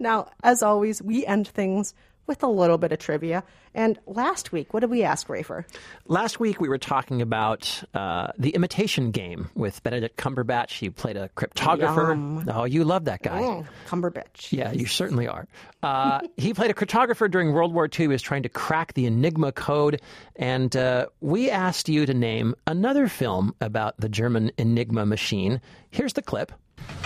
Now, 0.00 0.30
as 0.42 0.62
always, 0.62 1.00
we 1.02 1.24
end 1.26 1.46
things 1.46 1.94
with 2.30 2.44
a 2.44 2.48
little 2.48 2.78
bit 2.78 2.92
of 2.92 3.00
trivia. 3.00 3.42
And 3.74 3.98
last 4.06 4.52
week, 4.52 4.72
what 4.72 4.80
did 4.80 4.90
we 4.90 5.02
ask, 5.02 5.26
Rafer? 5.26 5.64
Last 6.06 6.38
week 6.38 6.60
we 6.60 6.68
were 6.68 6.78
talking 6.78 7.20
about 7.20 7.82
uh, 7.92 8.28
the 8.38 8.50
Imitation 8.50 9.10
Game 9.10 9.50
with 9.56 9.82
Benedict 9.82 10.16
Cumberbatch. 10.16 10.78
He 10.78 10.90
played 10.90 11.16
a 11.16 11.28
cryptographer. 11.30 12.10
Yum. 12.10 12.48
Oh, 12.48 12.64
you 12.64 12.84
love 12.84 13.06
that 13.06 13.22
guy. 13.22 13.42
Mm, 13.42 13.66
Cumberbatch. 13.88 14.52
Yeah, 14.52 14.70
you 14.70 14.86
certainly 14.86 15.26
are. 15.26 15.48
Uh, 15.82 16.20
he 16.36 16.54
played 16.54 16.70
a 16.70 16.74
cryptographer 16.74 17.28
during 17.28 17.52
World 17.52 17.74
War 17.74 17.86
II. 17.86 18.04
He 18.04 18.06
was 18.06 18.22
trying 18.22 18.44
to 18.44 18.48
crack 18.48 18.94
the 18.94 19.06
Enigma 19.06 19.50
code. 19.50 20.00
And 20.36 20.76
uh, 20.76 21.06
we 21.20 21.50
asked 21.50 21.88
you 21.88 22.06
to 22.06 22.14
name 22.14 22.54
another 22.68 23.08
film 23.08 23.56
about 23.60 23.98
the 23.98 24.08
German 24.08 24.52
Enigma 24.56 25.04
machine. 25.04 25.60
Here's 25.90 26.12
the 26.12 26.22
clip. 26.22 26.52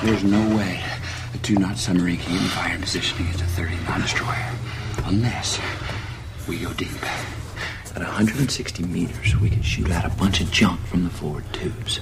There's 0.03 0.23
no 0.23 0.57
way 0.57 0.83
a 1.35 1.39
two 1.39 1.57
knot 1.57 1.79
submarine 1.79 2.19
can 2.19 2.33
get 2.33 2.43
in 2.43 2.49
fire 2.49 2.79
positioning 2.79 3.27
against 3.29 3.45
a 3.45 3.47
30 3.47 3.77
knot 3.85 4.03
destroyer. 4.03 4.53
Unless 5.07 5.61
we 6.49 6.59
go 6.59 6.73
deep. 6.73 6.91
At 7.95 8.03
160 8.03 8.83
meters, 8.85 9.37
we 9.37 9.51
can 9.51 9.63
shoot 9.63 9.91
out 9.91 10.05
a 10.05 10.17
bunch 10.17 10.41
of 10.41 10.51
junk 10.51 10.81
from 10.87 11.05
the 11.05 11.11
forward 11.11 11.45
tubes. 11.53 12.01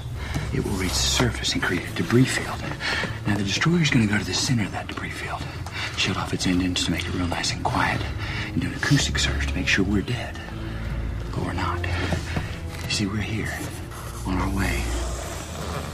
It 0.54 0.64
will 0.64 0.72
reach 0.72 0.92
the 0.92 0.96
surface 0.96 1.52
and 1.52 1.62
create 1.62 1.86
a 1.88 1.94
debris 1.94 2.24
field. 2.24 2.62
Now, 3.26 3.36
the 3.36 3.44
destroyer's 3.44 3.90
going 3.90 4.06
to 4.06 4.12
go 4.12 4.18
to 4.18 4.24
the 4.24 4.32
center 4.32 4.64
of 4.64 4.72
that 4.72 4.88
debris 4.88 5.10
field, 5.10 5.42
shut 5.96 6.16
off 6.16 6.32
its 6.32 6.46
engines 6.46 6.84
to 6.84 6.90
make 6.90 7.06
it 7.06 7.14
real 7.14 7.26
nice 7.26 7.52
and 7.52 7.62
quiet, 7.62 8.00
and 8.46 8.60
do 8.62 8.68
an 8.68 8.74
acoustic 8.74 9.18
search 9.18 9.46
to 9.48 9.54
make 9.54 9.68
sure 9.68 9.84
we're 9.84 10.02
dead. 10.02 10.40
Or 11.44 11.52
not. 11.52 11.84
You 12.84 12.90
see, 12.90 13.06
we're 13.06 13.16
here, 13.16 13.52
on 14.26 14.38
our 14.38 14.56
way 14.56 14.82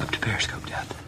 up 0.01 0.11
to 0.11 0.19
periscope 0.19 0.65
depth. 0.67 1.03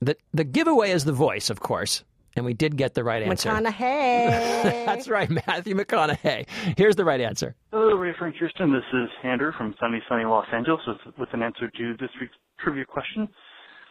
The 0.00 0.16
the 0.32 0.44
giveaway 0.44 0.90
is 0.90 1.04
the 1.04 1.12
voice, 1.12 1.50
of 1.50 1.60
course, 1.60 2.04
and 2.40 2.46
we 2.46 2.54
did 2.54 2.74
get 2.76 2.94
the 2.94 3.04
right 3.04 3.22
answer. 3.22 3.50
McConaughey. 3.50 4.62
That's 4.86 5.08
right, 5.08 5.28
Matthew 5.46 5.74
McConaughey. 5.76 6.46
Here's 6.78 6.96
the 6.96 7.04
right 7.04 7.20
answer. 7.20 7.54
Hello, 7.70 7.94
Rafer 7.96 8.22
and 8.22 8.34
Kristen. 8.34 8.72
This 8.72 8.82
is 8.94 9.10
Andrew 9.22 9.52
from 9.58 9.74
sunny, 9.78 10.00
sunny 10.08 10.24
Los 10.24 10.46
Angeles 10.50 10.80
with, 10.86 11.18
with 11.18 11.28
an 11.34 11.42
answer 11.42 11.70
to 11.70 11.96
this 12.00 12.08
week's 12.18 12.32
trivia 12.58 12.86
question. 12.86 13.28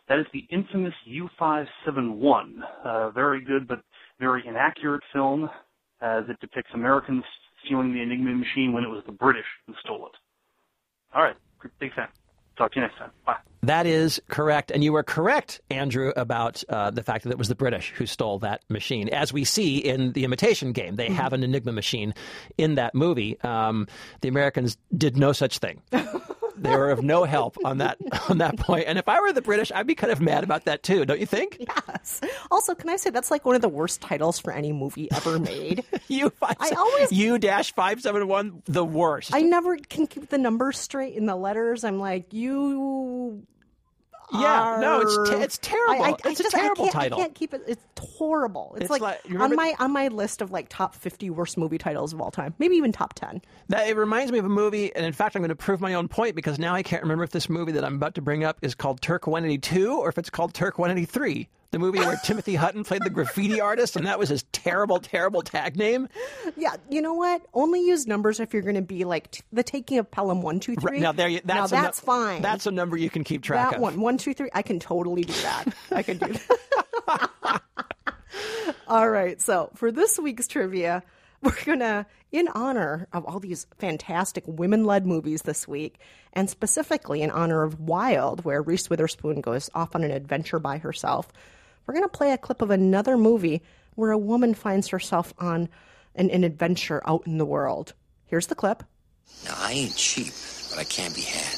That 0.08 0.18
is 0.18 0.26
the 0.34 0.47
infamous 0.50 0.95
U-571. 1.06 2.54
a 2.84 2.89
uh, 2.89 3.12
very 3.12 3.45
good 3.45 3.68
but 3.68 3.82
very 4.20 4.43
inaccurate 4.47 5.04
film 5.14 5.47
as 6.02 6.24
it 6.28 6.39
depicts 6.41 6.72
Americans 6.74 7.24
stealing 7.64 7.93
the 7.93 8.02
Enigma 8.02 8.32
machine 8.32 8.74
when 8.74 8.84
it 8.84 8.89
was 8.89 9.04
the 9.06 9.12
British 9.12 9.45
who 9.68 9.74
stole 9.84 10.08
it. 10.08 10.18
All 11.14 11.22
right, 11.22 11.36
big 11.80 11.93
fan. 11.93 12.08
Talk 12.60 12.74
to 12.74 12.82
you 12.82 12.86
next 12.86 12.97
time. 12.97 13.10
Bye. 13.26 13.38
That 13.64 13.86
is 13.86 14.22
correct. 14.28 14.70
And 14.70 14.84
you 14.84 14.91
were 14.91 15.01
correct, 15.01 15.62
Andrew, 15.70 16.12
about 16.18 16.62
uh, 16.68 16.91
the 16.91 17.03
fact 17.03 17.24
that 17.24 17.30
it 17.30 17.38
was 17.38 17.47
the 17.47 17.55
British 17.55 17.93
who 17.95 18.05
stole 18.05 18.39
that 18.39 18.64
machine. 18.68 19.07
As 19.07 19.32
we 19.32 19.45
see 19.45 19.78
in 19.78 20.12
the 20.12 20.26
imitation 20.26 20.74
game, 20.74 20.97
they 20.97 21.07
have 21.07 21.32
an 21.32 21.41
Enigma 21.41 21.72
machine 21.72 22.14
in 22.57 22.76
that 22.76 22.93
movie. 22.93 23.39
Um, 23.43 23.88
the 24.20 24.28
Americans 24.28 24.78
did 24.95 25.16
no 25.16 25.32
such 25.32 25.60
thing. 25.60 25.82
they 26.64 26.76
were 26.76 26.89
of 26.91 27.03
no 27.03 27.24
help 27.24 27.57
on 27.64 27.80
that 27.80 27.97
on 28.30 28.39
that 28.39 28.57
point. 28.57 28.86
And 28.88 28.97
if 28.97 29.07
I 29.07 29.20
were 29.22 29.32
the 29.32 29.41
British, 29.41 29.72
I'd 29.72 29.88
be 29.88 29.95
kind 29.95 30.12
of 30.12 30.22
mad 30.22 30.43
about 30.43 30.66
that 30.66 30.84
too, 30.84 31.05
don't 31.05 31.20
you 31.20 31.26
think? 31.26 31.57
Yes. 31.60 32.22
Also, 32.51 32.76
can 32.76 32.89
I 32.89 32.95
say 32.95 33.10
that's 33.10 33.32
like 33.32 33.45
one 33.45 33.55
of 33.55 33.62
the 33.62 33.70
worst 33.70 34.01
titles 34.01 34.39
for 34.39 34.51
any 34.51 34.72
movie 34.72 35.12
ever 35.12 35.39
made? 35.39 35.84
U 36.07 36.30
five 36.30 36.57
I 36.60 36.72
always 36.72 37.12
U 37.12 37.38
dash 37.38 37.74
five 37.74 38.01
seven 38.01 38.28
one 38.28 38.62
the 38.66 38.86
worst. 38.86 39.34
I 39.34 39.41
never 39.41 39.78
can 39.78 40.07
keep 40.07 40.30
the 40.30 40.38
numbers 40.38 40.78
straight 40.78 41.16
in 41.16 41.26
the 41.26 41.36
letters. 41.36 41.84
I'm 41.84 41.99
like, 41.99 42.34
you. 42.34 43.43
Yeah, 44.32 44.78
no, 44.80 45.02
it's 45.02 45.30
te- 45.30 45.36
it's 45.38 45.58
terrible. 45.58 46.04
I, 46.04 46.08
I, 46.10 46.12
I 46.12 46.16
It's 46.26 46.40
a 46.40 46.44
just, 46.44 46.56
I 46.56 46.60
terrible 46.60 46.84
can't- 46.86 46.94
title. 46.94 47.18
I 47.20 47.22
can't 47.24 47.36
keep 47.36 47.54
it. 47.54 47.64
It's 47.68 47.84
horrible. 48.00 48.74
It's, 48.76 48.84
It's 48.84 48.92
like, 48.92 49.02
like- 49.02 49.22
on 49.40 49.56
my 49.56 49.74
on 49.80 49.92
my 49.92 50.08
list 50.10 50.42
of 50.42 50.52
like 50.52 50.68
top 50.70 50.94
50 50.96 51.30
worst 51.32 51.58
movie 51.58 51.78
titles 51.78 52.14
of 52.14 52.22
all 52.22 52.32
time. 52.32 52.54
Maybe 52.60 52.76
even 52.76 52.92
top 52.92 53.14
10. 53.16 53.42
That 53.70 53.88
it 53.88 53.96
reminds 53.98 54.32
me 54.32 54.40
of 54.40 54.46
a 54.46 54.50
movie, 54.50 54.94
and 54.96 55.06
in 55.06 55.14
fact, 55.14 55.36
I'm 55.36 55.42
going 55.42 55.50
to 55.50 55.56
prove 55.56 55.82
my 55.82 55.94
own 55.96 56.08
point 56.08 56.36
because 56.36 56.60
now 56.60 56.76
I 56.76 56.84
can't 56.84 57.02
remember 57.02 57.24
if 57.24 57.32
this 57.32 57.50
movie 57.50 57.72
that 57.72 57.84
I'm 57.84 57.96
about 57.96 58.16
to 58.16 58.22
bring 58.22 58.44
up 58.44 58.58
is 58.62 58.76
called 58.76 59.02
Turk 59.02 59.26
182 59.28 59.94
or 59.98 60.10
if 60.10 60.18
it's 60.18 60.30
called 60.30 60.54
Turk 60.54 60.78
183. 60.78 61.48
The 61.72 61.78
movie 61.78 62.00
where 62.00 62.18
Timothy 62.24 62.56
Hutton 62.56 62.84
played 62.84 63.04
the 63.04 63.12
graffiti 63.12 63.62
artist, 63.62 63.96
and 63.96 64.08
that 64.08 64.18
was 64.18 64.30
his 64.30 64.42
terrible, 64.52 65.00
terrible 65.00 65.44
tag 65.44 65.76
name. 65.78 66.10
Yeah, 66.58 66.76
you 66.90 67.00
know 67.00 67.14
what? 67.14 67.44
Only 67.54 67.86
use 67.86 68.08
numbers 68.08 68.40
if 68.40 68.54
you're 68.54 68.64
going 68.64 68.74
to 68.74 68.82
be 68.82 69.04
like 69.06 69.30
t- 69.30 69.44
the 69.54 69.62
taking 69.62 70.00
of 70.00 70.10
Pelham 70.10 70.42
one 70.42 70.60
two 70.60 70.76
three. 70.76 70.94
Right, 70.94 71.02
now 71.02 71.12
there, 71.12 71.30
you, 71.30 71.42
now 71.46 71.68
that's 71.68 72.00
a 72.00 72.04
nu- 72.04 72.06
fine. 72.08 72.42
That's 72.42 72.66
a 72.66 72.72
number 72.72 72.98
you 72.98 73.12
can 73.12 73.24
keep 73.24 73.44
track 73.44 73.70
that 73.70 73.76
of. 73.76 73.82
one 73.82 74.02
one 74.02 74.18
two 74.18 74.34
three. 74.34 74.50
I 74.52 74.64
can 74.64 74.80
totally 74.80 75.22
do 75.22 75.34
that. 75.34 75.66
I 75.92 76.02
can 76.02 76.18
do 76.18 76.34
that. 77.08 77.62
all 78.88 79.10
right. 79.10 79.40
So 79.40 79.70
for 79.76 79.92
this 79.92 80.18
week's 80.18 80.48
trivia, 80.48 81.04
we're 81.44 81.54
gonna, 81.66 82.08
in 82.32 82.48
honor 82.50 83.08
of 83.14 83.26
all 83.26 83.40
these 83.40 83.68
fantastic 83.78 84.44
women-led 84.48 85.06
movies 85.06 85.44
this 85.44 85.68
week, 85.68 86.00
and 86.34 86.50
specifically 86.50 87.22
in 87.22 87.30
honor 87.30 87.62
of 87.62 87.80
Wild, 87.80 88.44
where 88.44 88.62
Reese 88.62 88.90
Witherspoon 88.90 89.42
goes 89.42 89.70
off 89.76 89.96
on 89.96 90.04
an 90.04 90.10
adventure 90.12 90.58
by 90.60 90.80
herself. 90.80 91.28
We're 91.90 91.96
gonna 91.96 92.08
play 92.08 92.34
a 92.34 92.38
clip 92.38 92.62
of 92.62 92.70
another 92.70 93.18
movie 93.18 93.64
where 93.96 94.12
a 94.12 94.18
woman 94.18 94.54
finds 94.54 94.90
herself 94.90 95.34
on 95.40 95.70
an, 96.14 96.30
an 96.30 96.44
adventure 96.44 97.02
out 97.04 97.26
in 97.26 97.40
the 97.40 97.48
world. 97.48 97.96
Here's 98.28 98.46
the 98.46 98.54
clip. 98.54 98.84
Now, 99.44 99.56
I 99.58 99.72
ain't 99.72 99.96
cheap, 99.96 100.32
but 100.70 100.78
I 100.78 100.84
can't 100.84 101.16
be 101.16 101.22
had. 101.22 101.58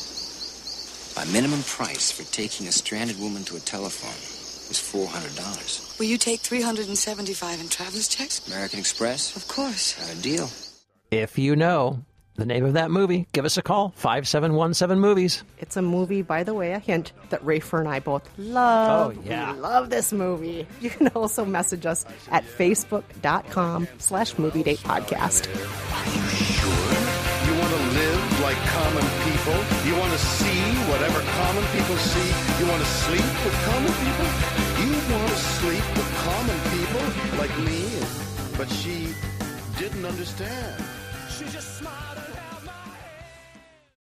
My 1.17 1.29
minimum 1.33 1.63
price 1.63 2.13
for 2.13 2.23
taking 2.31 2.65
a 2.67 2.71
stranded 2.71 3.19
woman 3.19 3.43
to 3.43 3.57
a 3.57 3.59
telephone 3.59 4.15
is 4.71 4.79
$400. 4.79 5.99
Will 5.99 6.05
you 6.05 6.17
take 6.17 6.39
375 6.39 7.59
in 7.59 7.67
traveler's 7.67 8.07
checks? 8.07 8.47
American 8.47 8.79
Express? 8.79 9.35
Of 9.35 9.49
course. 9.49 9.99
Got 9.99 10.17
a 10.17 10.21
deal. 10.21 10.49
If 11.11 11.37
you 11.37 11.57
know 11.57 12.05
the 12.41 12.47
name 12.47 12.65
of 12.65 12.73
that 12.73 12.89
movie, 12.89 13.27
give 13.33 13.45
us 13.45 13.57
a 13.57 13.61
call 13.61 13.93
5717 13.97 14.99
Movies. 14.99 15.43
It's 15.59 15.77
a 15.77 15.81
movie, 15.83 16.23
by 16.23 16.41
the 16.43 16.55
way, 16.55 16.73
a 16.73 16.79
hint 16.79 17.13
that 17.29 17.45
Rafer 17.45 17.79
and 17.79 17.87
I 17.87 17.99
both 17.99 18.27
love. 18.39 19.15
Oh, 19.15 19.21
yeah. 19.23 19.53
We 19.53 19.59
love 19.59 19.91
this 19.91 20.11
movie. 20.11 20.65
You 20.81 20.89
can 20.89 21.09
also 21.09 21.45
message 21.45 21.85
us 21.85 22.03
at 22.31 22.43
facebook.com 22.43 23.87
slash 23.99 24.39
movie 24.39 24.63
date 24.63 24.79
podcast. 24.79 25.45
Are 25.53 26.09
you 26.09 26.27
sure 26.33 26.89
you 27.45 27.53
want 27.61 27.73
to 27.77 27.83
live 27.93 28.41
like 28.41 28.57
common 28.73 29.05
people? 29.21 29.57
You 29.85 29.93
want 30.01 30.11
to 30.11 30.17
see 30.17 30.61
whatever 30.89 31.21
common 31.21 31.65
people 31.77 31.95
see? 31.97 32.29
You 32.57 32.65
want 32.71 32.81
to 32.81 32.89
sleep 33.05 33.29
with 33.45 33.55
common 33.69 33.93
people? 34.01 34.27
You 34.81 34.91
want 35.13 35.29
to 35.29 35.37
sleep 35.37 35.85
with 35.93 36.09
common 36.25 36.57
people 36.73 37.05
like 37.37 37.53
me? 37.61 37.85
But 38.57 38.67
she 38.73 39.13
didn't 39.77 40.05
understand. 40.05 40.90